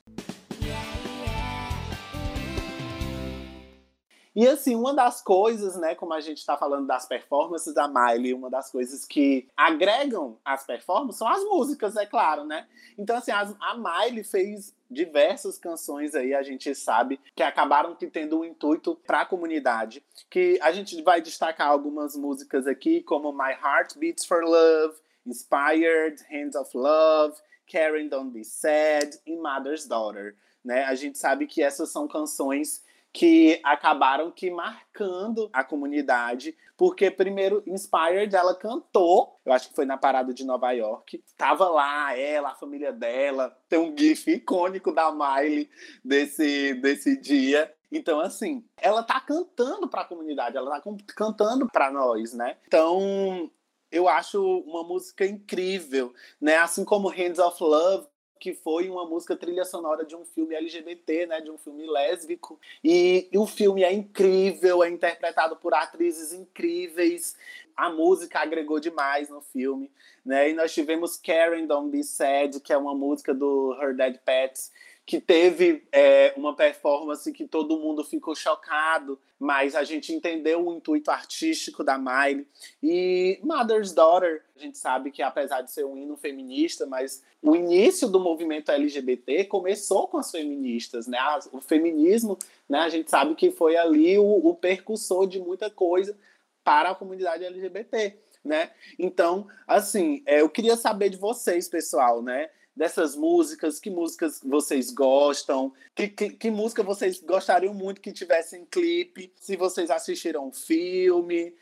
E 4.35 4.49
assim, 4.49 4.75
uma 4.75 4.95
das 4.95 5.21
coisas, 5.21 5.77
né, 5.77 5.95
como 5.95 6.15
a 6.15 6.21
gente 6.21 6.39
está 6.39 6.57
falando 6.57 6.87
das 6.87 7.05
performances 7.05 7.75
da 7.75 7.87
Miley, 7.87 8.33
uma 8.33 8.49
das 8.49 8.71
coisas 8.71 9.05
que 9.05 9.47
agregam 9.57 10.39
as 10.45 10.65
performances 10.65 11.19
são 11.19 11.29
as 11.29 11.45
músicas, 11.45 11.97
é 11.97 12.07
claro, 12.07 12.45
né? 12.45 12.67
Então, 12.97 13.17
assim, 13.17 13.31
as, 13.31 13.55
a 13.61 13.77
Miley 13.77 14.25
fez 14.25 14.75
diversas 14.91 15.59
canções 15.59 16.15
aí, 16.15 16.35
a 16.35 16.43
gente 16.43 16.75
sabe, 16.75 17.21
que 17.35 17.43
acabaram 17.43 17.95
tendo 17.95 18.41
um 18.41 18.45
intuito 18.45 18.95
para 19.07 19.21
a 19.23 19.27
comunidade. 19.27 20.03
Que 20.31 20.59
a 20.63 20.73
gente 20.73 21.01
vai 21.03 21.21
destacar 21.21 21.69
algumas 21.69 22.17
músicas 22.17 22.67
aqui, 22.67 23.03
como 23.03 23.33
My 23.33 23.53
Heart 23.53 23.97
Beats 23.97 24.25
for 24.25 24.43
Love, 24.43 24.97
Inspired, 25.27 26.23
Hands 26.31 26.55
of 26.55 26.77
Love, 26.77 27.37
Karen 27.71 28.09
Don't 28.09 28.31
Be 28.31 28.45
Sad 28.45 29.19
e 29.27 29.37
Mother's 29.37 29.87
Daughter. 29.87 30.37
Né? 30.65 30.85
A 30.85 30.95
gente 30.95 31.19
sabe 31.19 31.47
que 31.47 31.63
essas 31.63 31.91
são 31.91 32.07
canções 32.07 32.83
que 33.13 33.61
acabaram 33.63 34.31
que 34.31 34.51
marcando 34.51 35.51
a 35.53 35.63
comunidade, 35.63 36.57
porque 36.77 37.11
primeiro 37.11 37.63
Inspired 37.67 38.35
ela 38.35 38.55
cantou, 38.55 39.39
eu 39.45 39.53
acho 39.53 39.69
que 39.69 39.75
foi 39.75 39.85
na 39.85 39.99
parada 39.99 40.33
de 40.33 40.45
Nova 40.45 40.73
York, 40.73 41.23
tava 41.37 41.69
lá 41.69 42.17
ela, 42.17 42.51
a 42.51 42.55
família 42.55 42.93
dela, 42.93 43.57
tem 43.69 43.79
um 43.79 43.97
gif 43.97 44.31
icônico 44.31 44.93
da 44.93 45.13
Miley 45.13 45.69
desse 46.03 46.75
desse 46.75 47.21
dia. 47.21 47.73
Então 47.91 48.21
assim, 48.21 48.65
ela 48.81 49.03
tá 49.03 49.21
cantando 49.21 49.87
para 49.87 50.01
a 50.01 50.07
comunidade, 50.07 50.57
ela 50.57 50.81
tá 50.81 50.91
cantando 51.15 51.67
para 51.71 51.91
nós, 51.91 52.33
né? 52.33 52.57
Então, 52.67 53.51
eu 53.91 54.09
acho 54.09 54.43
uma 54.61 54.83
música 54.83 55.27
incrível, 55.27 56.15
né? 56.41 56.57
Assim 56.57 56.83
como 56.83 57.11
Hands 57.11 57.39
of 57.39 57.63
Love, 57.63 58.07
que 58.43 58.55
foi 58.55 58.91
uma 58.91 59.07
música 59.07 59.37
trilha 59.37 59.65
sonora 59.65 60.05
de 60.05 60.17
um 60.17 60.25
filme 60.25 60.57
LGBT, 60.57 61.27
né, 61.27 61.41
de 61.41 61.49
um 61.49 61.57
filme 61.57 61.87
lésbico. 61.87 62.59
E, 62.83 63.29
e 63.31 63.39
o 63.39 63.47
filme 63.47 63.85
é 63.85 63.93
incrível, 63.93 64.83
é 64.83 64.91
interpretado 64.91 65.55
por 65.55 65.73
atrizes 65.73 66.33
incríveis. 66.33 67.37
A 67.77 67.89
música 67.89 68.41
agregou 68.41 68.81
demais 68.81 69.29
no 69.29 69.41
filme, 69.41 69.89
né? 70.27 70.51
E 70.51 70.55
nós 70.55 70.75
tivemos 70.75 71.17
Karen 71.17 71.67
Don't 71.67 71.89
Be 71.89 72.03
Sad, 72.03 72.59
que 72.59 72.73
é 72.73 72.77
uma 72.77 72.97
música 72.97 73.33
do 73.33 73.79
Her 73.81 73.95
Dead 73.95 74.19
Pets, 74.25 74.73
que 75.05 75.21
teve 75.21 75.83
é, 75.91 76.33
uma 76.37 76.55
performance 76.55 77.33
que 77.33 77.47
todo 77.47 77.79
mundo 77.79 78.05
ficou 78.05 78.37
chocado, 78.37 79.19
mas 79.39 79.75
a 79.75 79.83
gente 79.83 80.13
entendeu 80.13 80.65
o 80.65 80.73
intuito 80.73 81.11
artístico 81.11 81.83
da 81.83 81.99
Miley. 81.99 82.47
E 82.81 83.41
Mother's 83.43 83.93
Daughter, 83.93 84.45
a 84.57 84.61
gente 84.61 84.79
sabe 84.79 85.11
que 85.11 85.21
apesar 85.21 85.63
de 85.63 85.73
ser 85.73 85.85
um 85.85 85.97
hino 85.97 86.17
feminista, 86.17 86.87
mas 86.87 87.23
o 87.43 87.57
início 87.57 88.09
do 88.09 88.21
movimento 88.21 88.71
LGBT 88.71 89.45
começou 89.47 90.07
com 90.07 90.19
as 90.19 90.31
feministas, 90.31 91.09
né? 91.09 91.19
O 91.51 91.61
feminismo, 91.61 92.39
né? 92.69 92.79
A 92.79 92.89
gente 92.89 93.11
sabe 93.11 93.35
que 93.35 93.51
foi 93.51 93.77
ali 93.77 94.17
o, 94.17 94.25
o 94.25 94.55
percussor 94.55 95.27
de 95.27 95.41
muita 95.41 95.69
coisa 95.69 96.17
para 96.63 96.91
a 96.91 96.95
comunidade 96.95 97.45
LGBT, 97.45 98.17
né? 98.45 98.71
Então, 98.97 99.49
assim, 99.67 100.23
é, 100.25 100.41
eu 100.41 100.49
queria 100.49 100.77
saber 100.77 101.09
de 101.09 101.17
vocês, 101.17 101.69
pessoal, 101.69 102.23
né? 102.23 102.49
Dessas 102.75 103.15
músicas, 103.15 103.79
que 103.79 103.91
músicas 103.91 104.41
vocês 104.43 104.91
gostam, 104.91 105.73
que, 105.95 106.09
que, 106.09 106.31
que, 106.31 106.51
música 106.51 106.83
vocês 106.83 107.21
gostariam 107.21 107.75
muito 107.75 108.01
que 108.01 108.13
tivessem 108.13 108.65
clipe, 108.67 109.33
se 109.37 109.57
vocês 109.57 109.91
assistiram 109.91 110.53
filme. 110.53 111.55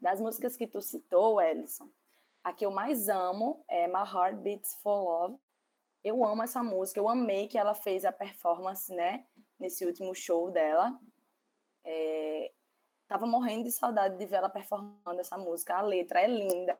Das 0.00 0.20
músicas 0.20 0.56
que 0.56 0.66
tu 0.66 0.80
citou, 0.80 1.40
Ellison, 1.40 1.88
a 2.42 2.52
que 2.52 2.64
eu 2.64 2.70
mais 2.70 3.08
amo 3.08 3.64
é 3.68 3.86
My 3.86 4.10
Heart 4.10 4.36
Beats 4.36 4.74
for 4.82 5.04
Love. 5.04 5.36
Eu 6.02 6.24
amo 6.24 6.42
essa 6.42 6.62
música, 6.62 7.00
eu 7.00 7.08
amei 7.08 7.48
que 7.48 7.58
ela 7.58 7.74
fez 7.74 8.04
a 8.04 8.12
performance, 8.12 8.92
né, 8.94 9.26
nesse 9.58 9.84
último 9.84 10.14
show 10.14 10.50
dela. 10.50 10.98
É... 11.84 12.52
Tava 13.08 13.26
morrendo 13.26 13.64
de 13.64 13.72
saudade 13.72 14.16
de 14.16 14.26
ver 14.26 14.36
ela 14.36 14.48
performando 14.48 15.20
essa 15.20 15.38
música. 15.38 15.76
A 15.76 15.82
letra 15.82 16.20
é 16.20 16.26
linda. 16.26 16.76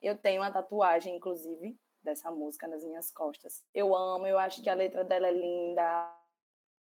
Eu 0.00 0.16
tenho 0.16 0.40
uma 0.40 0.52
tatuagem, 0.52 1.16
inclusive, 1.16 1.76
dessa 2.02 2.30
música 2.30 2.66
nas 2.66 2.84
minhas 2.84 3.10
costas. 3.10 3.64
Eu 3.74 3.94
amo, 3.94 4.26
eu 4.26 4.38
acho 4.38 4.62
que 4.62 4.70
a 4.70 4.74
letra 4.74 5.04
dela 5.04 5.28
é 5.28 5.32
linda, 5.32 6.14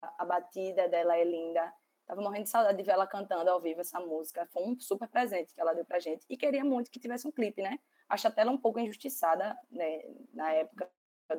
a 0.02 0.24
batida 0.24 0.88
dela 0.88 1.16
é 1.16 1.24
linda. 1.24 1.72
Tava 2.06 2.22
morrendo 2.22 2.44
de 2.44 2.50
saudade 2.50 2.76
de 2.76 2.82
ver 2.82 2.92
ela 2.92 3.06
cantando 3.06 3.50
ao 3.50 3.60
vivo 3.60 3.80
essa 3.80 4.00
música. 4.00 4.46
Foi 4.52 4.64
um 4.64 4.78
super 4.80 5.08
presente 5.08 5.54
que 5.54 5.60
ela 5.60 5.72
deu 5.74 5.84
pra 5.84 6.00
gente. 6.00 6.24
E 6.28 6.36
queria 6.36 6.64
muito 6.64 6.90
que 6.90 6.98
tivesse 6.98 7.26
um 7.26 7.30
clipe, 7.30 7.62
né? 7.62 7.78
Acho 8.08 8.26
até 8.26 8.40
ela 8.42 8.50
um 8.50 8.58
pouco 8.58 8.80
injustiçada 8.80 9.56
né? 9.70 10.02
na 10.32 10.52
época 10.52 10.90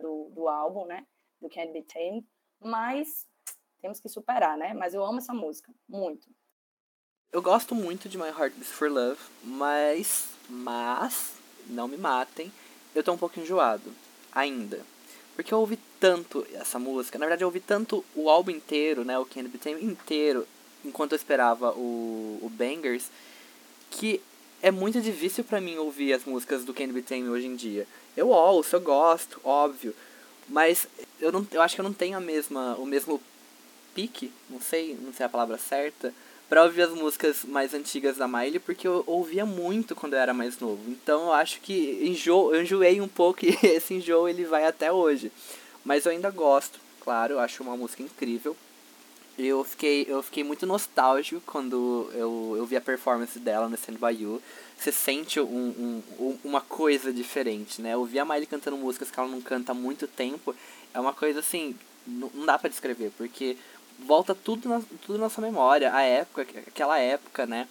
do, 0.02 0.30
do 0.30 0.48
álbum, 0.48 0.86
né? 0.86 1.06
Do 1.42 1.50
Can't 1.50 1.74
Be 1.74 1.84
Tamed. 1.84 2.26
Mas 2.60 3.28
temos 3.82 4.00
que 4.00 4.08
superar, 4.08 4.58
né? 4.58 4.74
Mas 4.74 4.94
eu 4.94 5.04
amo 5.04 5.18
essa 5.18 5.34
música, 5.34 5.74
muito. 5.90 6.30
Eu 7.32 7.42
gosto 7.42 7.74
muito 7.74 8.08
de 8.08 8.18
My 8.18 8.28
Heart 8.28 8.58
Is 8.58 8.70
For 8.70 8.90
Love, 8.90 9.20
mas, 9.44 10.30
mas, 10.50 11.38
não 11.68 11.88
me 11.88 11.98
matem, 11.98 12.52
eu 12.94 13.04
tô 13.04 13.14
um 13.14 13.18
pouco 13.18 13.40
enjoado 13.40 13.92
ainda. 14.32 14.80
Porque 15.36 15.54
eu 15.54 15.60
ouvi 15.60 15.80
tanto 16.00 16.46
essa 16.54 16.78
música, 16.78 17.18
na 17.18 17.26
verdade 17.26 17.44
eu 17.44 17.48
ouvi 17.48 17.60
tanto 17.60 18.04
o 18.16 18.30
álbum 18.30 18.52
inteiro, 18.52 19.04
né, 19.04 19.18
o 19.18 19.26
Candy 19.26 19.48
Be 19.48 19.58
Tame 19.58 19.84
inteiro, 19.84 20.48
enquanto 20.84 21.14
eu 21.14 21.16
esperava 21.16 21.72
o, 21.72 22.40
o 22.42 22.50
Bangers, 22.50 23.10
que 23.90 24.22
é 24.62 24.72
muito 24.72 25.02
difícil 25.02 25.44
para 25.44 25.62
mim 25.62 25.78
ouvir 25.78 26.14
as 26.14 26.26
músicas 26.26 26.64
do 26.64 26.74
Candy 26.74 26.94
Be 26.94 27.02
Tame 27.02 27.30
hoje 27.30 27.48
em 27.48 27.56
dia. 27.56 27.88
Eu 28.16 28.30
ouço, 28.30 28.76
eu 28.76 28.82
gosto, 28.82 29.40
óbvio, 29.44 29.96
mas 30.48 30.88
eu, 31.20 31.32
não, 31.32 31.48
eu 31.52 31.62
acho 31.62 31.76
que 31.76 31.82
eu 31.82 31.86
não 31.86 31.94
tenho 31.94 32.18
a 32.18 32.22
mesma, 32.22 32.76
o 32.76 32.86
mesmo 32.86 33.22
pique, 33.96 34.32
não 34.50 34.60
sei, 34.60 34.98
não 35.02 35.14
sei 35.14 35.26
a 35.26 35.30
palavra 35.30 35.58
certa, 35.58 36.14
para 36.52 36.66
ouvir 36.66 36.82
as 36.82 36.92
músicas 36.92 37.46
mais 37.46 37.74
antigas 37.74 38.18
da 38.18 38.28
Miley, 38.28 38.60
porque 38.60 38.86
eu 38.86 39.06
ouvia 39.08 39.46
muito 39.46 39.96
quando 39.96 40.16
eu 40.16 40.20
era 40.20 40.34
mais 40.34 40.60
novo. 40.60 40.82
Então 40.90 41.28
eu 41.28 41.34
acho 41.34 41.62
que 41.62 42.02
enjo, 42.04 42.54
eu 42.54 42.62
enjoei 42.62 43.00
um 43.00 43.08
pouco 43.08 43.46
e 43.48 43.58
esse 43.64 43.94
enjoo 43.94 44.28
ele 44.28 44.44
vai 44.44 44.66
até 44.66 44.92
hoje. 44.92 45.32
Mas 45.86 46.06
eu 46.06 46.12
ainda 46.12 46.30
gosto, 46.30 46.78
claro, 47.00 47.36
eu 47.36 47.40
acho 47.40 47.64
uma 47.64 47.78
música 47.78 48.04
incrível. 48.04 48.54
Eu 49.40 49.64
fiquei, 49.64 50.06
eu 50.10 50.22
fiquei 50.22 50.44
muito 50.44 50.66
nostálgico 50.66 51.42
quando 51.46 52.12
eu, 52.14 52.56
eu 52.58 52.66
vi 52.66 52.76
a 52.76 52.82
performance 52.82 53.40
dela 53.40 53.70
no 53.70 53.76
Stand 53.76 53.94
By 53.94 54.22
You. 54.22 54.42
Você 54.78 54.92
sente 54.92 55.40
um, 55.40 56.04
um, 56.20 56.38
uma 56.44 56.60
coisa 56.60 57.14
diferente, 57.14 57.82
né? 57.82 57.96
Ouvir 57.96 58.20
a 58.20 58.26
Miley 58.26 58.46
cantando 58.46 58.76
músicas 58.76 59.10
que 59.10 59.18
ela 59.18 59.30
não 59.30 59.40
canta 59.40 59.72
há 59.72 59.76
muito 59.76 60.06
tempo 60.06 60.54
é 60.94 61.00
uma 61.00 61.14
coisa 61.14 61.40
assim, 61.40 61.78
não, 62.06 62.30
não 62.34 62.46
dá 62.46 62.60
para 62.60 62.70
descrever, 62.70 63.10
porque 63.18 63.56
volta 64.06 64.36
tudo 64.36 64.68
na, 64.68 64.82
tudo 65.06 65.18
na 65.18 65.26
nossa 65.26 65.42
memória, 65.42 65.94
a 65.94 66.02
época, 66.02 66.46
aquela 66.68 67.00
época, 67.00 67.46
né? 67.46 67.68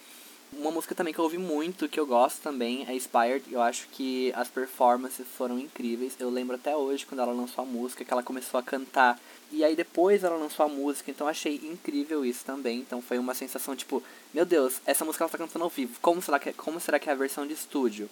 Uma 0.53 0.69
música 0.69 0.93
também 0.93 1.13
que 1.13 1.19
eu 1.19 1.23
ouvi 1.23 1.37
muito, 1.37 1.87
que 1.87 1.97
eu 1.97 2.05
gosto 2.05 2.41
também, 2.41 2.85
é 2.85 2.93
Inspired. 2.93 3.45
Eu 3.49 3.61
acho 3.61 3.87
que 3.87 4.33
as 4.35 4.49
performances 4.49 5.25
foram 5.37 5.57
incríveis. 5.57 6.17
Eu 6.19 6.29
lembro 6.29 6.57
até 6.57 6.75
hoje, 6.75 7.05
quando 7.05 7.21
ela 7.21 7.31
lançou 7.31 7.63
a 7.63 7.65
música, 7.65 8.03
que 8.03 8.11
ela 8.11 8.21
começou 8.21 8.59
a 8.59 8.63
cantar. 8.63 9.17
E 9.49 9.63
aí 9.63 9.77
depois 9.77 10.25
ela 10.25 10.35
lançou 10.35 10.65
a 10.65 10.69
música, 10.69 11.09
então 11.09 11.25
achei 11.25 11.55
incrível 11.55 12.25
isso 12.25 12.43
também. 12.43 12.79
Então 12.79 13.01
foi 13.01 13.17
uma 13.17 13.33
sensação 13.33 13.77
tipo, 13.77 14.03
meu 14.33 14.45
Deus, 14.45 14.81
essa 14.85 15.05
música 15.05 15.23
ela 15.23 15.31
tá 15.31 15.37
cantando 15.37 15.63
ao 15.63 15.69
vivo. 15.69 15.97
Como 16.01 16.21
será 16.21 16.37
que, 16.37 16.51
como 16.51 16.81
será 16.81 16.99
que 16.99 17.09
é 17.09 17.13
a 17.13 17.15
versão 17.15 17.47
de 17.47 17.53
estúdio? 17.53 18.09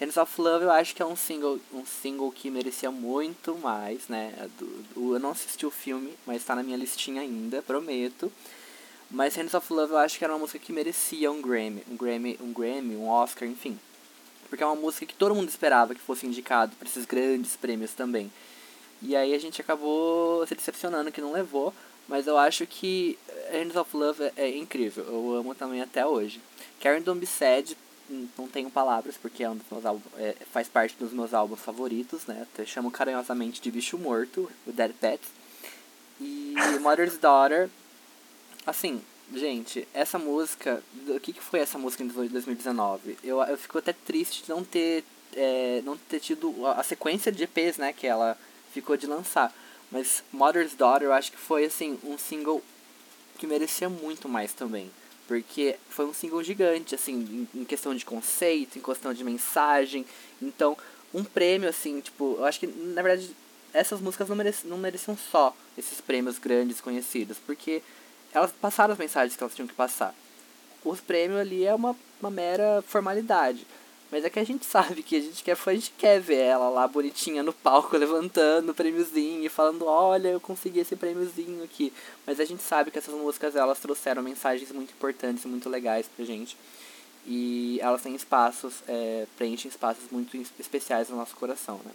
Hands 0.00 0.16
of 0.16 0.40
Love 0.40 0.64
eu 0.64 0.70
acho 0.70 0.94
que 0.94 1.02
é 1.02 1.04
um 1.04 1.14
single, 1.14 1.60
um 1.74 1.84
single 1.84 2.32
que 2.32 2.50
merecia 2.50 2.90
muito 2.90 3.54
mais, 3.58 4.08
né? 4.08 4.48
Do, 4.58 5.14
eu 5.14 5.20
não 5.20 5.30
assisti 5.30 5.66
o 5.66 5.70
filme, 5.70 6.14
mas 6.26 6.38
está 6.38 6.56
na 6.56 6.62
minha 6.62 6.76
listinha 6.76 7.20
ainda, 7.20 7.60
prometo. 7.60 8.32
Mas 9.10 9.34
Hands 9.36 9.52
of 9.52 9.70
Love 9.70 9.92
eu 9.92 9.98
acho 9.98 10.16
que 10.16 10.24
era 10.24 10.32
uma 10.32 10.38
música 10.38 10.58
que 10.58 10.72
merecia 10.72 11.30
um 11.30 11.42
Grammy, 11.42 11.82
um 11.90 11.96
Grammy, 11.96 12.38
um 12.40 12.50
Grammy, 12.50 12.96
um 12.96 13.08
Oscar, 13.08 13.46
enfim. 13.46 13.78
porque 14.48 14.64
é 14.64 14.66
uma 14.66 14.74
música 14.74 15.04
que 15.04 15.14
todo 15.14 15.34
mundo 15.34 15.50
esperava 15.50 15.94
que 15.94 16.00
fosse 16.00 16.26
indicado 16.26 16.74
para 16.76 16.88
esses 16.88 17.04
grandes 17.04 17.54
prêmios 17.56 17.92
também. 17.92 18.32
E 19.02 19.14
aí 19.14 19.34
a 19.34 19.38
gente 19.38 19.60
acabou 19.60 20.46
se 20.46 20.54
decepcionando 20.54 21.12
que 21.12 21.20
não 21.20 21.32
levou, 21.32 21.74
mas 22.08 22.26
eu 22.26 22.38
acho 22.38 22.66
que 22.66 23.18
Hands 23.52 23.76
of 23.76 23.96
Love 23.96 24.24
é, 24.24 24.32
é 24.36 24.56
incrível, 24.56 25.04
eu 25.04 25.34
amo 25.34 25.54
também 25.54 25.82
até 25.82 26.06
hoje. 26.06 26.40
Karen 26.80 27.02
Don't 27.02 27.20
Be 27.20 27.26
Sad, 27.26 27.76
não 28.36 28.48
tenho 28.48 28.70
palavras, 28.70 29.16
porque 29.16 29.44
é 29.44 29.50
um 29.50 29.56
dos 29.56 29.66
meus 29.70 30.02
é, 30.16 30.34
faz 30.52 30.68
parte 30.68 30.96
dos 30.98 31.12
meus 31.12 31.32
álbuns 31.32 31.60
favoritos, 31.60 32.26
né? 32.26 32.42
Até 32.42 32.66
chamo 32.66 32.90
carinhosamente 32.90 33.60
de 33.60 33.70
Bicho 33.70 33.96
Morto, 33.96 34.50
o 34.66 34.72
Dead 34.72 34.92
Pets. 34.92 35.28
E 36.20 36.54
Mother's 36.80 37.18
Daughter, 37.18 37.70
assim, 38.66 39.00
gente, 39.34 39.86
essa 39.94 40.18
música, 40.18 40.82
o 41.08 41.20
que, 41.20 41.32
que 41.32 41.42
foi 41.42 41.60
essa 41.60 41.78
música 41.78 42.02
em 42.02 42.08
2019? 42.08 43.18
Eu, 43.22 43.40
eu 43.42 43.56
fico 43.56 43.78
até 43.78 43.92
triste 43.92 44.44
de 44.44 44.50
não 44.50 44.64
ter, 44.64 45.04
é, 45.34 45.80
não 45.84 45.96
ter 45.96 46.20
tido 46.20 46.66
a, 46.66 46.80
a 46.80 46.82
sequência 46.82 47.30
de 47.30 47.44
EPs, 47.44 47.78
né, 47.78 47.92
que 47.92 48.06
ela 48.06 48.36
ficou 48.72 48.96
de 48.96 49.06
lançar. 49.06 49.54
Mas 49.90 50.22
Mother's 50.32 50.74
Daughter, 50.74 51.08
eu 51.08 51.12
acho 51.12 51.32
que 51.32 51.38
foi, 51.38 51.64
assim, 51.64 51.98
um 52.04 52.16
single 52.18 52.62
que 53.38 53.46
merecia 53.46 53.88
muito 53.88 54.28
mais 54.28 54.52
também. 54.52 54.90
Porque 55.30 55.76
foi 55.88 56.06
um 56.06 56.12
single 56.12 56.42
gigante, 56.42 56.96
assim, 56.96 57.46
em, 57.54 57.64
questão 57.64 57.94
de 57.94 58.04
conceito, 58.04 58.76
em 58.76 58.80
questão 58.80 59.14
de 59.14 59.22
mensagem. 59.22 60.04
Então, 60.42 60.76
um 61.14 61.22
prêmio, 61.22 61.68
assim, 61.68 62.00
tipo, 62.00 62.34
eu 62.36 62.44
acho 62.44 62.58
que, 62.58 62.66
na 62.66 63.00
verdade, 63.00 63.30
essas 63.72 64.00
músicas 64.00 64.28
não, 64.28 64.34
mereciam, 64.34 64.70
não 64.70 64.76
mereciam 64.76 65.16
só 65.16 65.54
esses 65.78 66.00
prêmios 66.00 66.36
grandes 66.36 66.80
conhecidos, 66.80 67.38
porque 67.46 67.80
elas 68.34 68.50
passaram 68.50 68.92
as 68.92 68.98
mensagens 68.98 69.36
que 69.36 69.42
elas 69.44 69.54
tinham 69.54 69.68
que 69.68 69.74
passar. 69.74 70.12
Os 70.84 71.00
prêmios 71.00 71.38
ali 71.38 71.64
é 71.64 71.72
uma, 71.72 71.94
uma 72.20 72.30
mera 72.32 72.82
formalidade. 72.88 73.64
Mas 74.10 74.24
é 74.24 74.30
que 74.30 74.40
a 74.40 74.44
gente 74.44 74.66
sabe 74.66 75.02
que 75.02 75.16
a 75.16 75.20
gente 75.20 75.44
quer, 75.44 75.56
a 75.64 75.74
gente 75.74 75.92
quer 75.96 76.20
ver 76.20 76.38
ela 76.38 76.68
lá 76.68 76.88
bonitinha 76.88 77.42
no 77.42 77.52
palco, 77.52 77.96
levantando 77.96 78.72
o 78.72 78.74
prêmiozinho 78.74 79.44
e 79.44 79.48
falando, 79.48 79.86
olha, 79.86 80.28
eu 80.28 80.40
consegui 80.40 80.80
esse 80.80 80.96
prêmiozinho 80.96 81.62
aqui. 81.62 81.92
Mas 82.26 82.40
a 82.40 82.44
gente 82.44 82.62
sabe 82.62 82.90
que 82.90 82.98
essas 82.98 83.14
músicas 83.14 83.54
elas 83.54 83.78
trouxeram 83.78 84.22
mensagens 84.22 84.72
muito 84.72 84.92
importantes 84.92 85.44
e 85.44 85.48
muito 85.48 85.68
legais 85.68 86.08
pra 86.08 86.24
gente. 86.24 86.56
E 87.24 87.78
elas 87.80 88.02
têm 88.02 88.14
espaços, 88.14 88.82
é, 88.88 89.26
preenchem 89.36 89.68
espaços 89.68 90.10
muito 90.10 90.36
especiais 90.58 91.08
no 91.08 91.16
nosso 91.16 91.36
coração, 91.36 91.80
né? 91.84 91.92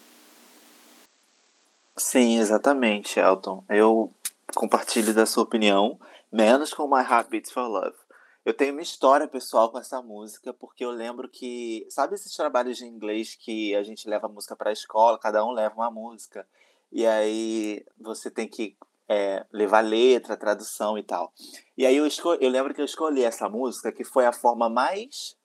Sim, 1.98 2.40
exatamente, 2.40 3.20
Elton. 3.20 3.64
Eu 3.70 4.12
compartilho 4.54 5.14
da 5.14 5.26
sua 5.26 5.44
opinião, 5.44 6.00
menos 6.32 6.74
com 6.74 6.88
My 6.88 7.04
Heart 7.04 7.30
Beats 7.30 7.52
for 7.52 7.68
Love. 7.68 8.05
Eu 8.46 8.54
tenho 8.54 8.74
uma 8.74 8.82
história 8.84 9.28
pessoal 9.28 9.72
com 9.72 9.80
essa 9.80 10.00
música, 10.04 10.54
porque 10.54 10.86
eu 10.86 10.92
lembro 10.92 11.28
que. 11.28 11.88
Sabe 11.90 12.14
esses 12.14 12.32
trabalhos 12.36 12.78
de 12.78 12.86
inglês 12.86 13.34
que 13.34 13.76
a 13.76 13.82
gente 13.82 14.08
leva 14.08 14.28
a 14.28 14.30
música 14.30 14.56
para 14.56 14.70
a 14.70 14.74
escola, 14.74 15.18
cada 15.18 15.44
um 15.44 15.50
leva 15.50 15.74
uma 15.74 15.90
música, 15.90 16.48
e 16.92 17.08
aí 17.08 17.84
você 18.00 18.30
tem 18.30 18.48
que 18.48 18.78
é, 19.10 19.44
levar 19.52 19.82
letra, 19.82 20.38
tradução 20.38 20.96
e 20.96 21.02
tal. 21.02 21.34
E 21.76 21.88
aí 21.88 21.96
eu, 21.96 22.08
eu 22.40 22.50
lembro 22.52 22.72
que 22.72 22.82
eu 22.82 22.86
escolhi 22.86 23.24
essa 23.24 23.50
música, 23.50 23.92
que 23.92 24.04
foi 24.04 24.28
a 24.28 24.32
forma 24.32 24.70
mais 24.70 25.36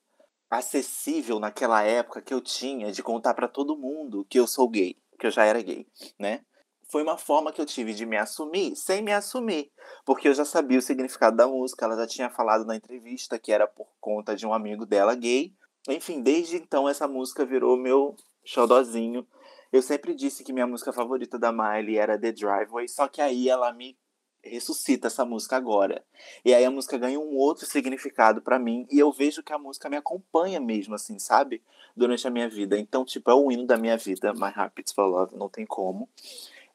acessível 0.51 1.41
naquela 1.41 1.83
época 1.83 2.21
que 2.21 2.35
eu 2.35 2.41
tinha 2.43 2.93
de 2.93 3.03
contar 3.03 3.33
para 3.33 3.49
todo 3.49 3.79
mundo 3.79 4.27
que 4.29 4.39
eu 4.39 4.47
sou 4.47 4.69
gay, 4.69 4.95
que 5.19 5.27
eu 5.27 5.31
já 5.31 5.45
era 5.47 5.63
gay, 5.63 5.87
né? 6.19 6.45
Foi 6.91 7.03
uma 7.03 7.17
forma 7.17 7.53
que 7.53 7.61
eu 7.61 7.67
tive 7.67 7.95
de 7.95 8.05
me 8.05 8.17
assumir 8.17 8.75
sem 8.77 9.03
me 9.03 9.13
assumir, 9.13 9.71
porque 10.05 10.29
eu 10.29 10.35
já 10.35 10.45
sabia 10.45 10.79
o 10.79 10.83
significado 10.83 11.37
da 11.37 11.47
música, 11.47 11.85
ela 11.85 11.97
já 11.97 12.07
tinha 12.07 12.31
falado 12.31 12.65
na 12.65 12.77
entrevista 12.77 13.39
que 13.39 13.53
era 13.53 13.67
por 13.67 13.89
conta 14.01 14.35
de 14.35 14.47
um 14.47 14.53
amigo 14.53 14.85
dela 14.85 15.15
gay. 15.15 15.53
Enfim, 15.89 16.21
desde 16.21 16.57
então 16.57 16.89
essa 16.89 17.09
música 17.09 17.45
virou 17.45 17.77
meu 17.77 18.17
xodozinho. 18.45 19.27
Eu 19.73 19.83
sempre 19.83 20.15
disse 20.15 20.43
que 20.43 20.53
minha 20.53 20.67
música 20.67 20.93
favorita 20.93 21.39
da 21.39 21.53
Miley 21.53 21.97
era 21.97 22.19
The 22.19 22.33
Driveway, 22.33 22.89
só 22.89 23.07
que 23.07 23.21
aí 23.21 23.49
ela 23.49 23.73
me 23.73 23.97
ressuscita 24.43 25.07
essa 25.07 25.25
música 25.25 25.57
agora. 25.57 26.03
E 26.45 26.55
aí 26.55 26.65
a 26.65 26.71
música 26.71 26.99
ganha 26.99 27.21
um 27.21 27.37
outro 27.37 27.67
significado 27.67 28.41
para 28.41 28.59
mim 28.59 28.87
e 28.91 28.99
eu 28.99 29.13
vejo 29.13 29.43
que 29.43 29.53
a 29.53 29.59
música 29.59 29.89
me 29.89 29.97
acompanha 29.97 30.59
mesmo 30.59 30.95
assim, 30.95 31.19
sabe? 31.19 31.63
Durante 31.97 32.27
a 32.27 32.31
minha 32.31 32.49
vida. 32.49 32.79
Então, 32.79 33.05
tipo, 33.05 33.31
é 33.31 33.35
o 33.35 33.53
hino 33.53 33.67
da 33.67 33.77
minha 33.77 33.97
vida, 33.97 34.33
My 34.33 34.53
Beats 34.75 34.93
for 34.93 35.07
Love, 35.07 35.37
não 35.37 35.49
tem 35.49 35.67
como. 35.67 36.09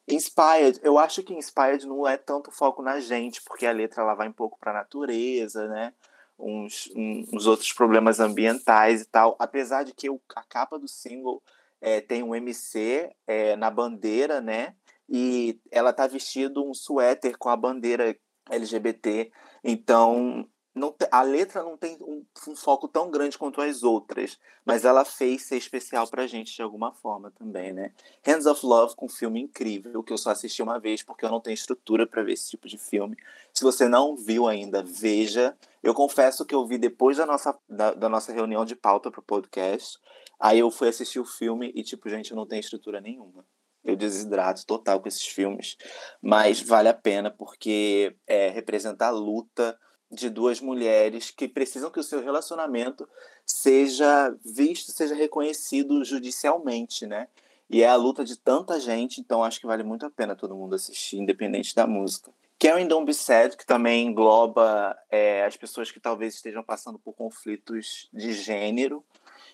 Inspired, 0.08 0.80
eu 0.82 0.98
acho 0.98 1.22
que 1.22 1.34
Inspired 1.34 1.86
não 1.86 2.06
é 2.06 2.16
tanto 2.16 2.50
foco 2.50 2.80
na 2.82 3.00
gente, 3.00 3.42
porque 3.42 3.66
a 3.66 3.72
letra 3.72 4.02
ela 4.02 4.14
vai 4.14 4.28
um 4.28 4.32
pouco 4.32 4.58
para 4.58 4.70
a 4.70 4.74
natureza, 4.74 5.66
né? 5.68 5.92
Uns, 6.38 6.90
uns 6.94 7.46
outros 7.46 7.72
problemas 7.72 8.20
ambientais 8.20 9.02
e 9.02 9.04
tal. 9.06 9.34
Apesar 9.38 9.84
de 9.84 9.92
que 9.92 10.08
a 10.08 10.42
capa 10.44 10.78
do 10.78 10.86
single 10.86 11.42
é, 11.80 12.00
tem 12.00 12.22
um 12.22 12.34
MC 12.34 13.10
é, 13.26 13.56
na 13.56 13.70
bandeira, 13.70 14.40
né? 14.40 14.74
E 15.08 15.58
ela 15.70 15.92
tá 15.92 16.06
vestindo 16.06 16.64
um 16.64 16.74
suéter 16.74 17.36
com 17.38 17.48
a 17.48 17.56
bandeira 17.56 18.16
LGBT. 18.50 19.30
Então, 19.64 20.48
não, 20.76 20.94
a 21.10 21.22
letra 21.22 21.62
não 21.62 21.74
tem 21.74 21.96
um, 22.02 22.22
um, 22.46 22.54
foco 22.54 22.86
tão 22.86 23.10
grande 23.10 23.38
quanto 23.38 23.62
as 23.62 23.82
outras, 23.82 24.38
mas 24.62 24.84
ela 24.84 25.06
fez 25.06 25.46
ser 25.46 25.56
especial 25.56 26.06
pra 26.06 26.26
gente 26.26 26.54
de 26.54 26.60
alguma 26.60 26.92
forma 26.92 27.30
também, 27.30 27.72
né? 27.72 27.92
Hands 28.22 28.44
of 28.44 28.64
Love, 28.64 28.94
com 28.94 29.06
um 29.06 29.08
filme 29.08 29.40
incrível, 29.40 30.02
que 30.02 30.12
eu 30.12 30.18
só 30.18 30.30
assisti 30.30 30.62
uma 30.62 30.78
vez 30.78 31.02
porque 31.02 31.24
eu 31.24 31.30
não 31.30 31.40
tenho 31.40 31.54
estrutura 31.54 32.06
para 32.06 32.22
ver 32.22 32.34
esse 32.34 32.50
tipo 32.50 32.68
de 32.68 32.76
filme. 32.76 33.16
Se 33.54 33.64
você 33.64 33.88
não 33.88 34.18
viu 34.18 34.46
ainda, 34.46 34.82
veja. 34.82 35.56
Eu 35.82 35.94
confesso 35.94 36.44
que 36.44 36.54
eu 36.54 36.66
vi 36.66 36.76
depois 36.76 37.16
da 37.16 37.24
nossa, 37.24 37.58
da, 37.66 37.94
da 37.94 38.08
nossa 38.10 38.30
reunião 38.30 38.66
de 38.66 38.76
pauta 38.76 39.10
pro 39.10 39.22
podcast. 39.22 39.98
Aí 40.38 40.58
eu 40.58 40.70
fui 40.70 40.88
assistir 40.88 41.20
o 41.20 41.24
filme 41.24 41.72
e, 41.74 41.82
tipo, 41.82 42.10
gente, 42.10 42.32
eu 42.32 42.36
não 42.36 42.46
tenho 42.46 42.60
estrutura 42.60 43.00
nenhuma. 43.00 43.46
Eu 43.82 43.96
desidrato 43.96 44.66
total 44.66 45.00
com 45.00 45.08
esses 45.08 45.26
filmes. 45.26 45.78
Mas 46.20 46.60
vale 46.60 46.90
a 46.90 46.94
pena 46.94 47.30
porque 47.30 48.14
é, 48.26 48.50
representa 48.50 49.06
a 49.06 49.10
luta 49.10 49.78
de 50.10 50.30
duas 50.30 50.60
mulheres 50.60 51.30
que 51.30 51.48
precisam 51.48 51.90
que 51.90 52.00
o 52.00 52.04
seu 52.04 52.22
relacionamento 52.22 53.08
seja 53.44 54.34
visto, 54.44 54.92
seja 54.92 55.14
reconhecido 55.14 56.04
judicialmente, 56.04 57.06
né? 57.06 57.28
E 57.68 57.82
é 57.82 57.88
a 57.88 57.96
luta 57.96 58.24
de 58.24 58.36
tanta 58.36 58.78
gente, 58.78 59.20
então 59.20 59.42
acho 59.42 59.60
que 59.60 59.66
vale 59.66 59.82
muito 59.82 60.06
a 60.06 60.10
pena 60.10 60.36
todo 60.36 60.54
mundo 60.54 60.74
assistir, 60.74 61.18
independente 61.18 61.74
da 61.74 61.86
música. 61.86 62.32
Karen 62.58 62.86
Don't 62.86 63.04
Be 63.04 63.12
Sad, 63.12 63.56
que 63.56 63.66
também 63.66 64.06
engloba 64.06 64.96
é, 65.10 65.44
as 65.44 65.56
pessoas 65.56 65.90
que 65.90 66.00
talvez 66.00 66.34
estejam 66.34 66.62
passando 66.62 66.98
por 66.98 67.12
conflitos 67.12 68.08
de 68.12 68.32
gênero, 68.32 69.04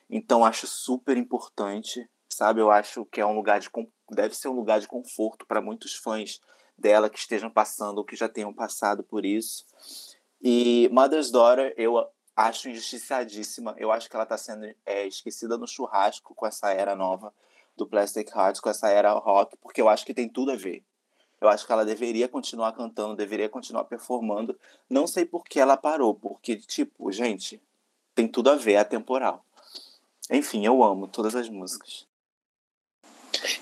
então 0.08 0.44
acho 0.44 0.66
super 0.66 1.16
importante, 1.16 2.06
sabe? 2.28 2.60
Eu 2.60 2.70
acho 2.70 3.04
que 3.06 3.20
é 3.20 3.26
um 3.26 3.34
lugar 3.34 3.58
de 3.58 3.68
deve 4.10 4.36
ser 4.36 4.48
um 4.48 4.54
lugar 4.54 4.78
de 4.78 4.86
conforto 4.86 5.46
para 5.46 5.60
muitos 5.60 5.94
fãs 5.94 6.40
dela 6.76 7.08
que 7.08 7.18
estejam 7.18 7.50
passando 7.50 7.98
ou 7.98 8.04
que 8.04 8.14
já 8.14 8.28
tenham 8.28 8.52
passado 8.52 9.02
por 9.02 9.24
isso. 9.24 9.64
E 10.42 10.88
Mother's 10.92 11.30
Daughter 11.30 11.72
eu 11.76 12.04
acho 12.36 12.68
injustiçadíssima. 12.68 13.74
Eu 13.78 13.92
acho 13.92 14.08
que 14.10 14.16
ela 14.16 14.24
está 14.24 14.36
sendo 14.36 14.66
é, 14.84 15.06
esquecida 15.06 15.56
no 15.56 15.68
churrasco 15.68 16.34
com 16.34 16.46
essa 16.46 16.72
era 16.72 16.96
nova 16.96 17.32
do 17.76 17.86
Plastic 17.86 18.28
Hearts, 18.34 18.60
com 18.60 18.68
essa 18.68 18.88
era 18.88 19.12
rock, 19.12 19.56
porque 19.56 19.80
eu 19.80 19.88
acho 19.88 20.04
que 20.04 20.12
tem 20.12 20.28
tudo 20.28 20.50
a 20.50 20.56
ver. 20.56 20.82
Eu 21.40 21.48
acho 21.48 21.66
que 21.66 21.72
ela 21.72 21.84
deveria 21.84 22.28
continuar 22.28 22.72
cantando, 22.72 23.16
deveria 23.16 23.48
continuar 23.48 23.84
performando. 23.84 24.58
Não 24.88 25.06
sei 25.06 25.24
por 25.24 25.44
que 25.44 25.58
ela 25.58 25.76
parou, 25.76 26.14
porque, 26.14 26.56
tipo, 26.56 27.10
gente, 27.10 27.60
tem 28.14 28.28
tudo 28.28 28.50
a 28.50 28.56
ver, 28.56 28.74
é 28.74 28.78
atemporal. 28.78 29.44
Enfim, 30.30 30.64
eu 30.64 30.82
amo 30.84 31.08
todas 31.08 31.34
as 31.34 31.48
músicas. 31.48 32.06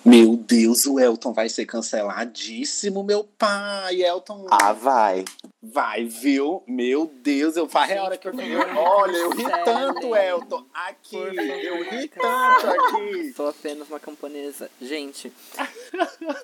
Meu 0.05 0.37
Deus, 0.37 0.87
o 0.87 0.99
Elton 0.99 1.33
vai 1.33 1.49
ser 1.49 1.67
canceladíssimo, 1.67 3.03
meu 3.03 3.25
pai. 3.25 4.03
Elton. 4.03 4.47
Ah, 4.51 4.73
vai. 4.73 5.25
Vai, 5.63 6.05
viu? 6.05 6.63
Meu 6.67 7.07
Deus, 7.07 7.57
eu 7.57 7.69
faz 7.69 7.93
a 7.97 8.03
hora 8.03 8.17
que 8.17 8.27
eu 8.27 8.33
Olha, 8.77 9.17
eu 9.17 9.31
ri 9.31 9.45
tanto, 9.65 10.17
Elton. 10.17 10.65
Aqui, 10.73 11.17
eu 11.17 11.83
ri 11.85 12.09
tanto 12.09 12.67
aqui. 12.67 13.33
Sou 13.35 13.49
apenas 13.49 13.89
uma 13.89 14.01
camponesa. 14.01 14.71
Gente, 14.81 15.33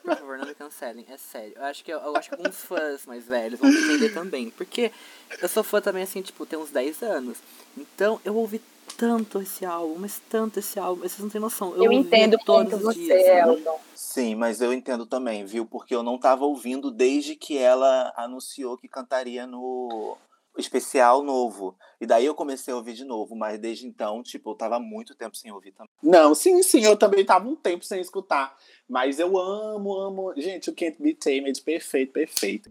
por 0.05 0.17
favor, 0.17 0.39
não 0.39 0.47
me 0.47 0.55
cancelem. 0.55 1.07
É 1.09 1.17
sério. 1.17 1.55
Eu 1.57 1.65
acho 1.65 1.85
que, 1.85 1.93
eu, 1.93 1.99
eu 1.99 2.17
acho 2.17 2.29
que 2.29 2.35
alguns 2.35 2.57
fãs 2.57 3.07
mais 3.07 3.25
velhos 3.25 3.59
vão 3.59 3.71
entender 3.71 4.11
também. 4.11 4.51
Porque 4.51 4.93
eu 5.41 5.49
sou 5.49 5.63
fã 5.63 5.81
também, 5.81 6.03
assim, 6.03 6.23
tipo, 6.23 6.45
tem 6.45 6.59
uns 6.59 6.71
10 6.71 7.03
anos. 7.03 7.39
Então, 7.77 8.21
eu 8.25 8.35
ouvi 8.37 8.61
tanto 8.97 9.41
esse 9.41 9.65
álbum, 9.65 9.97
mas 9.99 10.21
tanto 10.31 10.59
esse 10.59 10.79
álbum, 10.79 11.03
vocês 11.03 11.19
não 11.19 11.29
têm 11.29 11.41
noção. 11.41 11.75
Eu, 11.75 11.85
eu 11.85 11.93
entendo 11.93 12.37
todos 12.45 12.81
você, 12.81 12.99
dias, 12.99 13.27
Eldon. 13.27 13.79
Sim, 13.95 14.35
mas 14.35 14.61
eu 14.61 14.73
entendo 14.73 15.07
também, 15.07 15.45
viu? 15.45 15.67
Porque 15.67 15.95
eu 15.95 16.03
não 16.03 16.19
tava 16.19 16.45
ouvindo 16.45 16.91
desde 16.91 17.35
que 17.37 17.59
ela 17.59 18.13
anunciou 18.17 18.79
que 18.79 18.89
cantaria 18.89 19.47
no 19.47 20.17
especial 20.59 21.23
novo. 21.23 21.77
E 22.01 22.07
daí 22.07 22.27
eu 22.27 22.35
comecei 22.35 22.73
a 22.73 22.77
ouvir 22.77 22.95
de 22.95 23.05
novo, 23.05 23.35
mas 23.35 23.59
desde 23.59 23.87
então, 23.87 24.23
tipo, 24.23 24.51
eu 24.51 24.55
tava 24.55 24.79
muito 24.79 25.15
tempo 25.15 25.37
sem 25.37 25.53
ouvir 25.53 25.73
também. 25.73 25.91
Não, 26.03 26.35
sim, 26.35 26.63
sim, 26.63 26.85
eu 26.85 26.97
também 26.97 27.25
tava 27.25 27.49
um 27.49 27.57
tempo 27.57 27.85
sem 27.85 28.01
escutar. 28.01 28.57
Mas 28.89 29.19
eu 29.19 29.37
amo, 29.39 29.95
amo. 29.95 30.35
Gente, 30.37 30.71
o 30.71 30.75
Can't 30.75 31.01
Be 31.01 31.15
Tamed, 31.15 31.61
perfeito, 31.63 32.13
perfeito. 32.13 32.71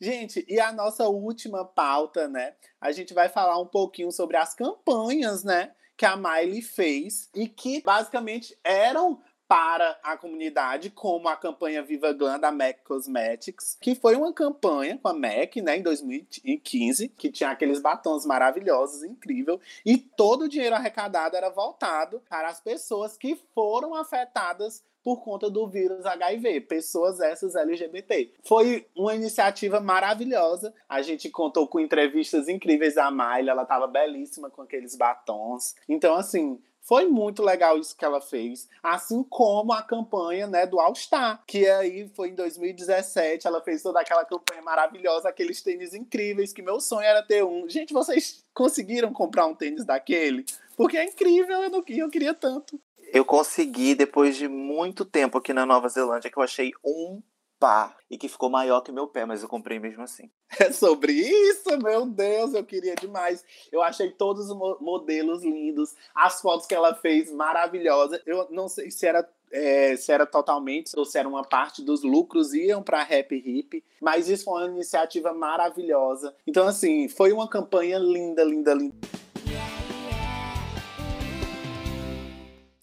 Gente, 0.00 0.44
e 0.46 0.60
a 0.60 0.72
nossa 0.72 1.08
última 1.08 1.64
pauta, 1.64 2.28
né? 2.28 2.54
A 2.80 2.92
gente 2.92 3.14
vai 3.14 3.28
falar 3.28 3.58
um 3.58 3.66
pouquinho 3.66 4.12
sobre 4.12 4.36
as 4.36 4.54
campanhas, 4.54 5.42
né? 5.42 5.72
Que 5.96 6.04
a 6.04 6.16
Miley 6.16 6.60
fez 6.60 7.30
e 7.34 7.48
que 7.48 7.82
basicamente 7.82 8.56
eram 8.62 9.22
para 9.48 9.98
a 10.02 10.16
comunidade, 10.16 10.90
como 10.90 11.28
a 11.28 11.36
campanha 11.36 11.82
Viva 11.82 12.12
Glam 12.12 12.38
da 12.38 12.50
MAC 12.50 12.82
Cosmetics, 12.84 13.76
que 13.80 13.94
foi 13.94 14.16
uma 14.16 14.32
campanha 14.32 14.98
com 14.98 15.08
a 15.08 15.14
MAC, 15.14 15.62
né, 15.62 15.76
em 15.76 15.82
2015, 15.82 17.08
que 17.08 17.30
tinha 17.30 17.50
aqueles 17.50 17.80
batons 17.80 18.26
maravilhosos, 18.26 19.04
incrível, 19.04 19.60
e 19.84 19.96
todo 19.96 20.42
o 20.42 20.48
dinheiro 20.48 20.74
arrecadado 20.74 21.36
era 21.36 21.50
voltado 21.50 22.20
para 22.28 22.48
as 22.48 22.60
pessoas 22.60 23.16
que 23.16 23.40
foram 23.54 23.94
afetadas 23.94 24.82
por 25.06 25.22
conta 25.22 25.48
do 25.48 25.68
vírus 25.68 26.04
HIV, 26.04 26.62
pessoas 26.62 27.20
essas 27.20 27.54
LGBT. 27.54 28.32
Foi 28.42 28.88
uma 28.92 29.14
iniciativa 29.14 29.78
maravilhosa. 29.78 30.74
A 30.88 31.00
gente 31.00 31.30
contou 31.30 31.68
com 31.68 31.78
entrevistas 31.78 32.48
incríveis 32.48 32.96
da 32.96 33.08
Miley, 33.08 33.48
ela 33.48 33.62
estava 33.62 33.86
belíssima 33.86 34.50
com 34.50 34.62
aqueles 34.62 34.96
batons. 34.96 35.76
Então, 35.88 36.16
assim, 36.16 36.60
foi 36.86 37.08
muito 37.08 37.42
legal 37.42 37.76
isso 37.78 37.96
que 37.96 38.04
ela 38.04 38.20
fez, 38.20 38.68
assim 38.80 39.24
como 39.24 39.72
a 39.72 39.82
campanha 39.82 40.46
né, 40.46 40.64
do 40.64 40.78
All 40.78 40.94
Star, 40.94 41.42
que 41.44 41.66
aí 41.66 42.08
foi 42.14 42.28
em 42.28 42.34
2017, 42.36 43.44
ela 43.44 43.60
fez 43.60 43.82
toda 43.82 44.00
aquela 44.00 44.24
campanha 44.24 44.62
maravilhosa, 44.62 45.28
aqueles 45.28 45.60
tênis 45.60 45.92
incríveis, 45.92 46.52
que 46.52 46.62
meu 46.62 46.80
sonho 46.80 47.04
era 47.04 47.24
ter 47.24 47.44
um. 47.44 47.68
Gente, 47.68 47.92
vocês 47.92 48.44
conseguiram 48.54 49.12
comprar 49.12 49.46
um 49.46 49.54
tênis 49.54 49.84
daquele? 49.84 50.44
Porque 50.76 50.96
é 50.96 51.04
incrível, 51.04 51.60
eu, 51.60 51.70
não, 51.70 51.84
eu 51.88 52.08
queria 52.08 52.32
tanto. 52.32 52.80
Eu 53.12 53.24
consegui 53.24 53.96
depois 53.96 54.36
de 54.36 54.46
muito 54.46 55.04
tempo 55.04 55.38
aqui 55.38 55.52
na 55.52 55.66
Nova 55.66 55.88
Zelândia, 55.88 56.30
que 56.30 56.38
eu 56.38 56.42
achei 56.42 56.70
um 56.84 57.20
par 57.58 57.96
e 58.10 58.16
que 58.16 58.28
ficou 58.28 58.48
maior 58.48 58.80
que 58.80 58.92
meu 58.92 59.06
pé, 59.06 59.24
mas 59.24 59.42
eu 59.42 59.48
comprei 59.48 59.78
mesmo 59.78 60.02
assim. 60.02 60.30
É 60.60 60.72
sobre 60.72 61.12
isso, 61.12 61.76
meu 61.82 62.06
Deus, 62.06 62.54
eu 62.54 62.64
queria 62.64 62.94
demais. 62.94 63.44
Eu 63.70 63.82
achei 63.82 64.10
todos 64.10 64.48
os 64.48 64.56
modelos 64.80 65.42
lindos, 65.42 65.94
as 66.14 66.40
fotos 66.40 66.66
que 66.66 66.74
ela 66.74 66.94
fez 66.94 67.30
maravilhosas. 67.32 68.20
Eu 68.24 68.48
não 68.50 68.68
sei 68.68 68.90
se 68.90 69.06
era 69.06 69.28
é, 69.50 69.96
se 69.96 70.10
era 70.12 70.26
totalmente 70.26 70.92
ou 70.96 71.04
se 71.04 71.18
era 71.18 71.28
uma 71.28 71.42
parte 71.42 71.82
dos 71.82 72.02
lucros 72.02 72.52
iam 72.52 72.82
para 72.82 73.02
Rap 73.02 73.34
Hip, 73.34 73.84
mas 74.00 74.28
isso 74.28 74.44
foi 74.44 74.62
uma 74.62 74.72
iniciativa 74.72 75.32
maravilhosa. 75.32 76.34
Então 76.46 76.66
assim, 76.66 77.08
foi 77.08 77.32
uma 77.32 77.48
campanha 77.48 77.98
linda, 77.98 78.42
linda, 78.44 78.74
linda. 78.74 78.96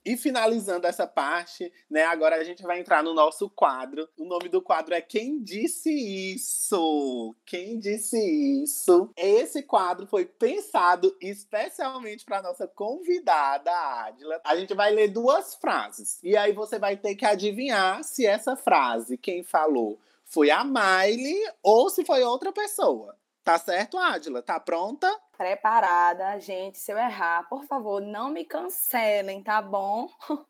E 0.06 0.18
finalizando 0.18 0.86
essa 0.86 1.08
parte, 1.08 1.72
né? 1.89 2.04
Agora 2.04 2.36
a 2.36 2.44
gente 2.44 2.62
vai 2.63 2.80
entrar 2.80 3.02
no 3.02 3.13
nosso 3.13 3.50
quadro. 3.50 4.08
O 4.18 4.26
nome 4.26 4.50
do 4.50 4.62
quadro 4.62 4.94
é 4.94 5.02
Quem 5.02 5.42
Disse 5.42 5.89
Isso? 5.92 7.36
Quem 7.46 7.80
Disse 7.80 8.18
Isso? 8.63 9.10
Esse 9.16 9.63
quadro 9.63 10.06
foi 10.06 10.26
pensado 10.26 11.16
especialmente 11.22 12.26
para 12.26 12.42
nossa 12.42 12.68
convidada, 12.68 13.72
Adila. 13.72 14.42
A 14.44 14.56
gente 14.58 14.74
vai 14.74 14.92
ler 14.92 15.08
duas 15.08 15.56
frases. 15.56 16.20
E 16.22 16.36
aí 16.36 16.52
você 16.52 16.78
vai 16.78 16.98
ter 16.98 17.16
que 17.16 17.26
adivinhar 17.26 18.04
se 18.04 18.26
essa 18.26 18.56
frase, 18.56 19.18
quem 19.18 19.42
falou, 19.44 19.98
foi 20.26 20.50
a 20.50 20.63
Miley 20.63 21.39
ou 21.62 21.89
se 21.89 22.04
foi 22.04 22.24
outra 22.24 22.52
pessoa. 22.52 23.16
Tá 23.43 23.60
certo, 23.60 23.97
Adila? 23.97 24.41
Tá 24.41 24.58
pronta? 24.58 25.12
Preparada, 25.38 26.39
gente. 26.39 26.77
Se 26.77 26.93
eu 26.93 26.97
errar, 26.97 27.47
por 27.49 27.65
favor, 27.65 28.01
não 28.01 28.29
me 28.29 28.45
cancelem, 28.45 29.43
tá 29.43 29.62
bom? 29.62 30.08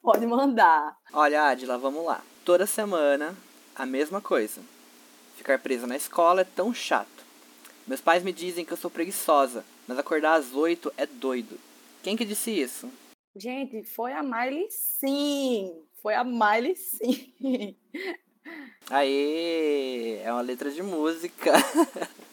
Pode 0.00 0.24
mandar. 0.24 0.96
Olha, 1.12 1.48
Adila, 1.48 1.76
vamos 1.76 2.04
lá. 2.04 2.22
Toda 2.44 2.64
semana, 2.64 3.36
a 3.74 3.84
mesma 3.84 4.20
coisa. 4.20 4.62
Ficar 5.34 5.58
presa 5.58 5.86
na 5.86 5.96
escola 5.96 6.42
é 6.42 6.44
tão 6.44 6.72
chato. 6.72 7.08
Meus 7.86 8.00
pais 8.00 8.22
me 8.22 8.32
dizem 8.32 8.64
que 8.64 8.72
eu 8.72 8.76
sou 8.76 8.90
preguiçosa, 8.90 9.64
mas 9.88 9.98
acordar 9.98 10.34
às 10.34 10.52
oito 10.54 10.92
é 10.96 11.06
doido. 11.06 11.58
Quem 12.04 12.16
que 12.16 12.24
disse 12.24 12.52
isso? 12.52 12.88
Gente, 13.34 13.82
foi 13.82 14.12
a 14.12 14.22
Miley 14.22 14.68
sim. 14.70 15.72
Foi 16.00 16.14
a 16.14 16.22
Miley 16.22 16.76
sim. 16.76 17.34
Aê! 18.90 20.20
É 20.22 20.32
uma 20.32 20.40
letra 20.40 20.70
de 20.70 20.82
música. 20.82 21.52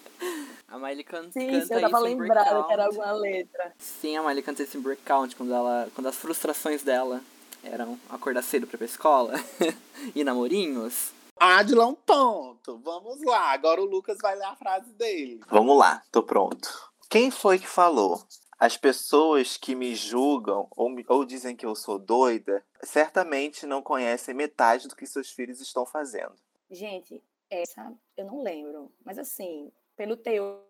A 0.75 0.77
Miley 0.77 1.05
can 1.05 1.31
Sim, 1.31 1.51
canta 1.51 1.73
eu 1.73 1.81
tava 1.81 1.97
isso 1.97 2.03
lembrada 2.03 2.63
que 2.65 2.73
era 2.73 2.85
alguma 2.85 3.11
letra. 3.13 3.73
Sim, 3.77 4.17
a 4.17 4.21
Miley 4.21 4.43
canta 4.43 4.61
isso 4.61 4.77
em 4.77 4.81
Breakout, 4.81 5.33
quando, 5.33 5.53
ela, 5.53 5.89
quando 5.95 6.07
as 6.07 6.17
frustrações 6.17 6.83
dela 6.83 7.21
eram 7.63 7.97
acordar 8.09 8.43
cedo 8.43 8.67
pra 8.67 8.75
ir 8.75 8.79
pra 8.79 8.85
escola 8.85 9.33
e 10.13 10.21
namorinhos. 10.21 11.13
Adila, 11.39 11.85
um 11.85 11.95
ponto. 11.95 12.77
Vamos 12.79 13.23
lá. 13.23 13.53
Agora 13.53 13.81
o 13.81 13.85
Lucas 13.85 14.17
vai 14.21 14.35
ler 14.35 14.43
a 14.43 14.55
frase 14.57 14.91
dele. 14.91 15.39
Vamos 15.49 15.77
lá, 15.77 16.03
tô 16.11 16.21
pronto. 16.21 16.91
Quem 17.09 17.31
foi 17.31 17.57
que 17.57 17.67
falou? 17.67 18.21
As 18.59 18.75
pessoas 18.75 19.55
que 19.55 19.75
me 19.75 19.95
julgam 19.95 20.67
ou, 20.71 20.93
ou 21.07 21.23
dizem 21.23 21.55
que 21.55 21.65
eu 21.65 21.73
sou 21.73 21.97
doida 21.97 22.61
certamente 22.83 23.65
não 23.65 23.81
conhecem 23.81 24.35
metade 24.35 24.89
do 24.89 24.95
que 24.95 25.07
seus 25.07 25.29
filhos 25.29 25.61
estão 25.61 25.85
fazendo. 25.85 26.33
Gente, 26.69 27.23
essa 27.49 27.93
eu 28.17 28.25
não 28.25 28.43
lembro. 28.43 28.91
Mas 29.05 29.17
assim, 29.17 29.71
pelo 29.95 30.17
teor 30.17 30.63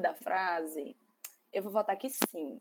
da 0.00 0.14
frase, 0.14 0.96
eu 1.52 1.62
vou 1.62 1.72
votar 1.72 1.96
que 1.96 2.08
sim. 2.08 2.60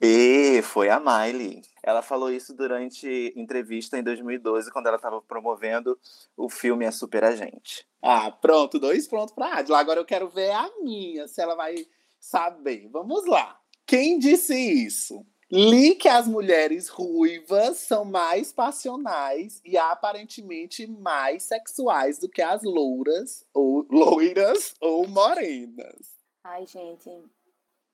E 0.00 0.60
foi 0.62 0.88
a 0.90 1.00
Miley. 1.00 1.62
Ela 1.82 2.02
falou 2.02 2.30
isso 2.30 2.54
durante 2.54 3.32
entrevista 3.34 3.98
em 3.98 4.02
2012, 4.02 4.70
quando 4.70 4.86
ela 4.86 4.96
estava 4.96 5.20
promovendo 5.22 5.98
o 6.36 6.48
filme 6.48 6.86
A 6.86 6.92
Super 6.92 7.24
Agente. 7.24 7.86
Ah, 8.02 8.30
pronto, 8.30 8.78
dois 8.78 9.08
pontos 9.08 9.34
para 9.34 9.46
a 9.46 9.58
Adila. 9.58 9.78
Agora 9.78 10.00
eu 10.00 10.04
quero 10.04 10.28
ver 10.28 10.50
a 10.52 10.70
minha, 10.80 11.26
se 11.26 11.40
ela 11.40 11.54
vai 11.54 11.74
saber. 12.18 12.88
Vamos 12.88 13.26
lá. 13.26 13.58
Quem 13.86 14.18
disse 14.18 14.54
isso? 14.54 15.26
Li 15.50 15.94
que 15.94 16.08
as 16.08 16.28
mulheres 16.28 16.88
ruivas 16.88 17.78
são 17.78 18.04
mais 18.04 18.52
passionais 18.52 19.62
e 19.64 19.78
aparentemente 19.78 20.86
mais 20.86 21.44
sexuais 21.44 22.18
do 22.18 22.28
que 22.28 22.42
as 22.42 22.62
louras, 22.62 23.46
ou 23.54 23.86
loiras 23.90 24.74
ou 24.78 25.08
morenas. 25.08 26.18
Ai, 26.44 26.66
gente, 26.66 27.10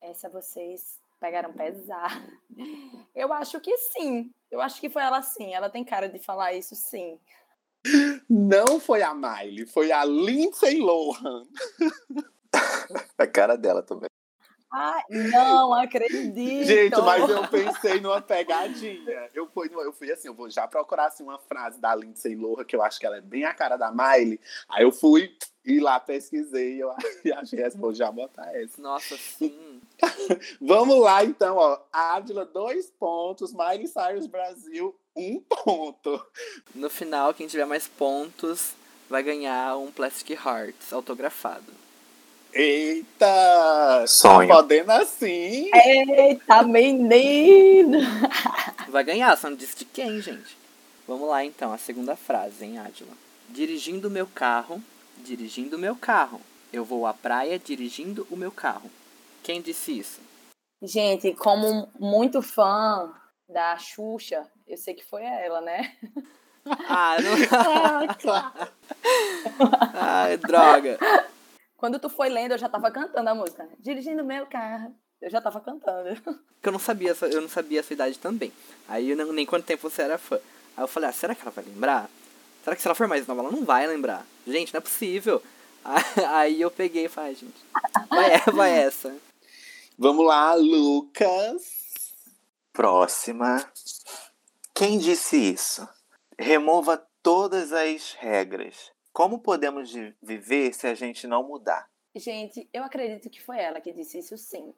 essa 0.02 0.28
vocês 0.28 0.98
pegaram 1.20 1.52
pesado. 1.52 2.28
Eu 3.14 3.32
acho 3.32 3.60
que 3.60 3.76
sim. 3.78 4.30
Eu 4.50 4.60
acho 4.60 4.80
que 4.80 4.90
foi 4.90 5.02
ela 5.02 5.22
sim. 5.22 5.54
Ela 5.54 5.70
tem 5.70 5.84
cara 5.84 6.08
de 6.08 6.18
falar 6.18 6.54
isso 6.54 6.74
sim. 6.74 7.18
Não 8.28 8.80
foi 8.80 9.02
a 9.02 9.14
Miley, 9.14 9.66
foi 9.66 9.92
a 9.92 10.04
Lindsay 10.04 10.78
Lohan. 10.78 11.46
a 13.16 13.26
cara 13.28 13.56
dela 13.56 13.82
também. 13.82 14.08
Ai, 14.76 15.02
não 15.08 15.72
acredito. 15.72 16.34
Gente, 16.66 17.00
mas 17.00 17.30
eu 17.30 17.46
pensei 17.46 18.00
numa 18.00 18.20
pegadinha. 18.20 19.30
Eu 19.32 19.46
fui, 19.46 19.70
eu 19.72 19.92
fui 19.92 20.10
assim, 20.10 20.26
eu 20.26 20.34
vou 20.34 20.50
já 20.50 20.66
procurar 20.66 21.06
assim, 21.06 21.22
uma 21.22 21.38
frase 21.38 21.80
da 21.80 21.94
Lindsay 21.94 22.34
Lohan, 22.34 22.64
que 22.64 22.74
eu 22.74 22.82
acho 22.82 22.98
que 22.98 23.06
ela 23.06 23.18
é 23.18 23.20
bem 23.20 23.44
a 23.44 23.54
cara 23.54 23.76
da 23.76 23.92
Miley. 23.92 24.40
Aí 24.68 24.82
eu 24.82 24.90
fui 24.90 25.32
e 25.64 25.78
lá 25.78 26.00
pesquisei 26.00 26.82
eu, 26.82 26.90
e 27.24 27.32
achei 27.32 27.62
essa, 27.62 27.78
vou 27.78 27.94
já 27.94 28.10
botar 28.10 28.52
essa. 28.56 28.82
Nossa, 28.82 29.16
sim. 29.16 29.80
Vamos 30.60 30.98
lá, 31.00 31.24
então, 31.24 31.56
ó. 31.56 31.78
Ádila, 31.92 32.44
dois 32.44 32.90
pontos. 32.90 33.52
Miley 33.52 33.86
Cyrus 33.86 34.26
Brasil, 34.26 34.94
um 35.14 35.40
ponto. 35.40 36.20
No 36.74 36.90
final, 36.90 37.32
quem 37.32 37.46
tiver 37.46 37.64
mais 37.64 37.86
pontos 37.86 38.72
vai 39.08 39.22
ganhar 39.22 39.76
um 39.76 39.92
Plastic 39.92 40.30
Hearts 40.30 40.92
autografado. 40.92 41.83
Eita! 42.56 44.06
Sonho. 44.06 44.46
Tá 44.48 44.54
podendo 44.54 44.92
assim. 44.92 45.68
Eita, 45.74 46.62
menino! 46.62 47.98
Vai 48.88 49.02
ganhar, 49.02 49.36
só 49.36 49.50
não 49.50 49.56
disse 49.56 49.78
de 49.78 49.84
quem, 49.84 50.20
gente. 50.22 50.56
Vamos 51.06 51.28
lá 51.28 51.44
então, 51.44 51.72
a 51.72 51.78
segunda 51.78 52.14
frase, 52.14 52.64
hein, 52.64 52.78
Adila? 52.78 53.10
Dirigindo 53.48 54.06
o 54.06 54.10
meu 54.10 54.28
carro, 54.28 54.80
dirigindo 55.18 55.76
o 55.76 55.80
meu 55.80 55.96
carro. 55.96 56.40
Eu 56.72 56.84
vou 56.84 57.08
à 57.08 57.12
praia 57.12 57.58
dirigindo 57.58 58.24
o 58.30 58.36
meu 58.36 58.52
carro. 58.52 58.88
Quem 59.42 59.60
disse 59.60 59.98
isso? 59.98 60.20
Gente, 60.80 61.34
como 61.34 61.88
muito 61.98 62.40
fã 62.40 63.12
da 63.48 63.76
Xuxa, 63.76 64.46
eu 64.64 64.76
sei 64.76 64.94
que 64.94 65.04
foi 65.04 65.24
ela, 65.24 65.60
né? 65.60 65.92
Ah, 66.88 67.16
não. 67.20 67.32
ah, 67.50 68.14
claro. 68.22 68.72
Ai, 69.92 70.36
droga. 70.36 70.98
Quando 71.84 71.98
tu 71.98 72.08
foi 72.08 72.30
lendo, 72.30 72.52
eu 72.52 72.58
já 72.58 72.66
tava 72.66 72.90
cantando 72.90 73.28
a 73.28 73.34
música. 73.34 73.68
Dirigindo 73.78 74.24
meu 74.24 74.46
carro. 74.46 74.96
Eu 75.20 75.28
já 75.28 75.38
tava 75.38 75.60
cantando. 75.60 76.08
Porque 76.24 76.68
eu 76.68 76.72
não 76.72 76.78
sabia, 76.78 77.14
eu 77.30 77.42
não 77.42 77.48
sabia 77.48 77.80
a 77.80 77.82
sua 77.82 77.92
idade 77.92 78.18
também. 78.18 78.50
Aí 78.88 79.10
eu 79.10 79.16
não, 79.18 79.34
nem 79.34 79.44
quanto 79.44 79.66
tempo 79.66 79.90
você 79.90 80.00
era 80.00 80.16
fã. 80.16 80.36
Aí 80.74 80.82
eu 80.82 80.88
falei, 80.88 81.10
ah, 81.10 81.12
será 81.12 81.34
que 81.34 81.42
ela 81.42 81.50
vai 81.50 81.62
lembrar? 81.62 82.08
Será 82.62 82.74
que 82.74 82.80
se 82.80 82.88
ela 82.88 82.94
for 82.94 83.06
mais 83.06 83.26
nova, 83.26 83.42
ela 83.42 83.50
não 83.50 83.66
vai 83.66 83.86
lembrar? 83.86 84.26
Gente, 84.46 84.72
não 84.72 84.78
é 84.78 84.80
possível. 84.80 85.42
Aí 86.32 86.58
eu 86.58 86.70
peguei 86.70 87.04
e 87.04 87.08
falei, 87.10 87.34
gente, 87.34 87.62
vai, 88.08 88.40
vai 88.50 88.70
essa. 88.70 89.14
Vamos 89.98 90.24
lá, 90.24 90.54
Lucas. 90.54 92.14
Próxima. 92.72 93.62
Quem 94.72 94.96
disse 94.96 95.36
isso? 95.36 95.86
Remova 96.38 97.06
todas 97.22 97.74
as 97.74 98.14
regras. 98.14 98.93
Como 99.14 99.38
podemos 99.38 99.92
viver 100.20 100.74
se 100.74 100.88
a 100.88 100.94
gente 100.94 101.28
não 101.28 101.46
mudar? 101.46 101.88
Gente, 102.16 102.68
eu 102.72 102.82
acredito 102.82 103.30
que 103.30 103.40
foi 103.40 103.60
ela 103.60 103.80
que 103.80 103.92
disse 103.92 104.18
isso 104.18 104.36
sim. 104.36 104.74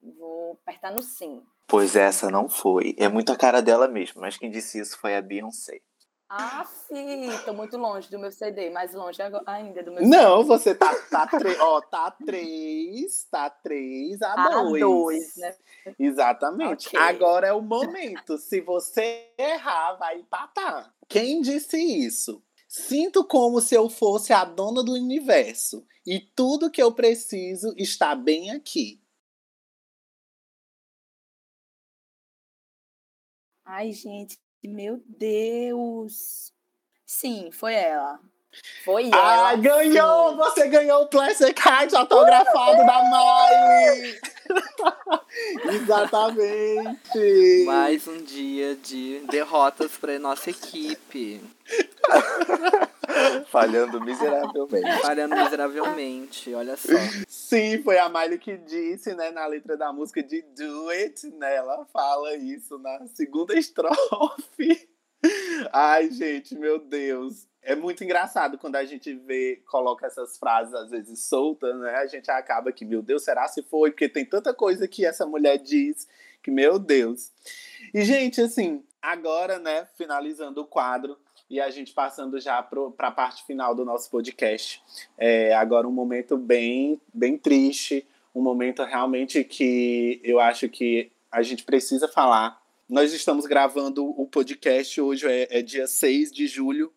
Vou 0.00 0.52
apertar 0.62 0.92
no 0.92 1.02
sim. 1.02 1.42
Pois 1.66 1.96
essa 1.96 2.30
não 2.30 2.48
foi. 2.48 2.94
É 2.96 3.08
muito 3.08 3.32
a 3.32 3.36
cara 3.36 3.60
dela 3.60 3.88
mesmo, 3.88 4.20
mas 4.20 4.38
quem 4.38 4.52
disse 4.52 4.78
isso 4.78 4.96
foi 5.00 5.16
a 5.16 5.20
Beyoncé. 5.20 5.80
Ah, 6.28 6.64
sim, 6.64 7.28
tô 7.44 7.52
muito 7.52 7.76
longe 7.76 8.08
do 8.08 8.20
meu 8.20 8.30
CD, 8.30 8.70
mais 8.70 8.94
longe 8.94 9.20
ainda 9.46 9.82
do 9.82 9.92
meu 9.92 10.06
Não, 10.06 10.36
CD. 10.38 10.48
você 10.48 10.74
tá, 10.76 10.94
tá, 11.10 11.28
ó, 11.60 11.80
tá 11.80 12.10
três, 12.24 13.24
tá 13.30 13.50
três 13.50 14.22
a, 14.22 14.32
a 14.32 14.62
dois. 14.62 14.80
dois 14.80 15.36
né? 15.36 15.56
Exatamente. 15.98 16.86
Okay. 16.86 17.00
Agora 17.00 17.48
é 17.48 17.52
o 17.52 17.60
momento. 17.60 18.38
Se 18.38 18.60
você 18.60 19.28
errar, 19.36 19.94
vai 19.94 20.20
empatar. 20.20 20.94
Quem 21.08 21.42
disse 21.42 21.76
isso? 21.76 22.42
Sinto 22.74 23.22
como 23.22 23.60
se 23.60 23.74
eu 23.74 23.90
fosse 23.90 24.32
a 24.32 24.46
dona 24.46 24.82
do 24.82 24.94
universo 24.94 25.86
e 26.06 26.18
tudo 26.18 26.70
que 26.70 26.82
eu 26.82 26.90
preciso 26.90 27.74
está 27.76 28.14
bem 28.14 28.50
aqui. 28.50 28.98
Ai, 33.62 33.92
gente, 33.92 34.40
meu 34.64 35.02
Deus. 35.06 36.50
Sim, 37.04 37.50
foi 37.52 37.74
ela. 37.74 38.18
Foi 38.82 39.10
ela. 39.10 39.50
Ah, 39.50 39.56
ganhou! 39.56 40.30
Sim. 40.30 40.36
Você 40.38 40.68
ganhou 40.68 41.02
o 41.02 41.08
Classic 41.08 41.52
Card 41.52 41.94
autografado 41.94 42.86
da 42.86 43.02
Miley! 44.00 44.18
Exatamente! 45.76 47.64
Mais 47.66 48.08
um 48.08 48.22
dia 48.22 48.76
de 48.76 49.20
derrotas 49.30 49.98
para 49.98 50.18
nossa 50.18 50.48
equipe. 50.48 51.38
Falhando 53.48 54.00
miseravelmente. 54.00 55.00
Falhando 55.00 55.36
miseravelmente, 55.36 56.54
olha 56.54 56.76
só. 56.76 56.92
Sim, 57.28 57.82
foi 57.82 57.98
a 57.98 58.08
Miley 58.08 58.38
que 58.38 58.56
disse, 58.56 59.14
né, 59.14 59.30
na 59.30 59.46
letra 59.46 59.76
da 59.76 59.92
música 59.92 60.22
de 60.22 60.42
Do 60.42 60.88
It, 60.90 61.28
né? 61.32 61.56
Ela 61.56 61.84
fala 61.86 62.34
isso 62.36 62.78
na 62.78 63.06
segunda 63.08 63.58
estrofe. 63.58 64.88
Ai, 65.72 66.10
gente, 66.10 66.54
meu 66.54 66.78
Deus. 66.78 67.46
É 67.62 67.76
muito 67.76 68.02
engraçado 68.02 68.58
quando 68.58 68.74
a 68.74 68.84
gente 68.84 69.14
vê, 69.14 69.62
coloca 69.66 70.06
essas 70.06 70.36
frases 70.36 70.74
às 70.74 70.90
vezes 70.90 71.20
soltas, 71.26 71.78
né? 71.78 71.94
A 71.94 72.06
gente 72.06 72.28
acaba 72.30 72.72
que, 72.72 72.84
meu 72.84 73.02
Deus, 73.02 73.22
será 73.22 73.46
se 73.46 73.62
foi? 73.62 73.90
Porque 73.90 74.08
tem 74.08 74.24
tanta 74.24 74.52
coisa 74.52 74.88
que 74.88 75.06
essa 75.06 75.24
mulher 75.24 75.58
diz 75.58 76.08
que, 76.42 76.50
meu 76.50 76.76
Deus. 76.76 77.30
E, 77.94 78.04
gente, 78.04 78.40
assim, 78.40 78.84
agora, 79.00 79.60
né, 79.60 79.86
finalizando 79.96 80.60
o 80.60 80.66
quadro, 80.66 81.16
e 81.52 81.60
a 81.60 81.68
gente 81.68 81.92
passando 81.92 82.40
já 82.40 82.62
para 82.62 83.08
a 83.08 83.10
parte 83.10 83.44
final 83.44 83.74
do 83.74 83.84
nosso 83.84 84.10
podcast. 84.10 84.82
É, 85.18 85.54
agora 85.54 85.86
um 85.86 85.92
momento 85.92 86.34
bem, 86.38 86.98
bem 87.12 87.36
triste, 87.36 88.06
um 88.34 88.40
momento 88.40 88.82
realmente 88.84 89.44
que 89.44 90.18
eu 90.24 90.40
acho 90.40 90.66
que 90.70 91.12
a 91.30 91.42
gente 91.42 91.62
precisa 91.62 92.08
falar. 92.08 92.58
Nós 92.88 93.12
estamos 93.12 93.44
gravando 93.44 94.18
o 94.18 94.26
podcast 94.26 94.98
hoje, 94.98 95.26
é, 95.26 95.58
é 95.58 95.60
dia 95.60 95.86
6 95.86 96.32
de 96.32 96.46
julho 96.46 96.90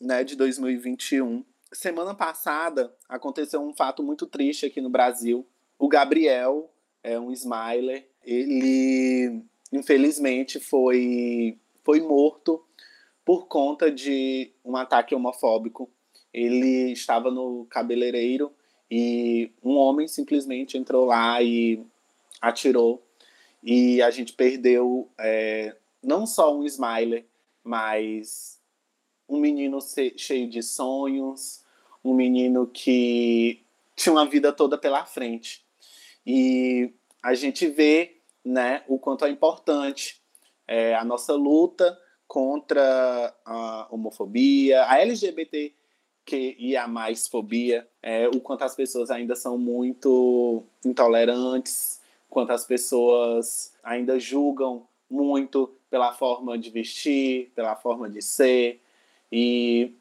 né, 0.00 0.24
de 0.24 0.34
2021. 0.34 1.44
Semana 1.70 2.14
passada 2.14 2.96
aconteceu 3.06 3.60
um 3.60 3.74
fato 3.74 4.02
muito 4.02 4.26
triste 4.26 4.64
aqui 4.64 4.80
no 4.80 4.88
Brasil. 4.88 5.46
O 5.78 5.88
Gabriel, 5.88 6.72
é 7.02 7.20
um 7.20 7.30
Smiler, 7.32 8.08
ele 8.24 9.42
infelizmente 9.70 10.58
foi, 10.58 11.58
foi 11.84 12.00
morto 12.00 12.64
por 13.24 13.46
conta 13.46 13.90
de 13.90 14.52
um 14.64 14.76
ataque 14.76 15.14
homofóbico. 15.14 15.90
Ele 16.32 16.92
estava 16.92 17.30
no 17.30 17.66
cabeleireiro 17.68 18.52
e 18.90 19.52
um 19.62 19.76
homem 19.76 20.08
simplesmente 20.08 20.76
entrou 20.76 21.06
lá 21.06 21.42
e 21.42 21.84
atirou. 22.40 23.02
E 23.62 24.00
a 24.02 24.10
gente 24.10 24.32
perdeu 24.32 25.08
é, 25.18 25.76
não 26.02 26.26
só 26.26 26.56
um 26.56 26.64
Smiler, 26.64 27.26
mas 27.62 28.58
um 29.28 29.38
menino 29.38 29.78
cheio 30.16 30.48
de 30.48 30.62
sonhos, 30.62 31.64
um 32.04 32.14
menino 32.14 32.66
que 32.66 33.62
tinha 33.94 34.12
uma 34.12 34.26
vida 34.26 34.52
toda 34.52 34.78
pela 34.78 35.04
frente. 35.04 35.64
E 36.26 36.92
a 37.22 37.34
gente 37.34 37.66
vê 37.66 38.16
né, 38.44 38.82
o 38.88 38.98
quanto 38.98 39.24
é 39.24 39.30
importante 39.30 40.20
é, 40.66 40.94
a 40.94 41.04
nossa 41.04 41.34
luta 41.34 41.98
contra 42.30 43.34
a 43.44 43.88
homofobia, 43.90 44.84
a 44.84 45.00
LGBT 45.00 45.74
que 46.24 46.54
e 46.60 46.76
a 46.76 46.86
mais 46.86 47.26
fobia, 47.26 47.88
é, 48.00 48.28
o 48.28 48.40
quanto 48.40 48.62
as 48.62 48.76
pessoas 48.76 49.10
ainda 49.10 49.34
são 49.34 49.58
muito 49.58 50.62
intolerantes, 50.84 52.00
quanto 52.28 52.52
as 52.52 52.64
pessoas 52.64 53.72
ainda 53.82 54.16
julgam 54.20 54.86
muito 55.10 55.74
pela 55.90 56.12
forma 56.12 56.56
de 56.56 56.70
vestir, 56.70 57.50
pela 57.52 57.74
forma 57.74 58.08
de 58.08 58.22
ser. 58.22 58.80
E 59.32 59.92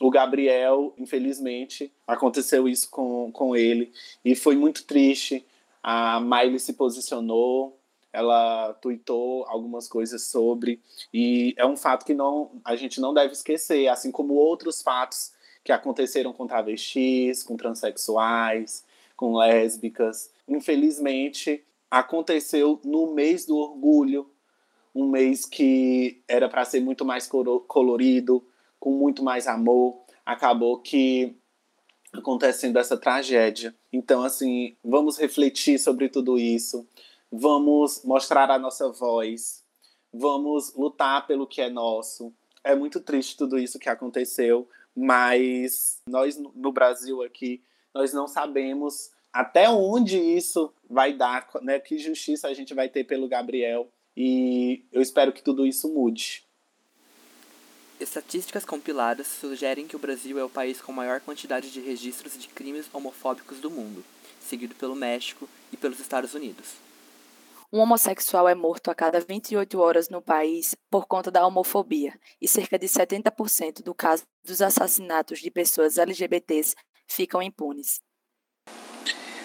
o 0.00 0.08
Gabriel, 0.08 0.94
infelizmente, 0.96 1.92
aconteceu 2.06 2.68
isso 2.68 2.88
com, 2.90 3.32
com 3.32 3.56
ele 3.56 3.92
e 4.24 4.36
foi 4.36 4.54
muito 4.54 4.84
triste. 4.84 5.44
A 5.82 6.20
Miley 6.20 6.60
se 6.60 6.74
posicionou, 6.74 7.76
ela 8.12 8.74
tweetou 8.74 9.44
algumas 9.48 9.88
coisas 9.88 10.24
sobre 10.24 10.80
e 11.12 11.54
é 11.56 11.64
um 11.64 11.76
fato 11.76 12.04
que 12.04 12.12
não 12.12 12.50
a 12.64 12.76
gente 12.76 13.00
não 13.00 13.14
deve 13.14 13.32
esquecer, 13.32 13.88
assim 13.88 14.10
como 14.10 14.34
outros 14.34 14.82
fatos 14.82 15.32
que 15.64 15.72
aconteceram 15.72 16.32
com 16.32 16.46
travestis, 16.46 17.42
com 17.42 17.56
transexuais, 17.56 18.84
com 19.16 19.36
lésbicas. 19.36 20.30
Infelizmente, 20.46 21.64
aconteceu 21.90 22.80
no 22.84 23.14
mês 23.14 23.46
do 23.46 23.56
orgulho, 23.56 24.28
um 24.94 25.08
mês 25.08 25.46
que 25.46 26.20
era 26.28 26.48
para 26.48 26.64
ser 26.64 26.80
muito 26.80 27.04
mais 27.04 27.26
colorido, 27.26 28.44
com 28.78 28.90
muito 28.90 29.22
mais 29.22 29.46
amor, 29.46 30.02
acabou 30.26 30.78
que 30.78 31.36
acontecendo 32.12 32.78
essa 32.78 32.96
tragédia. 32.96 33.74
Então, 33.92 34.22
assim, 34.22 34.76
vamos 34.84 35.16
refletir 35.16 35.78
sobre 35.78 36.08
tudo 36.08 36.38
isso 36.38 36.86
vamos 37.32 38.02
mostrar 38.04 38.50
a 38.50 38.58
nossa 38.58 38.92
voz, 38.92 39.64
vamos 40.12 40.74
lutar 40.74 41.26
pelo 41.26 41.46
que 41.46 41.62
é 41.62 41.70
nosso. 41.70 42.30
É 42.62 42.76
muito 42.76 43.00
triste 43.00 43.38
tudo 43.38 43.58
isso 43.58 43.78
que 43.78 43.88
aconteceu, 43.88 44.68
mas 44.94 46.02
nós 46.06 46.36
no 46.36 46.70
Brasil 46.70 47.22
aqui, 47.22 47.62
nós 47.94 48.12
não 48.12 48.28
sabemos 48.28 49.10
até 49.32 49.68
onde 49.70 50.18
isso 50.18 50.70
vai 50.88 51.14
dar, 51.14 51.48
né? 51.62 51.80
Que 51.80 51.98
justiça 51.98 52.48
a 52.48 52.54
gente 52.54 52.74
vai 52.74 52.88
ter 52.88 53.04
pelo 53.04 53.26
Gabriel. 53.26 53.88
E 54.14 54.84
eu 54.92 55.00
espero 55.00 55.32
que 55.32 55.42
tudo 55.42 55.66
isso 55.66 55.88
mude. 55.88 56.44
Estatísticas 57.98 58.64
compiladas 58.64 59.26
sugerem 59.26 59.86
que 59.86 59.96
o 59.96 59.98
Brasil 59.98 60.38
é 60.38 60.44
o 60.44 60.50
país 60.50 60.82
com 60.82 60.92
maior 60.92 61.20
quantidade 61.20 61.70
de 61.70 61.80
registros 61.80 62.36
de 62.36 62.48
crimes 62.48 62.86
homofóbicos 62.92 63.58
do 63.58 63.70
mundo, 63.70 64.04
seguido 64.40 64.74
pelo 64.74 64.94
México 64.94 65.48
e 65.72 65.76
pelos 65.76 65.98
Estados 65.98 66.34
Unidos. 66.34 66.74
Um 67.74 67.80
homossexual 67.80 68.46
é 68.46 68.54
morto 68.54 68.90
a 68.90 68.94
cada 68.94 69.18
28 69.18 69.80
horas 69.80 70.10
no 70.10 70.20
país 70.20 70.74
por 70.90 71.06
conta 71.06 71.30
da 71.30 71.46
homofobia, 71.46 72.12
e 72.38 72.46
cerca 72.46 72.78
de 72.78 72.86
70% 72.86 73.82
do 73.82 73.94
caso 73.94 74.24
dos 74.44 74.60
assassinatos 74.60 75.38
de 75.38 75.50
pessoas 75.50 75.96
LGBTs 75.96 76.76
ficam 77.06 77.40
impunes. 77.40 78.02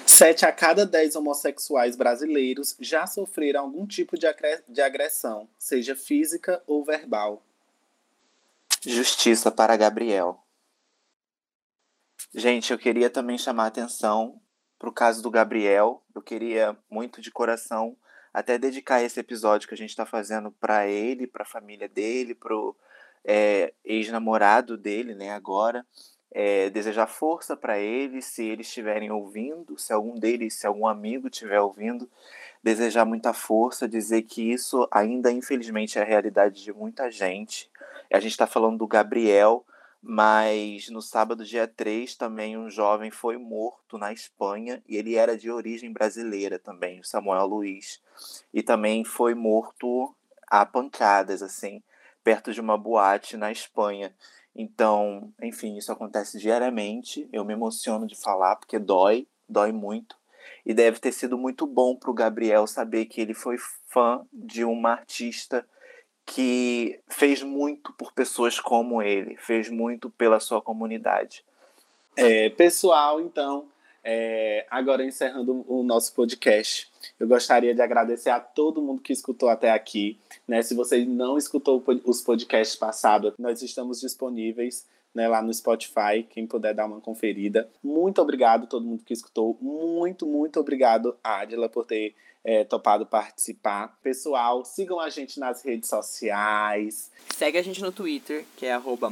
Sete 0.06 0.46
a 0.46 0.52
cada 0.52 0.86
dez 0.86 1.16
homossexuais 1.16 1.96
brasileiros 1.96 2.76
já 2.82 3.08
sofreram 3.08 3.62
algum 3.62 3.88
tipo 3.88 4.18
de 4.18 4.82
agressão, 4.82 5.48
seja 5.58 5.96
física 5.96 6.62
ou 6.68 6.84
verbal. 6.84 7.42
Justiça 8.86 9.50
para 9.50 9.78
Gabriel. 9.78 10.44
Gente, 12.36 12.74
eu 12.74 12.78
queria 12.78 13.10
também 13.10 13.38
chamar 13.38 13.64
a 13.64 13.68
atenção 13.68 14.42
para 14.78 14.90
o 14.90 14.94
caso 14.94 15.24
do 15.24 15.32
Gabriel. 15.32 16.04
Eu 16.14 16.22
queria 16.22 16.78
muito 16.90 17.22
de 17.22 17.32
coração 17.32 17.96
até 18.38 18.56
dedicar 18.56 19.02
esse 19.02 19.20
episódio 19.20 19.68
que 19.68 19.74
a 19.74 19.78
gente 19.78 19.90
está 19.90 20.06
fazendo 20.06 20.52
para 20.52 20.86
ele, 20.86 21.26
para 21.26 21.42
a 21.42 21.46
família 21.46 21.90
dele, 21.90 22.36
para 22.36 22.56
o 22.56 22.76
é, 23.26 23.74
ex-namorado 23.84 24.78
dele, 24.78 25.16
né, 25.16 25.32
agora. 25.32 25.84
É, 26.32 26.70
desejar 26.70 27.08
força 27.08 27.58
para 27.58 27.80
ele, 27.80 28.22
se 28.22 28.46
eles 28.46 28.68
estiverem 28.68 29.10
ouvindo, 29.10 29.76
se 29.80 29.92
algum 29.92 30.14
deles, 30.20 30.54
se 30.54 30.68
algum 30.68 30.86
amigo 30.86 31.28
estiver 31.28 31.60
ouvindo, 31.60 32.08
desejar 32.62 33.06
muita 33.06 33.34
força, 33.34 33.88
dizer 33.88 34.22
que 34.22 34.52
isso 34.52 34.88
ainda, 34.92 35.32
infelizmente, 35.32 35.98
é 35.98 36.04
a 36.04 36.06
realidade 36.06 36.64
de 36.64 36.72
muita 36.72 37.10
gente. 37.10 37.72
A 38.14 38.20
gente 38.20 38.34
está 38.34 38.46
falando 38.46 38.78
do 38.78 38.86
Gabriel, 38.86 39.66
mas 40.10 40.88
no 40.88 41.02
sábado, 41.02 41.44
dia 41.44 41.68
3, 41.68 42.16
também 42.16 42.58
um 42.58 42.70
jovem 42.70 43.12
foi 43.12 43.38
morto 43.38 43.98
na 43.98 44.14
Espanha 44.14 44.82
e 44.88 44.96
ele 44.96 45.16
era 45.16 45.38
de 45.38 45.52
origem 45.52 45.92
brasileira 45.92 46.58
também, 46.58 47.02
o 47.02 47.04
Samuel 47.04 47.46
Luiz. 47.46 48.02
E 48.54 48.64
também 48.64 49.04
foi 49.04 49.36
morto 49.36 50.16
a 50.50 50.66
pancadas, 50.66 51.42
assim, 51.42 51.84
perto 52.24 52.54
de 52.54 52.62
uma 52.62 52.78
boate 52.78 53.36
na 53.36 53.52
Espanha. 53.52 54.16
Então, 54.56 55.30
enfim, 55.42 55.76
isso 55.76 55.92
acontece 55.92 56.40
diariamente. 56.40 57.28
Eu 57.34 57.44
me 57.44 57.52
emociono 57.52 58.08
de 58.08 58.16
falar 58.16 58.56
porque 58.56 58.80
dói, 58.80 59.28
dói 59.50 59.74
muito. 59.74 60.16
E 60.66 60.74
deve 60.74 61.00
ter 61.00 61.12
sido 61.12 61.38
muito 61.38 61.68
bom 61.68 61.98
para 61.98 62.10
o 62.10 62.14
Gabriel 62.14 62.66
saber 62.66 63.08
que 63.08 63.20
ele 63.20 63.34
foi 63.34 63.58
fã 63.88 64.26
de 64.32 64.64
uma 64.64 64.92
artista 64.92 65.68
que 66.28 67.00
fez 67.08 67.42
muito 67.42 67.94
por 67.94 68.12
pessoas 68.12 68.60
como 68.60 69.02
ele, 69.02 69.38
fez 69.38 69.70
muito 69.70 70.10
pela 70.10 70.42
sua 70.42 70.62
comunidade. 70.62 71.44
É, 72.18 72.50
pessoal, 72.50 73.22
então, 73.22 73.66
é, 74.04 74.68
agora 74.70 75.06
encerrando 75.06 75.64
o 75.68 75.82
nosso 75.84 76.14
podcast, 76.14 76.92
eu 77.18 77.28
gostaria 77.28 77.74
de 77.74 77.82
agradecer 77.82 78.30
a 78.30 78.42
todo 78.42 78.82
mundo 78.82 79.02
que 79.02 79.14
escutou 79.14 79.48
até 79.48 79.72
aqui. 79.72 80.20
Né? 80.46 80.62
Se 80.62 80.76
você 80.76 81.06
não 81.06 81.38
escutou 81.38 81.82
os 82.04 82.22
podcasts 82.22 82.76
passados, 82.76 83.34
nós 83.40 83.62
estamos 83.62 84.02
disponíveis 84.02 84.86
né, 85.14 85.28
lá 85.28 85.42
no 85.42 85.54
Spotify, 85.54 86.24
quem 86.30 86.46
puder 86.46 86.74
dar 86.74 86.86
uma 86.86 87.02
conferida. 87.02 87.70
Muito 87.84 88.22
obrigado 88.22 88.64
a 88.64 88.68
todo 88.68 88.86
mundo 88.86 89.04
que 89.04 89.14
escutou. 89.14 89.58
Muito, 89.62 90.26
muito 90.26 90.60
obrigado, 90.60 91.18
Adila, 91.24 91.68
por 91.68 91.86
ter 91.86 92.16
é, 92.44 92.64
topado 92.64 93.06
participar. 93.06 93.98
Pessoal, 94.02 94.64
sigam 94.64 95.00
a 95.00 95.10
gente 95.10 95.40
nas 95.40 95.64
redes 95.64 95.90
sociais. 95.90 97.12
Segue 97.36 97.58
a 97.58 97.62
gente 97.62 97.82
no 97.82 97.92
Twitter, 97.92 98.46
que 98.56 98.66
é 98.66 98.74
arroba 98.74 99.12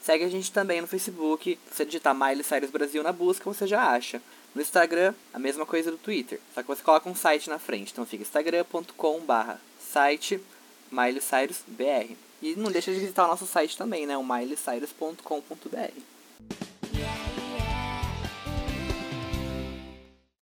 Segue 0.00 0.24
a 0.24 0.28
gente 0.28 0.50
também 0.50 0.80
no 0.80 0.86
Facebook. 0.86 1.58
Se 1.68 1.76
você 1.76 1.84
digitar 1.84 2.14
Miley 2.14 2.42
Cyrus 2.42 2.70
Brasil 2.70 3.02
na 3.02 3.12
busca, 3.12 3.44
você 3.44 3.66
já 3.66 3.90
acha. 3.90 4.22
No 4.54 4.62
Instagram, 4.62 5.14
a 5.32 5.38
mesma 5.38 5.66
coisa 5.66 5.90
do 5.90 5.98
Twitter. 5.98 6.40
Só 6.54 6.62
que 6.62 6.68
você 6.68 6.82
coloca 6.82 7.08
um 7.08 7.14
site 7.14 7.50
na 7.50 7.58
frente. 7.58 7.92
Então 7.92 8.06
fica 8.06 8.22
instagram.com 8.22 9.20
barra 9.20 9.60
site 9.78 10.40
Miley. 10.90 11.20
E 12.42 12.54
não 12.56 12.70
deixa 12.70 12.92
de 12.92 13.00
visitar 13.00 13.24
o 13.24 13.28
nosso 13.28 13.46
site 13.46 13.76
também, 13.76 14.06
né? 14.06 14.16
O 14.16 14.24
mileycyrus.com.br. 14.24 16.19